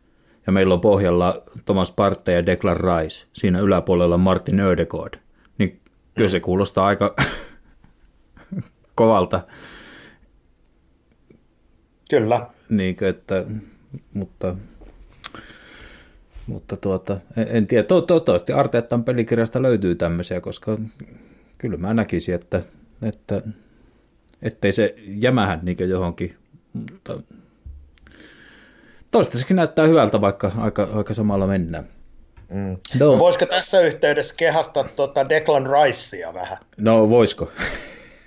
[0.46, 5.18] ja meillä on pohjalla Thomas Partey ja Declan Rice, siinä yläpuolella Martin Ödegaard,
[5.58, 5.80] niin
[6.14, 7.14] kyllä se kuulostaa aika
[8.94, 9.40] kovalta.
[12.10, 12.46] Kyllä.
[12.68, 13.44] Niin, että,
[14.14, 14.56] mutta,
[16.48, 20.78] mutta tuota, en, en tiedä, to, toivottavasti Arteettan pelikirjasta löytyy tämmöisiä, koska
[21.58, 22.62] kyllä mä näkisin, että,
[23.02, 23.42] että
[24.42, 26.36] ettei se jämähän niin johonkin,
[26.72, 27.20] mutta
[29.10, 31.88] toistaiseksi näyttää hyvältä, vaikka aika, aika samalla mennään.
[32.50, 32.76] Mm.
[33.00, 33.18] No.
[33.18, 36.58] Voisiko tässä yhteydessä kehastaa tuota Declan Ricea vähän?
[36.76, 37.52] No voisiko?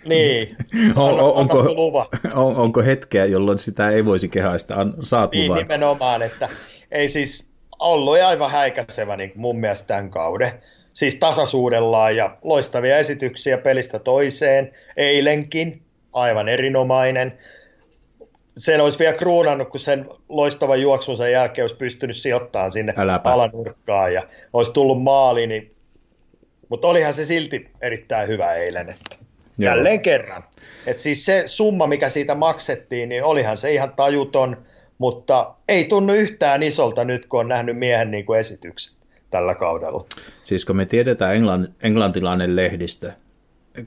[0.06, 0.56] Niin,
[0.96, 2.10] on, on, onko, luva.
[2.34, 5.62] On, onko hetkeä, jolloin sitä ei voisi kehaista, saat Niin, luvan.
[5.62, 6.50] nimenomaan, että
[6.92, 7.51] ei siis
[7.82, 10.52] ollut aivan häikäisevä niin mun mielestä tämän kauden.
[10.94, 15.82] Siis tasaisuudellaan ja loistavia esityksiä pelistä toiseen, eilenkin,
[16.14, 17.38] aivan erinomainen.
[18.58, 23.34] Sen olisi vielä kruunannut, kun sen loistavan juoksunsa jälkeen olisi pystynyt sijoittamaan sinne Äläpä.
[23.34, 24.24] alanurkkaan ja
[24.54, 25.76] olisi tullut maali, niin...
[26.70, 28.90] mutta olihan se silti erittäin hyvä eilen.
[28.90, 29.16] Että
[29.58, 30.44] jälleen kerran.
[30.88, 34.58] Et siis se summa, mikä siitä maksettiin, niin olihan se ihan tajuton,
[35.02, 38.97] mutta ei tunnu yhtään isolta nyt, kun on nähnyt miehen niin kuin esitykset
[39.30, 40.06] tällä kaudella.
[40.43, 43.12] Siis kun me tiedetään englann, englantilainen lehdistö,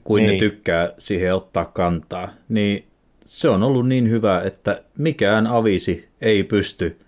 [0.03, 0.33] kuin niin.
[0.33, 2.85] ne tykkää siihen ottaa kantaa, niin
[3.25, 6.99] se on ollut niin hyvä, että mikään avisi ei pysty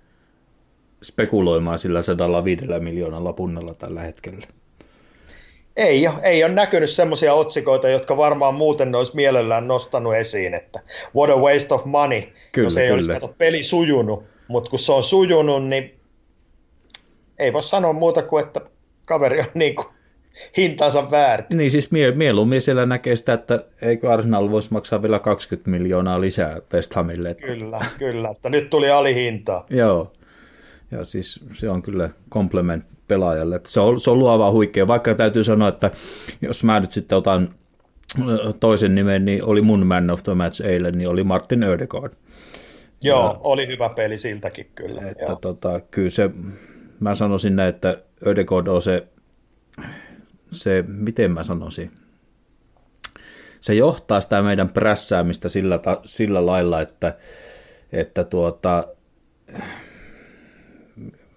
[1.03, 4.47] spekuloimaan sillä 105 miljoonalla punnalla tällä hetkellä.
[5.78, 10.80] Ei, ole- ei ole näkynyt semmoisia otsikoita, jotka varmaan muuten olisi mielellään nostanut esiin, että
[11.16, 12.22] what a waste of money,
[12.52, 13.20] Kyllä, jos ei olisi kyllä.
[13.20, 16.00] kato peli sujunut, mutta kun se on sujunut, niin
[17.40, 18.62] ei voi sanoa muuta kuin, että
[19.06, 19.88] kaveri on niin kuin
[20.58, 21.56] hintansa väärti.
[21.58, 26.22] Niin siis mie- mieluummin siellä näkee sitä, että eikö Arsenal voisi maksaa vielä 20 miljoonaa
[26.22, 27.30] lisää West Hamille.
[27.30, 29.66] Että, Kyllä, kyllä, että nyt tuli alihintaa.
[29.70, 30.12] joo,
[30.92, 33.55] ja siis se on kyllä komplement pelaajalle.
[33.55, 35.91] Että se, on, se on luova huikea, vaikka täytyy sanoa, että
[36.41, 37.49] jos mä nyt sitten otan
[38.60, 42.14] toisen nimen, niin oli mun man of the match eilen, niin oli Martin Ödegaard.
[43.01, 45.01] Joo, oli hyvä peli siltäkin kyllä.
[45.01, 45.36] Että Joo.
[45.36, 46.30] tota, kyllä se,
[46.99, 47.97] mä sanoisin näin, että
[48.28, 49.08] Ödegaard on se,
[50.51, 51.91] se, miten mä sanoisin,
[53.60, 57.18] se johtaa sitä meidän prässäämistä sillä, sillä lailla, että,
[57.91, 58.88] että tuota,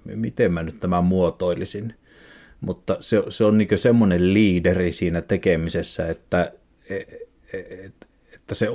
[0.05, 1.95] miten mä nyt tämän muotoilisin,
[2.61, 6.53] mutta se, se on niin semmoinen liideri siinä tekemisessä, että,
[6.91, 8.67] että, että se,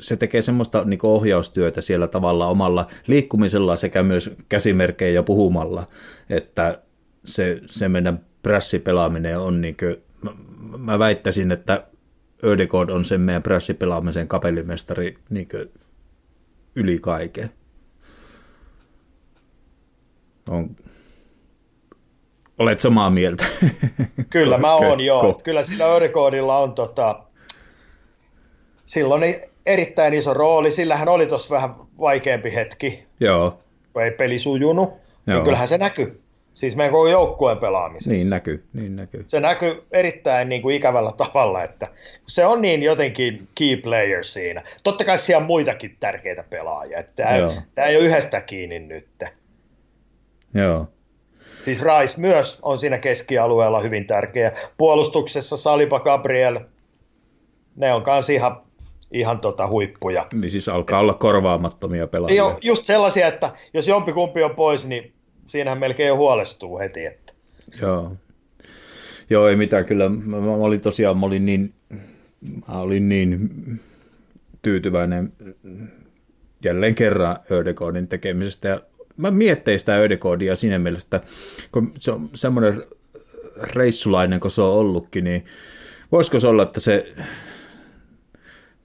[0.00, 5.86] se tekee semmoista niin ohjaustyötä siellä tavalla omalla liikkumisella sekä myös käsimerkkejä ja puhumalla,
[6.30, 6.82] että
[7.24, 10.30] se, se meidän prässipelaaminen on niin kuin, mä,
[10.78, 11.86] mä väittäisin, että
[12.44, 15.48] Ödegård on sen meidän prässipelaamisen kapellimestari niin
[16.74, 17.50] yli kaiken.
[20.50, 20.76] On,
[22.58, 23.44] olet samaa mieltä.
[24.30, 25.40] Kyllä mä oon, joo.
[25.44, 27.24] Kyllä sillä Örekoodilla on tota,
[28.84, 29.36] silloin niin
[29.66, 30.70] erittäin iso rooli.
[30.70, 33.58] Sillähän oli tuossa vähän vaikeampi hetki, Joo,
[33.92, 34.88] kun ei peli sujunut.
[34.88, 35.36] Joo.
[35.36, 36.20] Niin kyllähän se näkyy.
[36.54, 38.10] Siis meidän koko joukkueen pelaamisessa.
[38.10, 39.24] niin näkyy, niin näkyy.
[39.26, 41.88] se näkyy erittäin niin kuin ikävällä tavalla, että
[42.28, 44.62] se on niin jotenkin key player siinä.
[44.82, 47.52] Totta kai siellä on muitakin tärkeitä pelaajia, että tämä, Joo.
[47.74, 49.06] tämä ei ole yhdestä kiinni nyt.
[50.54, 50.88] Joo,
[51.64, 54.52] Siis Rice myös on siinä keskialueella hyvin tärkeä.
[54.76, 56.60] Puolustuksessa Saliba Gabriel,
[57.76, 58.62] ne on kans ihan,
[59.12, 60.26] ihan tota huippuja.
[60.32, 62.44] niin siis alkaa olla korvaamattomia pelaajia.
[62.44, 65.12] ole just sellaisia, että jos jompikumpi on pois, niin
[65.46, 67.06] siinähän melkein jo huolestuu heti.
[67.06, 67.32] Että.
[67.82, 68.12] Joo.
[69.30, 71.74] Joo, ei mitään, kyllä mä, mä olin tosiaan, mä olin niin,
[72.68, 73.50] mä olin niin
[74.62, 75.32] tyytyväinen
[76.64, 78.80] jälleen kerran Ödegaardin tekemisestä ja
[79.16, 81.28] mä miettein sitä Ödegaardia siinä mielessä, että
[81.72, 82.84] kun se on semmoinen
[83.62, 85.44] reissulainen, kun se on ollutkin, niin
[86.12, 87.14] voisiko se olla, että se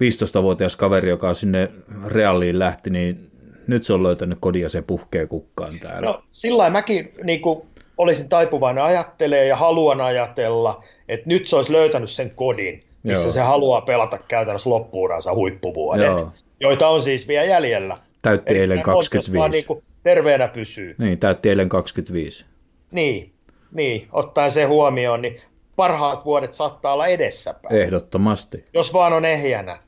[0.03, 1.71] 15-vuotias kaveri, joka sinne
[2.05, 3.31] reaaliin lähti, niin
[3.67, 6.07] nyt se on löytänyt kodin ja se puhkee kukkaan täällä.
[6.07, 7.61] No sillä mäkin niin kuin,
[7.97, 13.31] olisin taipuvainen ajattelee ja haluan ajatella, että nyt se olisi löytänyt sen kodin, missä Joo.
[13.31, 16.31] se haluaa pelata käytännössä loppuuransa huippuvuodet, Joo.
[16.59, 17.97] joita on siis vielä jäljellä.
[18.21, 19.39] Täytti eilen monta, jos 25.
[19.39, 20.95] Vaan niin kuin terveenä pysyy.
[20.97, 22.45] Niin, täytti eilen 25.
[22.91, 23.33] Niin,
[23.71, 25.41] niin, ottaen se huomioon, niin
[25.75, 27.75] parhaat vuodet saattaa olla edessäpäin.
[27.81, 28.65] Ehdottomasti.
[28.73, 29.79] Jos vaan on ehjänä,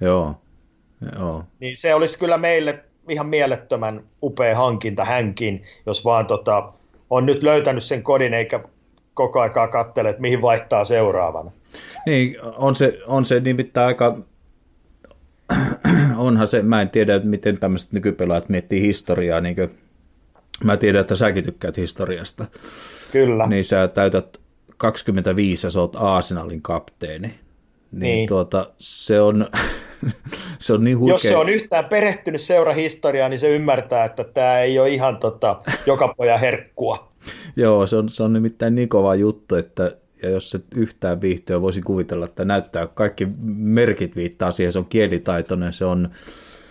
[0.00, 0.34] Joo.
[1.18, 1.44] Joo.
[1.60, 6.72] niin se olisi kyllä meille ihan mielettömän upea hankinta hänkin, jos vaan tota,
[7.10, 8.60] on nyt löytänyt sen kodin eikä
[9.14, 11.50] koko aikaa katsele, että mihin vaihtaa seuraavana.
[12.06, 14.18] Niin, on se, on se nimittäin aika,
[16.20, 19.70] onhan se, mä en tiedä, että miten tämmöiset nykypelaajat miettii historiaa, niin kuin,
[20.64, 22.46] mä tiedän, että säkin tykkäät historiasta,
[23.12, 23.46] Kyllä.
[23.46, 24.40] niin sä täytät
[24.76, 27.28] 25 ja sä oot Arsenalin kapteeni.
[27.28, 27.40] Niin,
[28.00, 28.28] niin.
[28.28, 29.46] Tuota, se on,
[30.58, 31.14] se on niin huikea.
[31.14, 35.62] Jos se on yhtään perehtynyt seurahistoriaan, niin se ymmärtää, että tämä ei ole ihan tota,
[35.86, 37.12] joka pojan herkkua.
[37.56, 41.60] Joo, se on, se on nimittäin niin kova juttu, että ja jos se yhtään viihtyy,
[41.60, 46.08] voisin kuvitella, että näyttää, kaikki merkit viittaa siihen, se on kielitaitoinen, se on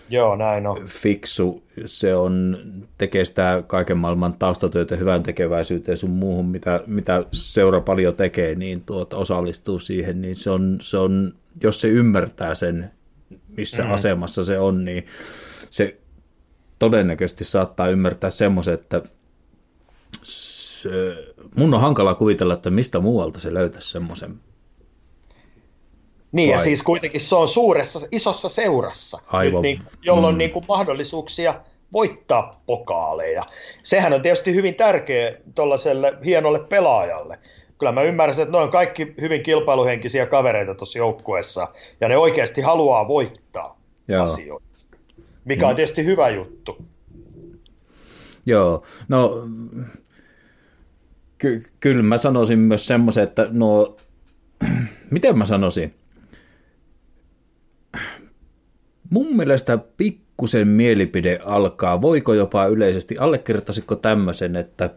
[0.10, 0.86] Joo, näin on.
[0.86, 2.58] fiksu, se on,
[2.98, 8.82] tekee sitä kaiken maailman taustatyötä, hyvän tekeväisyyteen sun muuhun, mitä, mitä seura paljon tekee, niin
[8.82, 12.92] tuota, osallistuu siihen, niin se on, se on jos se ymmärtää sen,
[13.58, 13.92] missä mm.
[13.92, 15.06] asemassa se on, niin
[15.70, 15.98] se
[16.80, 19.02] todennäköisesti saattaa ymmärtää semmoisen, että
[20.82, 20.90] se,
[21.56, 24.40] mun on hankala kuvitella, että mistä muualta se löytäisi semmoisen
[26.32, 26.56] niin, Vai?
[26.56, 29.62] ja siis kuitenkin se on suuressa, isossa seurassa, Aivan.
[29.62, 30.38] Niin, jolloin mm.
[30.38, 31.62] niin kuin mahdollisuuksia
[31.94, 33.46] voittaa pokaaleja.
[33.84, 37.40] Sehän on tietysti hyvin tärkeä tuollaiselle hienolle pelaajalle.
[37.78, 41.68] Kyllä mä ymmärrän, että ne on kaikki hyvin kilpailuhenkisiä kavereita tuossa joukkueessa,
[42.02, 44.24] ja ne oikeasti haluaa voittaa Joo.
[44.24, 44.66] asioita,
[45.46, 46.78] mikä on tietysti hyvä juttu.
[48.46, 49.44] Joo, no
[51.40, 53.98] ky- kyllä mä sanoisin myös semmoisen, että no,
[55.12, 55.94] miten mä sanoisin,
[59.10, 64.90] mun mielestä pikkusen mielipide alkaa, voiko jopa yleisesti, allekirjoittaisitko tämmöisen, että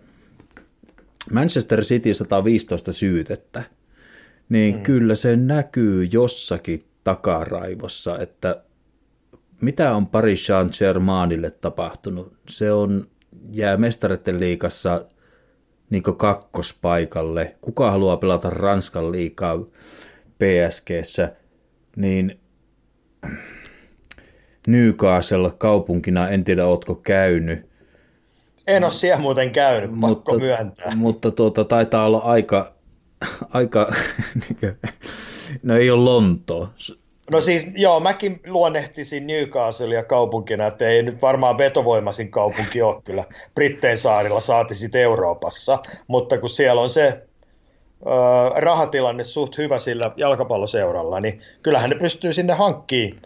[1.32, 3.62] Manchester City 115 syytettä,
[4.48, 4.82] niin mm.
[4.82, 8.62] kyllä se näkyy jossakin takaraivossa, että
[9.60, 12.36] mitä on Paris Saint-Germainille tapahtunut?
[12.48, 13.06] Se on
[13.52, 15.06] jää mestareiden liikassa
[15.92, 17.56] niin kakkospaikalle.
[17.60, 19.58] Kuka haluaa pelata Ranskan liikaa
[20.38, 21.32] PSGssä,
[21.96, 22.40] niin
[24.66, 27.66] Newcastle kaupunkina, en tiedä ootko käynyt.
[28.66, 30.96] En ole siellä muuten käynyt, pakko mutta, myöntää.
[30.96, 32.74] Mutta tuota, taitaa olla aika,
[33.50, 33.92] aika
[35.62, 36.72] no ei ole Lontoa.
[37.30, 43.24] No siis joo, mäkin luonnehtisin Newcastlea kaupunkina, että ei nyt varmaan vetovoimaisin kaupunki ole kyllä
[43.54, 47.20] Brittein saarilla saati sitten Euroopassa, mutta kun siellä on se ö,
[48.56, 53.20] rahatilanne suht hyvä sillä jalkapalloseuralla, niin kyllähän ne pystyy sinne hankkiin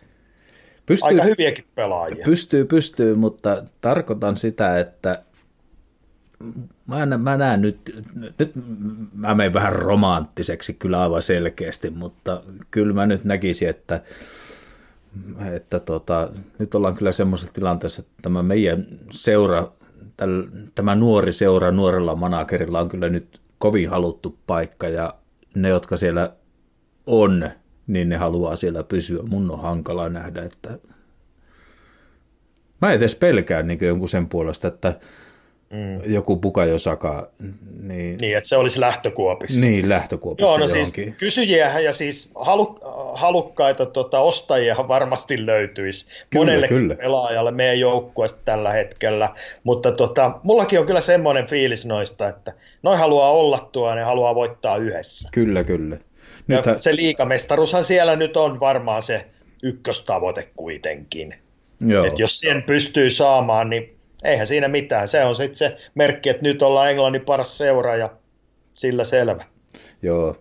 [0.87, 2.25] pystyy, aika hyviäkin pelaajia.
[2.25, 5.23] Pystyy, pystyy, mutta tarkoitan sitä, että
[6.87, 8.05] mä, mä näen nyt,
[8.39, 8.53] nyt
[9.15, 14.03] mä menen vähän romanttiseksi kyllä aivan selkeästi, mutta kyllä mä nyt näkisin, että,
[15.53, 19.73] että tota, nyt ollaan kyllä semmoisessa tilanteessa, että tämä meidän seura,
[20.75, 25.15] tämä nuori seura nuorella managerilla on kyllä nyt kovin haluttu paikka ja
[25.55, 26.33] ne, jotka siellä
[27.07, 27.51] on,
[27.87, 29.23] niin ne haluaa siellä pysyä.
[29.23, 30.79] Mun on hankala nähdä, että
[32.83, 35.01] mä edes pelkään niin jonkun sen puolesta, että
[35.71, 36.13] mm.
[36.13, 37.31] joku Bukajosaka.
[37.83, 39.67] Niin, niin, että se olisi lähtökuopissa.
[39.67, 41.05] Niin, lähtökuopissa Joo, no siis johonkin.
[41.05, 42.79] siis kysyjiä ja siis halu,
[43.15, 46.95] halukkaita tota, ostajia varmasti löytyisi kyllä, monelle kyllä.
[46.95, 49.35] pelaajalle meidän joukkueesta tällä hetkellä,
[49.65, 52.53] mutta tota, mullakin on kyllä semmoinen fiilis noista, että
[52.83, 55.29] noin haluaa olla tuo ne haluaa voittaa yhdessä.
[55.33, 55.97] Kyllä, kyllä.
[56.47, 59.27] Nyt ja se liikamestaruushan siellä nyt on varmaan se
[59.63, 61.35] ykköstavoite kuitenkin.
[61.81, 62.05] Joo.
[62.05, 65.09] Et jos sen pystyy saamaan, niin eihän siinä mitään.
[65.09, 68.11] Se on sitten se merkki, että nyt ollaan Englannin paras seura ja
[68.73, 69.45] sillä selvä.
[70.03, 70.37] Joo,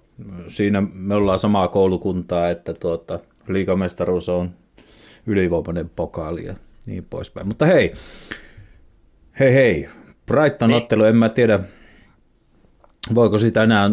[0.47, 4.51] siinä me ollaan samaa koulukuntaa, että tuota, liikamestaruus on
[5.27, 7.47] ylivoimainen pokaali ja niin poispäin.
[7.47, 7.93] Mutta hei,
[9.39, 9.89] hei hei,
[10.25, 11.09] Brighton-ottelu, niin.
[11.09, 11.59] en mä tiedä,
[13.15, 13.91] voiko sitä enää äh,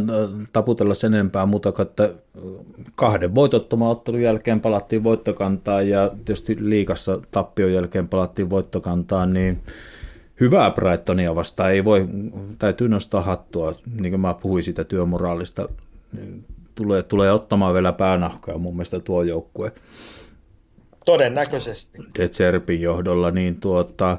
[0.53, 2.15] taputella sen enempää muuta kuin, että
[2.95, 9.63] kahden voitottoman ottelun jälkeen palattiin voittokantaan ja tietysti liikassa tappion jälkeen palattiin voittokantaan, niin
[10.41, 12.09] hyvää Brightonia vastaan ei voi,
[12.59, 15.69] täytyy nostaa hattua, niin kuin mä puhuin siitä työmoraalista,
[16.75, 19.73] tulee, tulee ottamaan vielä päänahkoja mun mielestä tuo joukkue.
[21.05, 21.99] Todennäköisesti.
[22.19, 24.19] De Zerpin johdolla, niin tuota,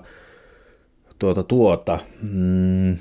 [1.19, 2.97] tuota, tuota mm,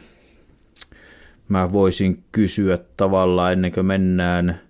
[1.53, 4.61] mä voisin kysyä tavallaan ennen kuin mennään.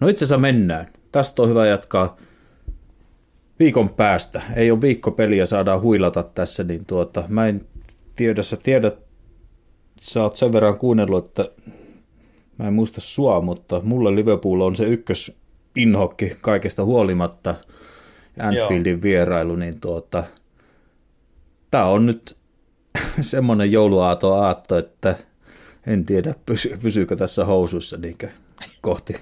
[0.00, 0.86] No itse asiassa mennään.
[1.12, 2.16] Tästä on hyvä jatkaa
[3.58, 4.42] viikon päästä.
[4.56, 7.66] Ei ole viikkopeliä, saadaan huilata tässä, niin tuota, mä en
[8.16, 8.98] tiedä, sä tiedät,
[10.00, 11.50] sä oot sen verran kuunnellut, että
[12.58, 15.32] mä en muista sua, mutta mulle Liverpool on se ykkös
[15.76, 17.54] inhokki kaikesta huolimatta,
[18.42, 19.02] Anfieldin Joo.
[19.02, 20.24] vierailu, niin tuota,
[21.70, 22.36] tää on nyt
[23.20, 25.16] semmoinen jouluaato aatto, että–
[25.86, 28.28] en tiedä, pysy, pysyykö tässä housuissa niinkö
[28.80, 29.16] kohti.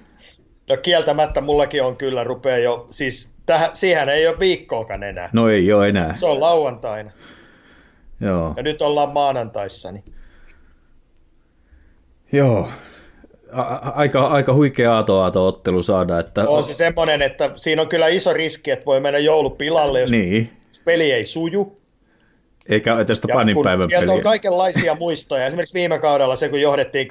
[0.68, 5.30] No kieltämättä mullakin on kyllä rupeaa jo, siis tähän, siihen ei ole viikkoakaan enää.
[5.32, 6.16] No ei ole enää.
[6.16, 7.10] Se on lauantaina.
[8.20, 8.54] Joo.
[8.56, 9.92] Ja nyt ollaan maanantaissa.
[9.92, 10.04] Niin.
[12.32, 12.68] Joo,
[13.94, 16.18] aika, aika huikea aato-aato-ottelu saada.
[16.18, 16.48] Että...
[16.48, 20.50] On se semmoinen, että siinä on kyllä iso riski, että voi mennä joulupilalle, jos niin.
[20.84, 21.77] peli ei suju.
[22.68, 25.46] Eikä tästä paninpäivän Sieltä on kaikenlaisia muistoja.
[25.46, 27.08] Esimerkiksi viime kaudella se, kun johdettiin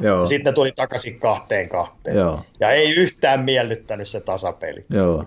[0.00, 0.26] 2-0, Joo.
[0.26, 2.16] sitten ne tuli takaisin kahteen kahteen.
[2.16, 2.40] Joo.
[2.60, 4.84] Ja ei yhtään miellyttänyt se tasapeli.
[4.90, 5.24] Joo.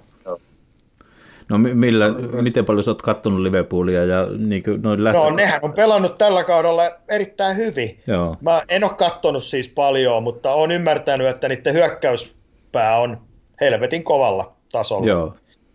[1.49, 2.09] No millä,
[2.41, 5.19] miten paljon sä oot kattonut Liverpoolia ja niin kuin noin lähtö...
[5.19, 7.99] No nehän on pelannut tällä kaudella erittäin hyvin.
[8.07, 8.37] Joo.
[8.41, 13.17] Mä en ole kattonut siis paljon, mutta olen ymmärtänyt, että niiden hyökkäyspää on
[13.61, 15.07] helvetin kovalla tasolla.
[15.07, 15.33] Joo.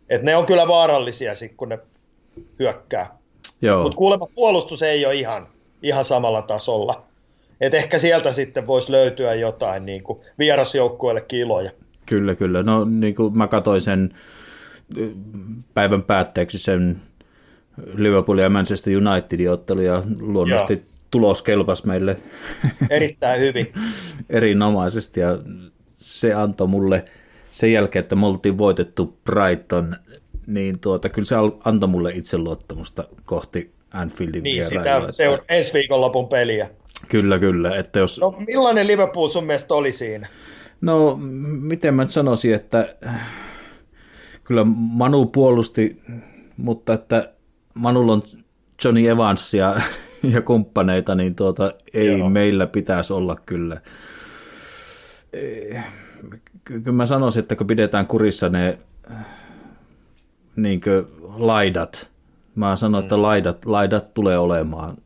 [0.09, 1.79] Et ne on kyllä vaarallisia sit, kun ne
[2.59, 3.19] hyökkää.
[3.83, 5.47] Mutta kuulemma puolustus ei ole ihan,
[5.83, 7.05] ihan samalla tasolla.
[7.61, 11.71] Et ehkä sieltä sitten voisi löytyä jotain niin kuin vierasjoukkueelle kiloja.
[12.07, 12.63] Kyllä, kyllä.
[12.63, 14.15] No niin kuin mä katsoin sen
[15.75, 17.01] päivän päätteeksi sen
[17.95, 20.83] Liverpool ja Manchester Unitedin ottelu ja luonnollisesti Joo.
[21.11, 22.17] tulos kelpas meille
[22.91, 23.73] Erittäin hyvin.
[24.31, 25.39] erinomaisesti ja
[25.93, 27.05] se antoi mulle
[27.51, 29.97] sen jälkeen, että me oltiin voitettu Brighton,
[30.47, 31.35] niin tuota, kyllä se
[31.65, 36.71] antoi mulle itseluottamusta kohti Anfieldin Niin, vierailua, sitä että- seur- ensi viikonlopun peliä.
[37.09, 37.77] Kyllä, kyllä.
[37.77, 40.29] Että jos, No millainen Liverpool sun mielestä oli siinä?
[40.81, 41.19] No,
[41.61, 43.29] miten mä nyt sanoisin, että äh,
[44.45, 46.03] kyllä Manu puolusti,
[46.57, 47.33] mutta että
[47.75, 48.23] Manulla on
[48.85, 49.81] Johnny Evans ja,
[50.35, 52.31] ja kumppaneita, niin tuota, ei Joo.
[52.31, 53.81] meillä pitäisi olla kyllä.
[56.65, 58.79] Ky- Kyllä mä sanoisin, että kun pidetään kurissa ne
[60.57, 61.05] niinkö
[61.37, 62.11] laidat,
[62.55, 64.97] mä sanon, että laidat, laidat tulee olemaan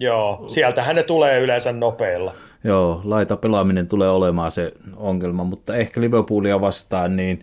[0.00, 2.34] Joo, sieltähän ne tulee yleensä nopeilla.
[2.64, 7.42] Joo, laita pelaaminen tulee olemaan se ongelma, mutta ehkä Liverpoolia vastaan, niin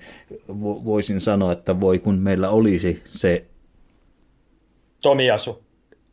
[0.50, 3.46] vo- voisin sanoa, että voi kun meillä olisi se,
[5.04, 5.64] Tomiasu.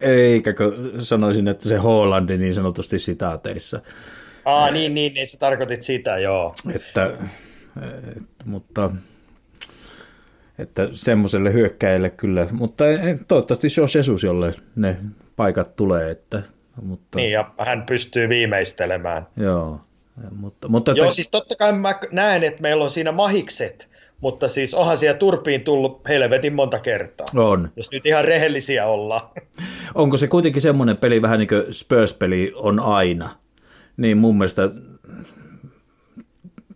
[0.01, 3.81] eikäkö sanoisin, että se Hollandi niin sanotusti sitaateissa,
[4.45, 6.55] Aa, niin, niin, niin, sä tarkoitit sitä, joo.
[6.75, 7.05] että,
[8.17, 8.91] että mutta
[10.59, 12.85] että semmoiselle hyökkäjälle kyllä, mutta
[13.29, 14.97] toivottavasti se on Jesus, jolle ne
[15.37, 16.43] paikat tulee, että,
[16.83, 19.27] mutta Niin, ja hän pystyy viimeistelemään.
[19.37, 19.81] joo,
[20.37, 23.89] mutta, mutta Joo, että- siis totta kai mä näen, että meillä on siinä mahikset,
[24.21, 27.27] mutta siis onhan siellä turpiin tullut helvetin monta kertaa.
[27.37, 27.69] on.
[27.77, 29.21] Jos nyt ihan rehellisiä ollaan.
[29.95, 33.31] Onko se kuitenkin semmoinen peli, vähän niin kuin Spurs-peli on aina,
[33.97, 34.71] niin mun mielestä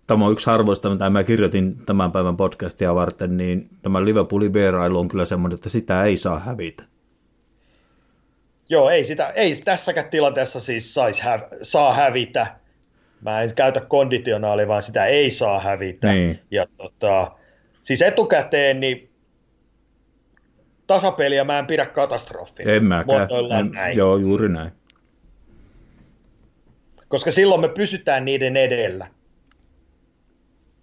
[0.06, 4.98] tämä on yksi harvoista, mitä mä kirjoitin tämän päivän podcastia varten, niin tämä Liverpoolin vierailu
[4.98, 6.82] on kyllä semmoinen, että sitä ei saa hävitä.
[8.68, 12.56] Joo, ei, sitä, ei tässäkään tilanteessa siis sais häv, saa hävitä.
[13.20, 16.12] Mä en käytä konditionaalia, vaan sitä ei saa hävitä.
[16.12, 16.40] Niin.
[16.50, 17.32] Ja tota,
[17.80, 19.10] siis etukäteen, niin
[20.86, 22.72] tasapeliä mä en pidä katastrofina.
[22.72, 23.28] En mäkään.
[23.60, 23.96] En, näin.
[23.96, 24.72] joo, juuri näin.
[27.08, 29.06] Koska silloin me pysytään niiden edellä.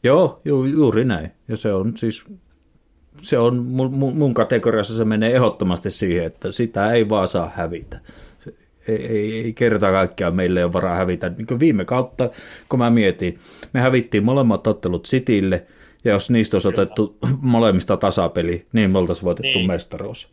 [0.04, 1.32] Joo, ju, juuri näin.
[1.48, 2.24] Ja se on siis,
[3.22, 8.00] se on mun, mun- kategoriassa se menee ehdottomasti siihen, että sitä ei vaan saa hävitä.
[8.88, 11.30] Ei, ei, ei kerta kaikkiaan meille ei ole varaa hävitä.
[11.30, 12.30] Niin viime kautta,
[12.70, 13.40] kun mä mietin,
[13.74, 15.66] me hävittiin molemmat ottelut Citylle,
[16.04, 19.68] ja jos niistä olisi otettu molemmista tasapeli, niin me oltaisiin voitettu Niin.
[19.68, 20.30] mestaruus.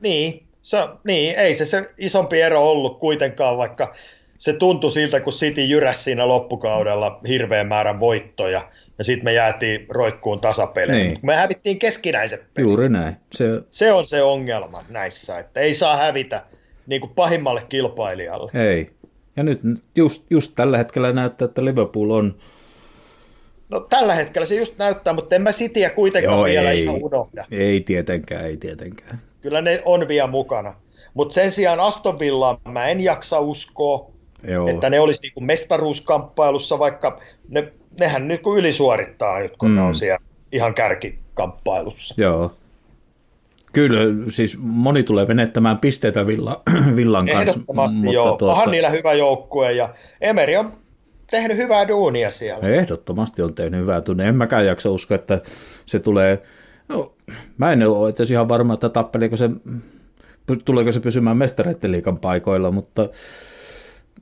[0.00, 3.94] Niin, se, niin, ei se, se isompi ero ollut kuitenkaan, vaikka
[4.38, 9.86] se tuntui siltä, kun City jyräsi siinä loppukaudella hirveän määrän voittoja, ja sitten me jäätiin
[9.90, 11.06] roikkuun tasapeleihin.
[11.08, 11.18] Niin.
[11.22, 12.68] Me hävittiin keskinäiset pelit.
[12.68, 13.16] Juuri näin.
[13.32, 16.44] Se, Se on se ongelma näissä, että ei saa hävitä
[16.86, 18.50] niin kuin pahimmalle kilpailijalle.
[18.54, 18.90] ei.
[19.36, 19.60] Ja nyt
[19.96, 22.34] just, just tällä hetkellä näyttää, että Liverpool on
[23.68, 26.82] No tällä hetkellä se just näyttää, mutta en mä Cityä kuitenkaan Joo, vielä ei.
[26.82, 27.44] ihan unohda.
[27.50, 29.20] Ei tietenkään, ei tietenkään.
[29.40, 30.74] Kyllä ne on vielä mukana.
[31.14, 34.10] Mutta sen sijaan Aston Villaan mä en jaksa uskoa,
[34.42, 34.68] Joo.
[34.68, 39.74] että ne olisi niinku mestaruuskamppailussa, vaikka ne, nehän niinku ylisuorittaa nyt, kun mm.
[39.74, 39.86] ne Mm.
[39.86, 40.18] on siellä
[40.52, 42.14] ihan kärkikamppailussa.
[42.18, 42.54] Joo.
[43.72, 46.62] Kyllä, siis moni tulee menettämään pisteitä Villa,
[46.96, 47.42] Villan kanssa.
[47.50, 48.36] Ehdottomasti mutta joo.
[48.36, 48.52] Tuota...
[48.52, 49.88] Onhan niillä hyvä joukkue ja
[50.20, 50.72] Emeri on
[51.30, 52.68] tehnyt hyvää duunia siellä.
[52.68, 54.28] Ehdottomasti on tehnyt hyvää tunne.
[54.28, 55.40] En mäkään jaksa uskoa, että
[55.86, 56.42] se tulee...
[56.88, 57.12] No,
[57.58, 59.50] mä en ole edes ihan varma, että tappeliko se,
[60.64, 63.08] tuleeko se pysymään mestareiden liikan paikoilla, mutta,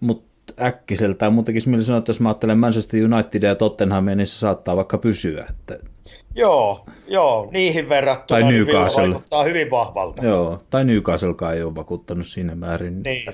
[0.01, 0.27] mutta
[0.63, 4.39] äkkiseltään mun tekisi mieli sanoa, että jos mä ajattelen Manchester Unitedia ja Tottenhamia, niin se
[4.39, 5.47] saattaa vaikka pysyä.
[5.51, 5.79] Että,
[6.35, 9.03] Joo, joo, niihin verrattuna Tai niin Newcastle.
[9.09, 10.25] vaikuttaa hyvin vahvalta.
[10.25, 13.03] joo, tai Newcastlekaan ei ole vakuuttanut siinä määrin.
[13.03, 13.33] Niin.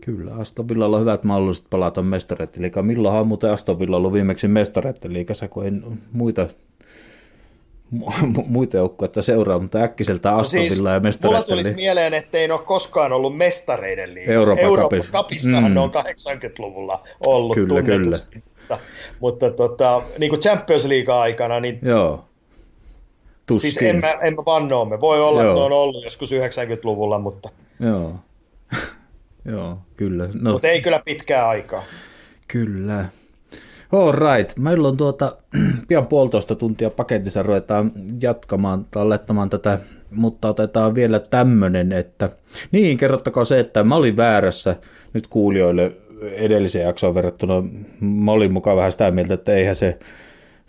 [0.00, 2.86] Kyllä, Aston Villalla on hyvät mahdollisuudet palata mestareiden liigaan.
[2.86, 6.73] Milloinhan on muuten Aston Villa ollut viimeksi mestareiden liigassa, kun en muita, mu- mu-
[8.46, 11.76] muita joukkueita seuraa, mutta äkkiseltä Aston Siis, Villa ja mulla mestareiden tulisi liiga.
[11.76, 14.32] mieleen, että ei ole koskaan ollut mestareiden liigassa.
[14.34, 15.74] Euroopan Euroopan kapissahan Mm.
[15.74, 18.42] ne on 80-luvulla ollut Kyllä, tunnetusti.
[18.58, 18.78] Mutta,
[19.20, 22.24] mutta tota, niin kuin Champions League-aikana, niin Joo,
[23.46, 23.72] tuskin.
[23.72, 24.84] siis en mä, en mä vannoo.
[24.84, 25.50] Me voi olla, Joo.
[25.52, 27.48] että ne on ollut joskus 90-luvulla, mutta,
[27.80, 28.14] Joo.
[29.52, 30.28] Joo, kyllä.
[30.40, 31.82] No, mutta ei kyllä pitkää aikaa.
[32.48, 33.04] Kyllä.
[33.94, 34.56] All right.
[34.58, 35.36] Meillä on tuota,
[35.88, 37.92] pian puolitoista tuntia paketissa ruvetaan
[38.22, 39.78] jatkamaan, tallettamaan tätä,
[40.10, 42.30] mutta otetaan vielä tämmöinen, että
[42.72, 44.76] niin, kerrottakaa se, että mä olin väärässä
[45.12, 45.92] nyt kuulijoille
[46.22, 47.64] edelliseen jaksoon verrattuna.
[48.00, 49.98] Mä olin mukaan vähän sitä mieltä, että eihän se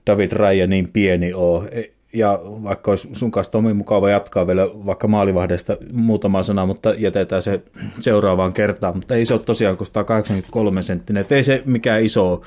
[0.07, 1.89] David Raija niin pieni ole.
[2.15, 7.41] Ja vaikka olisi sun kanssa Tomi mukava jatkaa vielä vaikka maalivahdesta muutama sana, mutta jätetään
[7.41, 7.61] se
[7.99, 8.95] seuraavaan kertaan.
[8.95, 11.25] Mutta ei se ole tosiaan kuin 183 senttinen.
[11.29, 12.41] Ei se mikään iso,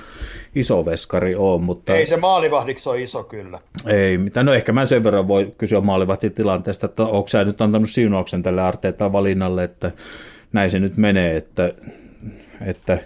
[0.54, 1.60] iso veskari ole.
[1.60, 1.96] Mutta...
[1.96, 3.58] Ei se maalivahdiksi ole iso kyllä.
[3.86, 7.90] Ei mitä No ehkä mä sen verran voi kysyä maalivahtitilanteesta, että onko sä nyt antanut
[7.90, 9.90] siunauksen tälle Arteetan valinnalle, että
[10.52, 11.72] näin se nyt menee, että,
[12.66, 12.98] että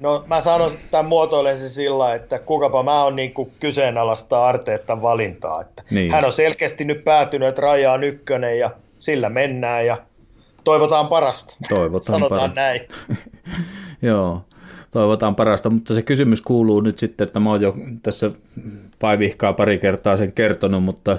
[0.00, 5.60] No mä sanon tämän muotoilen se sillä, että kukapa mä oon niin kyseenalaista Arteettan valintaa.
[5.60, 6.12] Että niin.
[6.12, 9.96] Hän on selkeästi nyt päätynyt, että raja on ykkönen ja sillä mennään ja
[10.64, 11.56] toivotaan parasta.
[11.68, 12.60] Toivotaan Sanotaan parasta.
[12.60, 12.80] näin.
[14.02, 14.42] Joo,
[14.90, 18.30] toivotaan parasta, mutta se kysymys kuuluu nyt sitten, että mä oon jo tässä
[18.98, 21.18] paivihkaa pari kertaa sen kertonut, mutta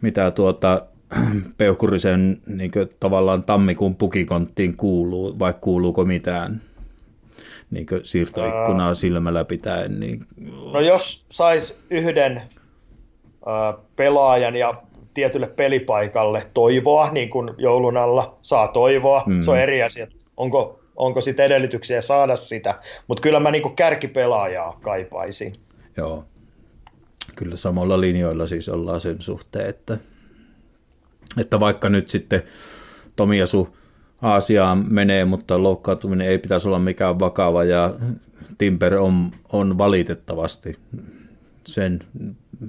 [0.00, 0.82] mitä tuota
[1.58, 2.70] Peukurisen niin
[3.00, 6.62] tavallaan tammikuun pukikonttiin kuuluu, vai kuuluuko mitään?
[7.70, 10.00] Niin siirtoikkunaa silmällä pitäen.
[10.00, 10.24] Niin...
[10.72, 14.82] No jos sais yhden äh, pelaajan ja
[15.14, 19.42] tietylle pelipaikalle toivoa, niin kuin joulun alla saa toivoa, mm.
[19.42, 20.06] se on eri asia.
[20.36, 25.52] Onko, onko sitten edellytyksiä saada sitä, mutta kyllä mä niin kärkipelaajaa kaipaisin.
[25.96, 26.24] Joo,
[27.36, 29.98] kyllä samalla linjoilla siis ollaan sen suhteen, että,
[31.40, 32.42] että vaikka nyt sitten
[33.16, 33.76] Tomiasu
[34.22, 37.94] Aasiaan menee, mutta loukkaantuminen ei pitäisi olla mikään vakava ja
[38.58, 40.76] Timper on, on valitettavasti
[41.66, 42.00] sen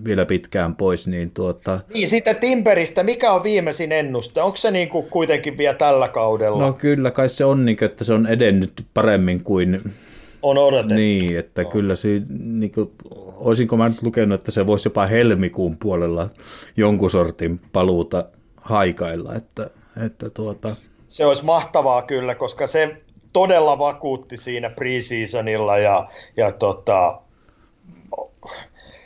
[0.05, 1.07] vielä pitkään pois.
[1.07, 1.79] Niin, tuota...
[1.93, 4.41] niin sitten Timperistä, mikä on viimeisin ennuste?
[4.41, 6.65] Onko se niin kuin kuitenkin vielä tällä kaudella?
[6.65, 9.93] No kyllä, kai se on, niin kuin, että se on edennyt paremmin kuin...
[10.41, 10.93] On odotettu.
[10.93, 11.69] Niin, että no.
[11.69, 12.91] kyllä se, niin kuin,
[13.35, 16.29] olisinko mä nyt lukenut, että se voisi jopa helmikuun puolella
[16.77, 19.69] jonkun sortin paluuta haikailla, että,
[20.05, 20.75] että tuota
[21.09, 23.01] se olisi mahtavaa kyllä, koska se
[23.33, 27.21] todella vakuutti siinä preseasonilla ja, ja tota,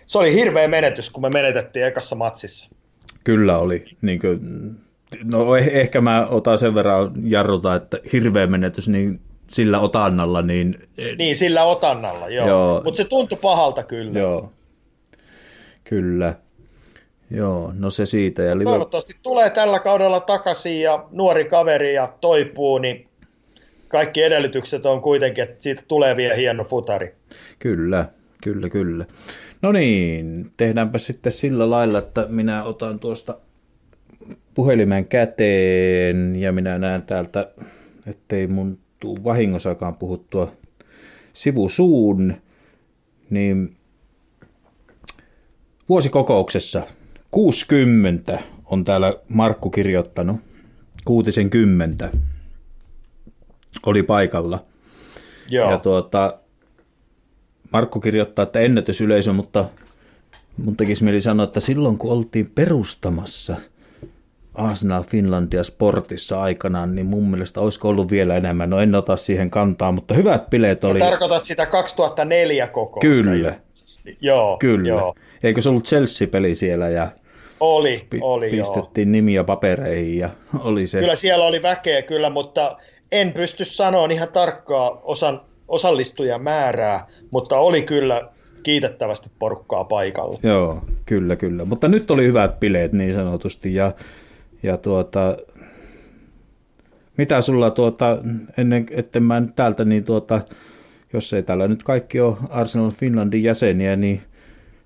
[0.06, 2.76] se oli hirveä menetys, kun me menetettiin ekassa matsissa.
[3.24, 3.86] Kyllä oli.
[4.02, 4.40] Niin kuin,
[5.24, 10.42] no eh, ehkä mä otan sen verran jarruta, että hirveä menetys, niin sillä otannalla.
[10.42, 12.48] Niin, niin sillä otannalla, joo.
[12.48, 12.82] joo.
[12.84, 14.20] Mutta se tuntui pahalta kyllä.
[14.20, 14.52] Joo,
[15.84, 16.36] kyllä.
[17.34, 18.44] Joo, no se siitä.
[18.44, 18.74] Ja Liverpool...
[18.74, 23.08] Toivottavasti tulee tällä kaudella takaisin ja nuori kaveri ja toipuu, niin
[23.88, 27.16] kaikki edellytykset on kuitenkin, että siitä tulee vielä hieno futari.
[27.60, 28.06] Kyllä,
[28.44, 29.06] kyllä, kyllä.
[29.62, 33.38] No niin, tehdäänpä sitten sillä lailla, että minä otan tuosta
[34.54, 37.52] puhelimen käteen ja minä näen täältä,
[38.08, 40.52] ettei mun tuu vahingossakaan puhuttua
[41.34, 42.34] sivusuun,
[43.30, 43.76] niin
[45.90, 46.82] vuosikokouksessa
[47.34, 50.38] 60 on täällä Markku kirjoittanut.
[51.06, 52.10] Kuutisen kymmentä
[53.86, 54.66] oli paikalla.
[55.50, 55.72] Joo.
[55.72, 56.40] Ja tuota,
[57.72, 59.66] Markku kirjoittaa, että ennätysyleisö, mutta
[60.58, 63.56] mun tekisi mieli sanoa, että silloin kun oltiin perustamassa
[64.54, 68.70] Arsenal Finlandia sportissa aikanaan, niin mun mielestä olisiko ollut vielä enemmän.
[68.70, 71.00] No en ota siihen kantaa, mutta hyvät bileet Sä oli.
[71.00, 73.08] tarkoitat sitä 2004 kokousta.
[73.08, 73.56] Kyllä.
[74.22, 74.90] Joo, Kyllä.
[74.90, 75.16] Joo.
[75.44, 77.08] Eikö se ollut Chelsea-peli siellä ja
[77.60, 79.12] oli, Pi- oli Pistettiin joo.
[79.12, 80.30] nimiä papereihin ja
[80.64, 81.00] oli se.
[81.00, 82.78] Kyllä siellä oli väkeä kyllä, mutta
[83.12, 88.30] en pysty sanoa ihan tarkkaa osan, osallistujamäärää, mutta oli kyllä
[88.64, 90.40] kiitettävästi porukkaa paikalla.
[90.44, 91.66] Joo, kyllä, kyllä.
[91.66, 93.92] Mutta nyt oli hyvät bileet niin sanotusti ja,
[94.64, 95.38] ja tuota,
[97.18, 98.18] mitä sulla tuota,
[98.58, 100.42] ennen, että mä täältä, niin tuota,
[101.14, 104.22] jos ei täällä nyt kaikki ole Arsenal Finlandin jäseniä, niin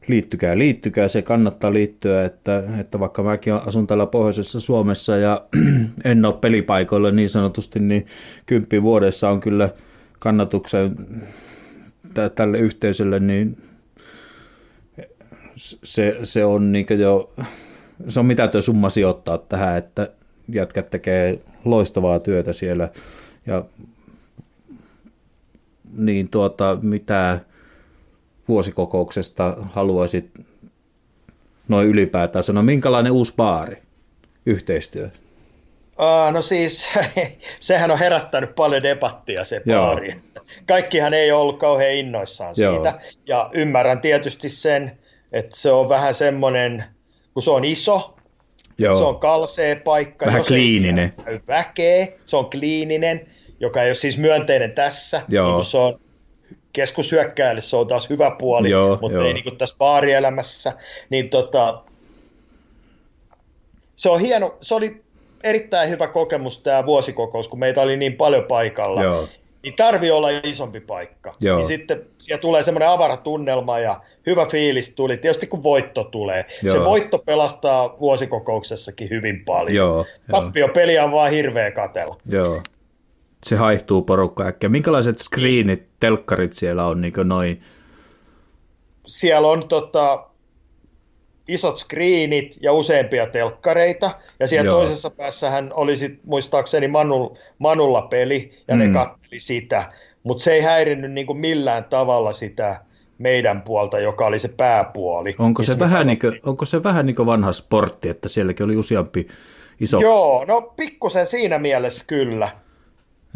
[0.08, 5.42] liittykää, liittykää, se kannattaa liittyä, että, että vaikka mäkin asun täällä pohjoisessa Suomessa ja
[6.04, 8.06] en ole pelipaikoilla niin sanotusti, niin
[8.46, 9.70] kymppi vuodessa on kyllä
[10.20, 10.96] kannatuksen
[12.36, 13.58] tälle yhteisölle, niin
[15.84, 17.34] se, se on niin jo,
[18.08, 20.10] se on mitätön summa sijoittaa tähän, että
[20.50, 22.90] jätkät tekee loistavaa työtä siellä.
[23.46, 23.66] Ja
[25.98, 27.40] niin tuota, mitä
[28.48, 30.30] vuosikokouksesta haluaisit
[31.68, 32.64] noin ylipäätään sanoa?
[32.64, 33.78] Minkälainen uusi baari,
[34.46, 35.10] yhteistyö?
[36.00, 36.90] Uh, no siis,
[37.60, 40.10] sehän on herättänyt paljon debattia se baari.
[40.10, 40.20] Joo.
[40.66, 42.72] Kaikkihan ei ollut kauhean innoissaan siitä.
[42.72, 43.00] Joo.
[43.26, 44.98] Ja ymmärrän tietysti sen,
[45.32, 46.84] että se on vähän semmoinen,
[47.34, 48.18] kun se on iso,
[48.78, 48.96] Joo.
[48.96, 50.26] se on kalsee paikka.
[50.26, 51.14] Vähän kliininen.
[51.48, 53.28] Väkeä, se on kliininen,
[53.60, 55.22] joka ei ole siis myönteinen tässä.
[55.28, 55.56] Joo.
[55.56, 56.00] Niin se on
[56.78, 59.26] keskushyökkääjälle se on taas hyvä puoli, joo, mutta joo.
[59.26, 60.74] ei niin kuin tässä baarielämässä.
[61.10, 61.82] Niin tota,
[63.96, 65.02] se on hieno, se oli
[65.44, 69.04] erittäin hyvä kokemus tämä vuosikokous, kun meitä oli niin paljon paikalla.
[69.04, 69.28] Joo.
[69.64, 71.32] niin tarvii olla isompi paikka.
[71.40, 71.58] Joo.
[71.58, 75.18] Niin sitten siellä tulee semmoinen avara tunnelma ja hyvä fiilis tuli.
[75.18, 76.46] Tietysti kun voitto tulee.
[76.64, 76.76] Joo.
[76.76, 79.76] Se voitto pelastaa vuosikokouksessakin hyvin paljon.
[79.76, 80.06] Joo.
[80.32, 82.18] Tappio peliä on vaan hirveä katella.
[82.30, 82.62] Joo.
[83.44, 84.70] Se haihtuu porukka äkkiä.
[84.70, 87.62] Minkälaiset screenit, telkkarit siellä on niin noin?
[89.06, 90.28] Siellä on tota,
[91.48, 94.12] isot screenit ja useampia telkkareita.
[94.40, 94.80] Ja siellä Joo.
[94.80, 98.80] toisessa päässähän oli sit, muistaakseni Manu, Manulla peli, ja mm.
[98.80, 99.94] ne katteli sitä.
[100.24, 102.82] Mutta se ei häirinnyt niinku millään tavalla sitä
[103.18, 105.36] meidän puolta, joka oli se pääpuoli.
[105.40, 108.76] Onko se, vähän niin kuin, onko se vähän niin kuin vanha sportti, että sielläkin oli
[108.76, 109.28] useampi
[109.80, 110.00] iso...
[110.00, 112.52] Joo, no pikkusen siinä mielessä kyllä.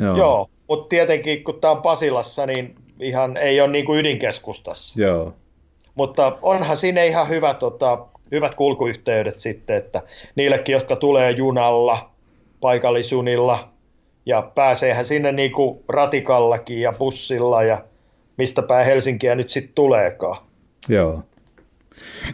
[0.02, 0.18] Joo.
[0.18, 5.02] Joo, mutta tietenkin kun tämä on Pasilassa, niin ihan ei ole niin kuin ydinkeskustassa.
[5.02, 5.34] Joo.
[5.95, 10.02] Mutta onhan siinä ihan hyvä, tota, hyvät kulkuyhteydet sitten, että
[10.36, 12.11] niillekin, jotka tulee junalla,
[12.60, 13.69] paikallisjunilla,
[14.26, 17.84] ja pääseehän sinne niin kuin ratikallakin ja bussilla ja
[18.38, 20.38] mistä päin Helsinkiä nyt sitten tuleekaan.
[20.90, 21.23] Joo.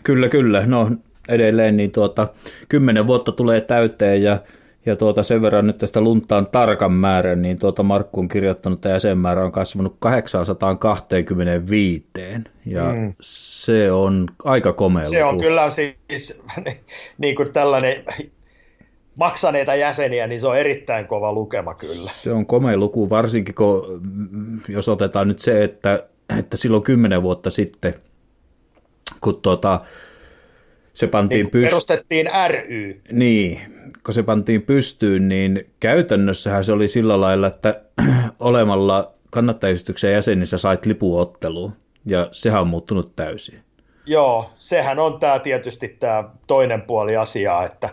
[0.03, 0.65] Kyllä, kyllä.
[0.65, 0.91] No
[1.29, 2.27] edelleen niin tuota,
[2.69, 4.39] kymmenen vuotta tulee täyteen ja,
[4.87, 8.89] ja tuota, sen verran nyt tästä luntaan tarkan määrän, niin tuota Markku on kirjoittanut, että
[8.89, 12.05] jäsenmäärä on kasvanut 825
[12.65, 13.13] ja mm.
[13.21, 16.43] se on aika komea Se on kyllä siis
[17.17, 18.03] niin kuin tällainen
[19.19, 22.11] maksaneita jäseniä, niin se on erittäin kova lukema kyllä.
[22.11, 24.01] Se on komea luku, varsinkin kun,
[24.31, 26.03] mm, jos otetaan nyt se, että,
[26.39, 27.93] että silloin kymmenen vuotta sitten,
[29.21, 29.79] kun tuota,
[30.93, 31.69] se pantiin Niin, pystyyn.
[31.69, 33.01] perustettiin ry.
[33.11, 33.76] Niin,
[34.07, 37.81] kun se pantiin pystyyn, niin käytännössähän se oli sillä lailla, että
[38.39, 41.73] olemalla kannattajayhdistyksen jäsenissä sait lipuotteluun,
[42.05, 43.59] ja sehän on muuttunut täysin.
[44.05, 47.89] Joo, sehän on tämä tietysti tämä toinen puoli asiaa, että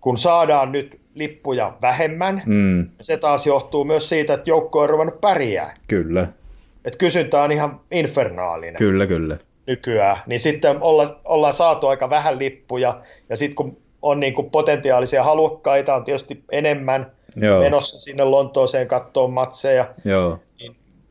[0.00, 5.20] kun saadaan nyt lippuja vähemmän, Mm, se taas johtuu myös siitä, että joukko on ruvennut
[5.20, 5.74] pärjää.
[5.86, 6.28] kyllä,
[6.84, 9.36] Et kysyntä on ihan infernaalinen kyllä, kyllä.
[9.66, 14.50] nykyään, niin sitten olla, ollaan saatu aika vähän lippuja, ja sitten kun on niin kuin
[14.50, 20.38] potentiaalisia halukkaita, on tietysti enemmän Joo, menossa sinne Lontooseen kattoon matseja, joo,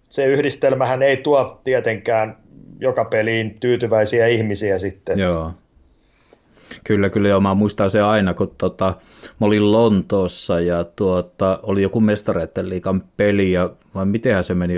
[0.09, 2.37] se yhdistelmähän ei tuo tietenkään
[2.79, 5.19] joka peliin tyytyväisiä ihmisiä sitten.
[5.19, 5.51] joo.
[6.83, 8.93] Kyllä, kyllä, joo, mä muistan se aina, kun tota,
[9.39, 14.73] mä olin Lontoossa ja tuota, oli joku mestareiden liikan peli, ja, vai mitenhän se meni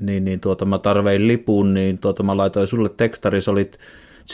[0.00, 3.78] niin, niin tuota, mä tarvein lipun, niin tuota, mä laitoin sulle tekstari, olit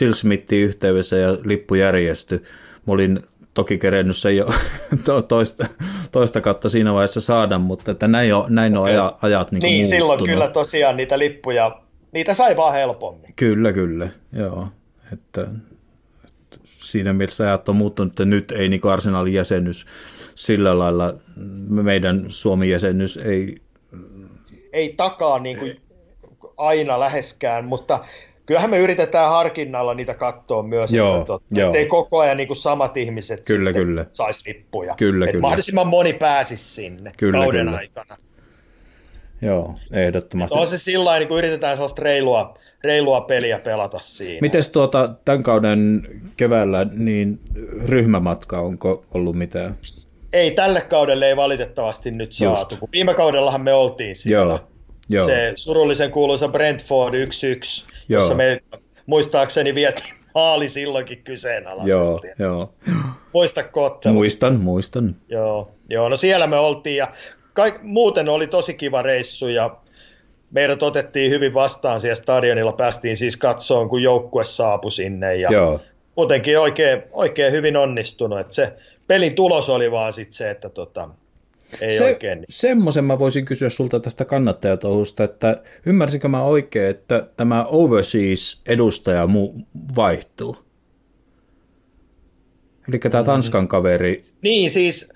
[0.00, 2.44] Jill Smithin yhteydessä ja lippu järjesty.
[2.86, 3.20] Mä olin
[3.54, 4.46] toki kerennyt sen jo
[5.04, 5.66] to- toista,
[6.12, 9.74] toista kautta siinä vaiheessa saada, mutta että näin on, näin on aja, ajat niin, Niin,
[9.80, 9.88] muuttunut.
[9.98, 11.80] silloin kyllä tosiaan niitä lippuja,
[12.12, 13.32] niitä sai vaan helpommin.
[13.36, 14.68] Kyllä, kyllä, joo.
[15.12, 15.42] Että,
[16.24, 19.86] että siinä mielessä ajat on muuttunut, että nyt ei niin arsenaalin jäsennys
[20.34, 21.14] sillä lailla,
[21.68, 23.56] meidän Suomen jäsennys ei,
[24.72, 25.80] Ei takaa niin kuin
[26.56, 28.04] aina läheskään, mutta
[28.46, 31.68] kyllähän me yritetään harkinnalla niitä katsoa myös, Joo, että, totta, joo.
[31.68, 34.06] ettei koko ajan niin kuin samat ihmiset Kyllä, kyllä.
[34.12, 34.94] saisi lippuja.
[34.96, 35.42] Kyllä, että kyllä.
[35.42, 37.78] mahdollisimman moni pääsisi sinne Kyllä, kauden kyllä.
[37.78, 38.16] aikana.
[39.42, 40.58] joo, ehdottomasti.
[40.58, 44.38] On se sillä niin kuin yritetään sellaista reilua, reilua peliä pelata siinä.
[44.40, 46.02] Mites tuota, tämän kauden
[46.36, 47.40] keväällä, niin
[47.86, 49.76] ryhmämatka, onko ollut mitään?
[50.32, 54.52] Ei, tälle kaudelle ei valitettavasti nyt saatu, kun viime kaudellahan me oltiin siellä.
[54.52, 54.71] Joo,
[55.08, 57.18] joo, Se surullisen kuuluisa Brentford 1-1,
[58.08, 58.36] jossa Joo.
[58.36, 58.62] me
[59.06, 62.28] muistaakseni vietiin maali silloinkin joo, kyseenalaisesti.
[62.38, 62.74] joo.
[63.32, 64.14] Muistatko ottelu?
[64.14, 65.16] Muistan, muistan.
[65.28, 67.12] Joo, joo, no siellä me oltiin ja
[67.52, 69.76] kaik, muuten oli tosi kiva reissu ja
[70.50, 75.80] meidät otettiin hyvin vastaan siellä stadionilla, päästiin siis katsoon, kun joukkue saapui sinne ja Joo,
[76.16, 78.72] muutenkin oikein, oikein hyvin onnistunut, että se
[79.06, 81.08] pelin tulos oli vaan sit se, että tota,
[81.80, 82.38] ei se, oikein.
[82.38, 82.46] niin.
[82.50, 89.62] semmoisen mä voisin kysyä sulta tästä kannattajatouhusta, että ymmärsikö mä oikein, että tämä overseas-edustaja mu-
[89.96, 90.56] vaihtuu?
[92.88, 95.12] Eli tämä Tanskan kaveri, Niin siis,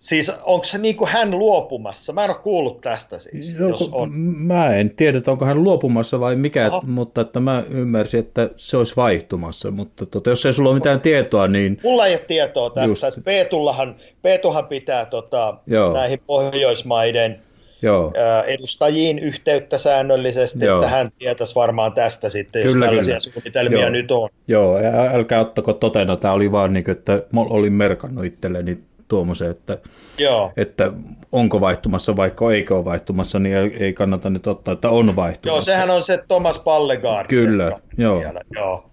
[0.00, 2.12] siis onko se niin kuin hän luopumassa?
[2.12, 4.12] Mä en ole kuullut tästä siis, Joku, jos on.
[4.36, 6.82] mä en tiedä, että onko hän luopumassa vai mikä, Aha.
[6.86, 11.00] mutta että mä ymmärsin, että se olisi vaihtumassa, mutta tota, jos ei sulla ole mitään
[11.00, 13.24] tietoa, niin Mulla ei ole tietoa tästä, Just.
[13.24, 15.92] Peetullahan, Peetuhan pitää tota, Joo.
[15.92, 17.40] näihin Pohjoismaiden
[17.82, 18.12] joo,
[18.46, 20.78] edustajiin yhteyttä säännöllisesti, Joo.
[20.78, 23.32] että hän tietäisi varmaan tästä sitten, jos Kyllä, tällaisia kyllä.
[23.32, 23.90] suunnitelmia Joo.
[23.90, 24.28] nyt on.
[24.48, 24.78] joo,
[25.12, 28.78] älkää ottako totena, tämä oli vaan niin kuin, että mä olin merkannut itselleni
[29.10, 29.78] tuommoisen, että,
[30.18, 30.52] Joo.
[30.56, 30.92] että
[31.32, 35.70] onko vaihtumassa vaikka eikö ole vaihtumassa, niin ei, kannata nyt ottaa, että on vaihtumassa.
[35.70, 37.28] Joo, sehän on se Thomas Pallegaard.
[37.28, 38.20] Kyllä, joo.
[38.20, 38.40] Siellä.
[38.50, 38.90] joo.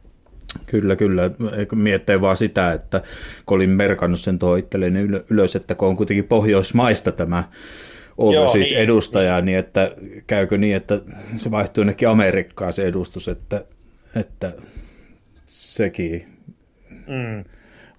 [0.65, 1.31] Kyllä, kyllä.
[1.71, 3.01] Miettii vaan sitä, että
[3.45, 7.43] kun olin merkannut sen tuohon itselleni ylö- ylös, että kun on kuitenkin Pohjoismaista tämä
[8.17, 9.91] overseas niin, edustaja, niin että
[10.27, 11.01] käykö niin, että
[11.35, 13.65] se vaihtuu jonnekin Amerikkaan se edustus, että,
[14.15, 14.53] että
[15.45, 16.27] sekin
[17.07, 17.43] mm.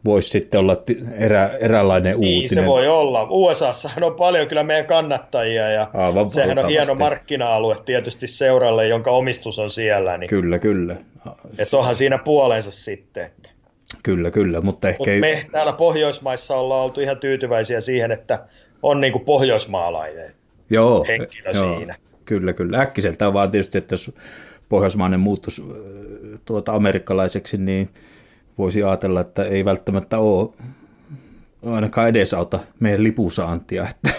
[0.04, 0.82] Voisi sitten olla
[1.18, 2.64] erä, eräänlainen niin, uutinen.
[2.64, 3.26] se voi olla.
[3.30, 6.60] USAssahan on paljon kyllä meidän kannattajia ja Aivan sehän valtavasti.
[6.60, 10.18] on hieno markkina-alue tietysti seuralle, jonka omistus on siellä.
[10.18, 10.96] Niin kyllä, kyllä.
[11.58, 13.24] Että onhan siinä puolensa sitten.
[13.24, 13.50] Että.
[14.02, 15.10] Kyllä, kyllä, mutta ehkä...
[15.10, 18.44] Mut me täällä Pohjoismaissa ollaan oltu ihan tyytyväisiä siihen, että
[18.82, 20.34] on niin kuin pohjoismaalainen
[20.70, 21.94] joo, henkilö joo, siinä.
[22.24, 22.80] Kyllä, kyllä.
[22.80, 24.12] Äkkiseltään vaan tietysti, että jos
[24.68, 25.62] pohjoismainen muuttuisi
[26.44, 27.88] tuota amerikkalaiseksi, niin
[28.58, 30.48] voisi ajatella, että ei välttämättä ole
[31.66, 33.86] ainakaan edesauta meidän lipusaantia.
[33.90, 34.10] Että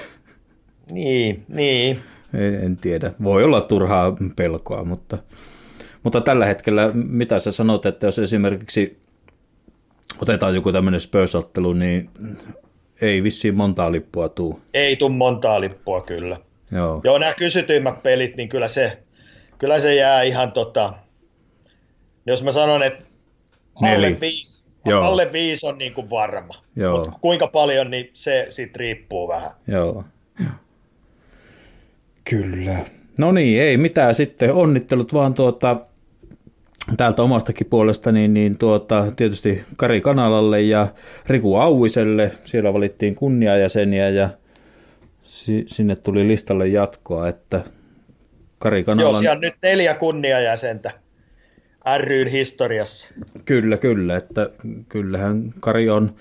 [0.92, 2.00] niin, niin.
[2.64, 3.12] En tiedä.
[3.24, 5.18] Voi olla turhaa pelkoa, mutta,
[6.04, 8.98] mutta tällä hetkellä, mitä sä sanot, että jos esimerkiksi
[10.22, 11.34] otetaan joku tämmöinen spurs
[11.76, 12.10] niin
[13.02, 14.62] ei vissiin montaa lippua tuu.
[14.74, 16.38] Ei tuu montaa lippua kyllä.
[16.72, 17.02] Joo.
[17.04, 18.98] Joo, nämä kysytyimmät pelit, niin kyllä se,
[19.58, 20.94] kyllä se jää ihan tota,
[22.26, 23.09] jos mä sanon, että
[23.82, 25.04] alle viisi, Joo.
[25.04, 26.54] alle viisi on niin kuin varma,
[26.96, 29.52] mutta kuinka paljon, niin se siitä riippuu vähän.
[29.68, 30.04] Joo.
[32.24, 32.78] Kyllä.
[33.20, 34.54] No niin, ei mitään sitten.
[34.54, 35.78] Onnittelut vaan tuota,
[36.98, 40.88] täältä omastakin puolesta niin, niin tuota, tietysti Kari Kanalalle ja
[41.28, 42.32] Riku Auiselle.
[42.46, 44.30] Siellä valittiin kunniajäseniä ja
[45.24, 47.62] si- sinne tuli listalle jatkoa, että
[48.60, 49.12] Kari Kanalan...
[49.12, 50.92] Joo, siellä on nyt neljä kunniajäsentä
[51.98, 53.14] ryn historiassa.
[53.46, 54.50] Kyllä, kyllä, että
[54.90, 56.16] kyllähän Kari on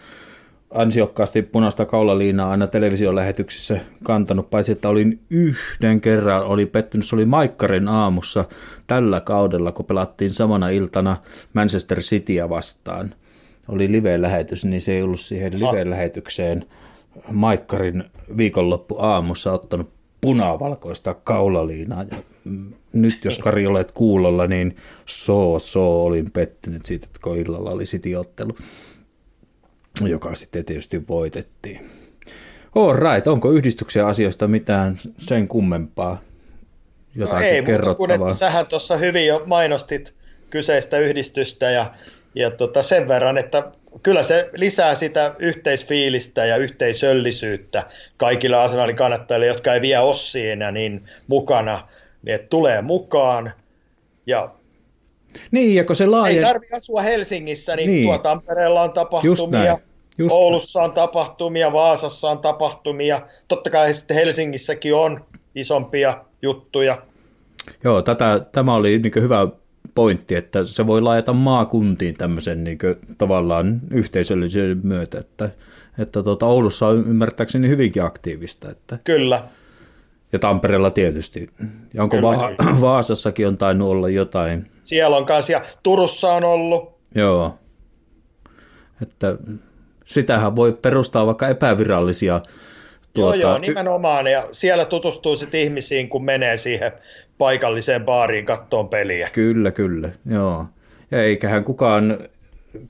[0.70, 7.24] ansiokkaasti punaista kaulaliinaa aina televisiolähetyksissä kantanut, paitsi että olin yhden kerran, oli pettynyt, se oli
[7.24, 8.44] Maikkarin aamussa
[8.86, 11.16] tällä kaudella, kun pelattiin samana iltana
[11.52, 13.14] Manchester Cityä vastaan.
[13.68, 16.64] Oli live-lähetys, niin se ei ollut siihen live-lähetykseen
[17.32, 18.05] Maikkarin
[18.36, 22.04] viikonloppu aamussa ottanut punavalkoista kaulaliinaa.
[22.10, 22.16] Ja
[22.92, 24.76] nyt jos Kari olet kuulolla, niin
[25.06, 28.52] so, so olin pettynyt siitä, että kun illalla oli sitiottelu
[30.06, 31.90] joka sitten tietysti voitettiin.
[32.74, 36.20] All right, onko yhdistyksen asioista mitään sen kummempaa?
[37.14, 37.96] Jotakin no ei, kerrottavaa?
[37.98, 40.14] Mutta kun, että sähän tuossa hyvin jo mainostit
[40.50, 41.94] kyseistä yhdistystä ja,
[42.34, 43.72] ja tota sen verran, että
[44.02, 47.86] kyllä se lisää sitä yhteisfiilistä ja yhteisöllisyyttä
[48.16, 51.89] kaikille Arsenalin kannattajille, jotka ei vielä ole siinä niin mukana,
[52.23, 53.52] niin että tulee mukaan
[54.27, 54.51] ja
[55.51, 56.36] niin, ja kun se laajen...
[56.36, 58.06] Ei tarvitse asua Helsingissä, niin, niin.
[58.06, 59.78] tuo Tampereella on tapahtumia,
[60.19, 65.24] Just Oulussa on tapahtumia, Vaasassa on tapahtumia, totta kai sitten Helsingissäkin on
[65.55, 67.02] isompia juttuja.
[67.85, 69.48] Joo, tätä, tämä oli niin hyvä
[69.98, 75.50] pointti, että se voi laajata maakuntiin tämmöisen niin kuin, tavallaan yhteisöllisyyden myötä, että,
[75.98, 78.70] että tuota, Oulussa on ymmärtääkseni hyvinkin aktiivista.
[78.70, 79.44] Että, Kyllä.
[80.32, 81.50] Ja Tampereella tietysti.
[81.94, 82.80] Ja onko Kyllä, Va- niin.
[82.80, 84.70] Vaasassakin on tainnut olla jotain?
[84.82, 86.98] Siellä on kanssa, ja Turussa on ollut.
[87.14, 87.58] Joo.
[89.02, 89.36] Että
[90.04, 92.40] sitähän voi perustaa vaikka epävirallisia
[93.14, 94.26] Tuota, joo, joo, nimenomaan.
[94.26, 96.92] Ja siellä tutustuu sitten ihmisiin, kun menee siihen
[97.39, 99.31] paikalliseen baariin kattoon peliä.
[99.32, 100.66] Kyllä, kyllä, joo.
[101.10, 102.19] Ja eiköhän kukaan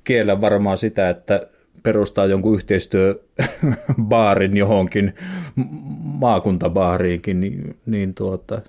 [0.05, 1.47] kiellä varmaan sitä, että
[1.83, 5.15] perustaa jonkun yhteistyöbaarin johonkin
[6.03, 8.61] maakuntabaariinkin, niin, niin tuota,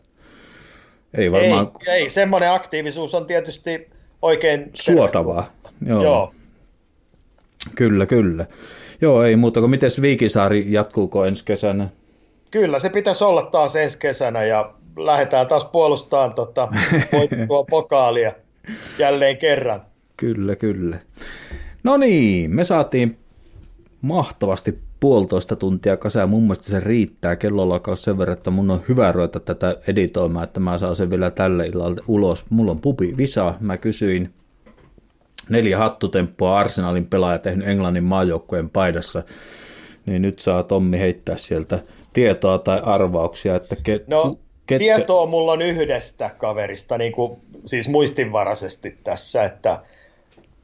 [1.13, 1.71] ei varmaan...
[1.87, 3.89] Ei, ei, semmoinen aktiivisuus on tietysti
[4.21, 4.71] oikein...
[4.73, 5.51] Suotavaa,
[5.85, 6.03] joo.
[6.03, 6.33] joo.
[7.75, 8.45] Kyllä, kyllä.
[9.01, 11.89] Joo, ei muuta kuin miten Viikisaari jatkuuko ensi kesänä?
[12.51, 16.67] Kyllä, se pitäisi olla taas ensi kesänä ja lähdetään taas puolustamaan tota,
[17.13, 18.31] voittua pokaalia
[18.97, 19.81] jälleen kerran.
[20.17, 20.99] Kyllä, kyllä.
[21.83, 23.17] No niin, me saatiin
[24.01, 26.29] mahtavasti puolitoista tuntia kasaan.
[26.29, 27.35] Mun mielestä se riittää.
[27.35, 31.09] Kello alkaa sen verran, että mun on hyvä ruveta tätä editoimaan, että mä saan sen
[31.09, 32.45] vielä tälle illalle ulos.
[32.49, 33.53] Mulla on pupi visa.
[33.59, 34.33] Mä kysyin
[35.49, 39.23] neljä hattutemppua Arsenalin pelaaja tehnyt Englannin maajoukkueen paidassa.
[40.05, 41.79] Niin nyt saa Tommi heittää sieltä
[42.13, 44.37] tietoa tai arvauksia, että ke, no,
[44.69, 44.95] ketkä...
[44.95, 49.79] tietoa mulla on yhdestä kaverista, niin kuin, siis muistinvaraisesti tässä, että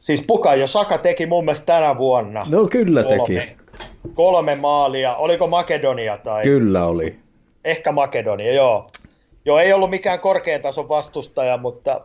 [0.05, 2.45] Siis Pukajo Saka teki mun mielestä tänä vuonna.
[2.49, 3.55] No kyllä kolme, teki.
[4.13, 5.15] Kolme maalia.
[5.15, 6.43] Oliko Makedonia tai?
[6.43, 7.15] Kyllä oli.
[7.63, 8.85] Ehkä Makedonia, joo.
[9.45, 12.01] Joo, ei ollut mikään korkean tason vastustaja, mutta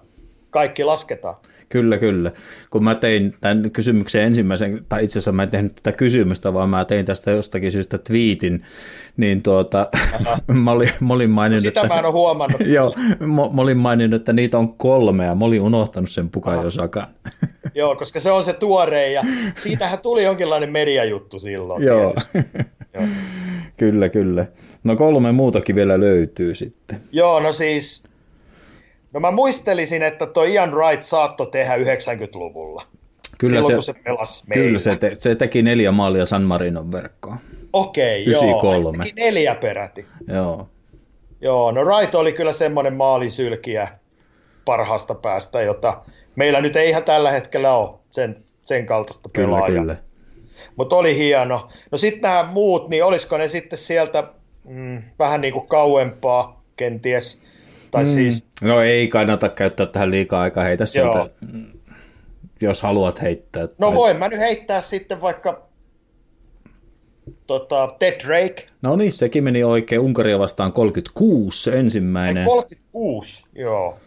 [0.50, 1.34] kaikki lasketaan.
[1.70, 2.32] Kyllä, kyllä.
[2.70, 6.68] Kun mä tein tämän kysymyksen ensimmäisen, tai itse asiassa mä en tehnyt tätä kysymystä, vaan
[6.68, 8.62] mä tein tästä jostakin syystä twiitin,
[9.16, 9.88] niin tuota,
[10.64, 12.60] mä, olin, mä olin maininnut, no sitä että, mä en ole huomannut.
[12.76, 17.06] joo, mä, mä, olin maininnut, että niitä on kolme, ja mä olin unohtanut sen Pukajosakan.
[17.74, 19.22] joo, koska se on se tuore, ja
[19.54, 21.82] siitähän tuli jonkinlainen mediajuttu silloin.
[21.82, 22.14] joo.
[22.94, 23.06] joo.
[23.76, 24.46] kyllä, kyllä.
[24.84, 27.00] No kolme muutakin vielä löytyy sitten.
[27.12, 28.09] Joo, no siis,
[29.12, 32.82] no mä muistelisin, että toi Ian Wright saattoi tehdä 90-luvulla.
[33.38, 34.64] Kyllä Silloin, se, kun se pelasi meillä.
[34.66, 37.36] kyllä se, te, se teki neljä maalia San Marinon verkkoon.
[37.72, 38.40] Okei, joo.
[38.42, 39.04] 93.
[39.04, 40.06] Se teki neljä peräti.
[40.28, 40.68] Joo.
[41.40, 43.88] Joo, no Wright oli kyllä semmoinen maalisylkiä
[44.64, 46.02] parhaasta päästä, jota
[46.36, 49.80] meillä nyt ei ihan tällä hetkellä ole sen, sen kaltaista Kyllä, pelaajaa.
[49.80, 49.96] kyllä.
[50.76, 51.68] Mutta oli hieno.
[51.92, 54.24] No sitten nämä muut, niin olisiko ne sitten sieltä
[54.64, 57.46] mm, vähän niin kuin kauempaa kenties?
[57.90, 58.10] Tai mm.
[58.10, 61.28] siis, No ei kannata käyttää tähän liikaa aikaa, heitä sieltä, Joo.
[62.60, 63.62] jos haluat heittää.
[63.62, 65.68] no Tai- voin mä nyt heittää sitten vaikka
[67.46, 70.00] tota, Ted Drake, No niin, sekin meni oikein.
[70.00, 72.44] Unkaria vastaan 36, se ensimmäinen.
[72.44, 73.98] 36, joo.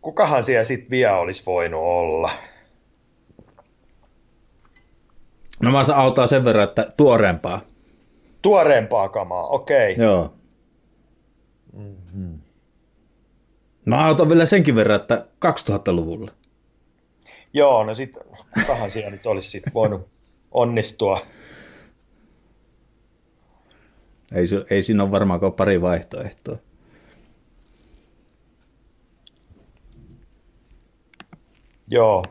[0.00, 2.30] Kukahan siellä sitten vielä olisi voinut olla?
[5.62, 7.60] No mä autaan sen verran, että tuoreempaa.
[8.42, 9.92] Tuoreempaa kamaa, okei.
[9.92, 10.04] Okay.
[10.04, 10.34] Joo.
[11.76, 12.38] Mm-hmm.
[13.84, 16.32] Mä autan vielä senkin verran, että 2000-luvulla.
[17.52, 18.22] Joo, no sitten
[18.54, 20.08] kukahan siellä nyt olisi sit voinut
[20.50, 21.26] onnistua.
[24.32, 26.58] Ei, ei siinä ole varmaankaan pari vaihtoehtoa.
[31.90, 32.24] Joo.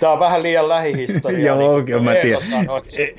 [0.00, 1.46] Tämä on vähän liian lähihistoria.
[1.46, 2.42] Joo, niin joo, mä tiedän.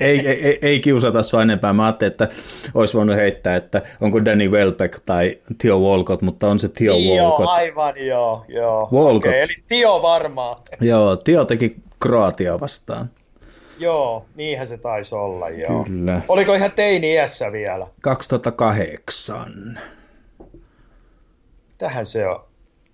[0.00, 1.72] Ei, ei, ei, ei kiusata sua enempää.
[1.72, 2.28] Mä ajattelin, että
[2.74, 7.40] olisi voinut heittää, että onko Danny Welbeck tai Theo Walcott, mutta on se Niin Walcott.
[7.40, 8.44] Joo, aivan joo.
[8.48, 8.88] joo.
[8.92, 9.26] Walcott.
[9.26, 10.56] Okei, eli Tio varmaan.
[10.80, 13.10] Joo, Theo teki Kroatia vastaan.
[13.78, 15.84] Joo, niinhän se taisi olla, joo.
[15.84, 16.20] Kyllä.
[16.28, 17.86] Oliko ihan teini-iässä vielä?
[18.02, 19.80] 2008.
[21.78, 22.40] Tähän se on.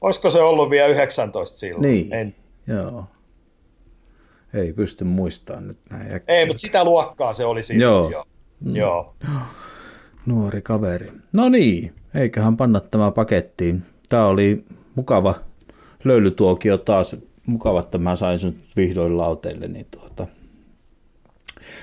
[0.00, 1.82] Olisiko se ollut vielä 19 silloin?
[1.82, 2.34] Niin, En,
[2.66, 3.04] joo.
[4.54, 6.36] Ei pysty muistamaan nyt näin äkkiä.
[6.36, 8.12] ei, mutta sitä luokkaa se oli silloin.
[8.12, 8.24] Joo.
[8.72, 8.74] Joo.
[8.74, 9.14] joo.
[10.26, 11.12] Nuori kaveri.
[11.32, 13.82] No niin, eiköhän panna tämä pakettiin.
[14.08, 14.64] Tämä oli
[14.94, 15.34] mukava
[16.04, 17.16] löylytuokio taas.
[17.46, 19.68] Mukava, että mä sain sen vihdoin lauteille.
[19.68, 20.26] Niin tuota.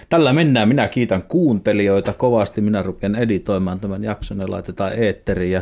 [0.09, 0.67] Tällä mennään.
[0.67, 2.61] Minä kiitän kuuntelijoita kovasti.
[2.61, 5.51] Minä rupean editoimaan tämän jakson ja laitetaan eetteriin.
[5.51, 5.61] Ja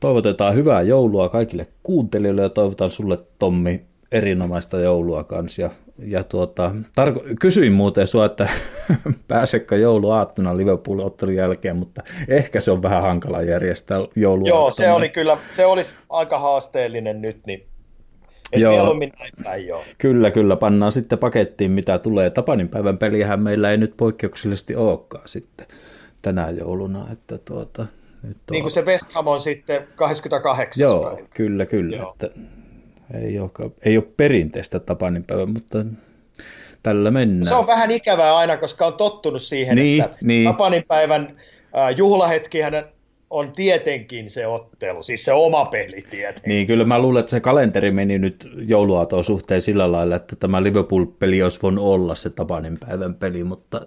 [0.00, 5.62] toivotetaan hyvää joulua kaikille kuuntelijoille ja toivotan sulle Tommi erinomaista joulua kanssa.
[5.62, 6.70] Ja, ja tuota,
[7.00, 8.48] tarko- kysyin muuten sua, että
[9.28, 14.48] pääsekö jouluaattona Liverpool-ottelun jälkeen, mutta ehkä se on vähän hankala järjestää joulua.
[14.48, 17.66] Joo, se oli kyllä, se olisi aika haasteellinen nyt, niin
[18.52, 18.72] et Joo.
[18.72, 19.84] mieluummin näin päin joo.
[19.98, 20.56] Kyllä, kyllä.
[20.56, 22.30] Pannaan sitten pakettiin, mitä tulee.
[22.30, 25.66] Tapanin päivän peliähän meillä ei nyt poikkeuksellisesti olekaan sitten
[26.22, 27.06] tänä jouluna.
[27.12, 27.86] Että tuota,
[28.22, 28.52] nyt on...
[28.52, 30.82] Niin kuin se West Ham on sitten 28.
[30.82, 31.28] Joo, päivä.
[31.34, 31.96] kyllä, kyllä.
[31.96, 32.12] Joo.
[32.12, 32.30] Että
[33.14, 35.84] ei, olekaan, ei ole perinteistä Tapanin päivä, mutta
[36.82, 37.46] tällä mennään.
[37.46, 40.48] Se on vähän ikävää aina, koska on tottunut siihen, Niin, että niin.
[40.48, 41.36] Tapanin päivän
[41.76, 42.84] äh, juhlahetkihän
[43.30, 46.48] on tietenkin se ottelu, siis se oma peli tietenkin.
[46.48, 50.62] Niin, kyllä mä luulen, että se kalenteri meni nyt jouluaaton suhteen sillä lailla, että tämä
[50.62, 53.86] Liverpool-peli olisi voinut olla se Tapanin päivän peli, mutta,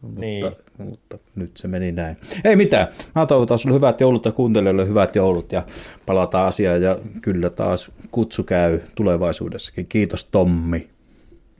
[0.00, 0.44] mutta, Niin.
[0.78, 2.16] mutta nyt se meni näin.
[2.44, 5.62] Ei mitään, mä toivotan sulle hyvät joulut ja kuuntelijoille hyvät joulut ja
[6.06, 9.86] palataan asiaan ja kyllä taas kutsu käy tulevaisuudessakin.
[9.86, 10.88] Kiitos Tommi.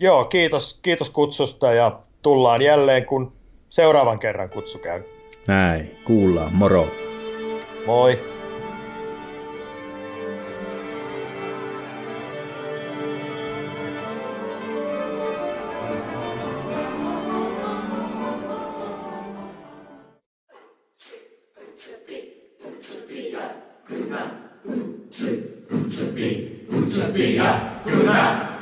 [0.00, 3.32] Joo, kiitos, kiitos kutsusta ja tullaan jälleen, kun
[3.68, 5.02] seuraavan kerran kutsu käy.
[5.46, 6.88] Näin, kuullaan, moro.
[7.86, 8.37] Moi!
[26.18, 28.57] Kuchapi, Kuchapiya, Kuna.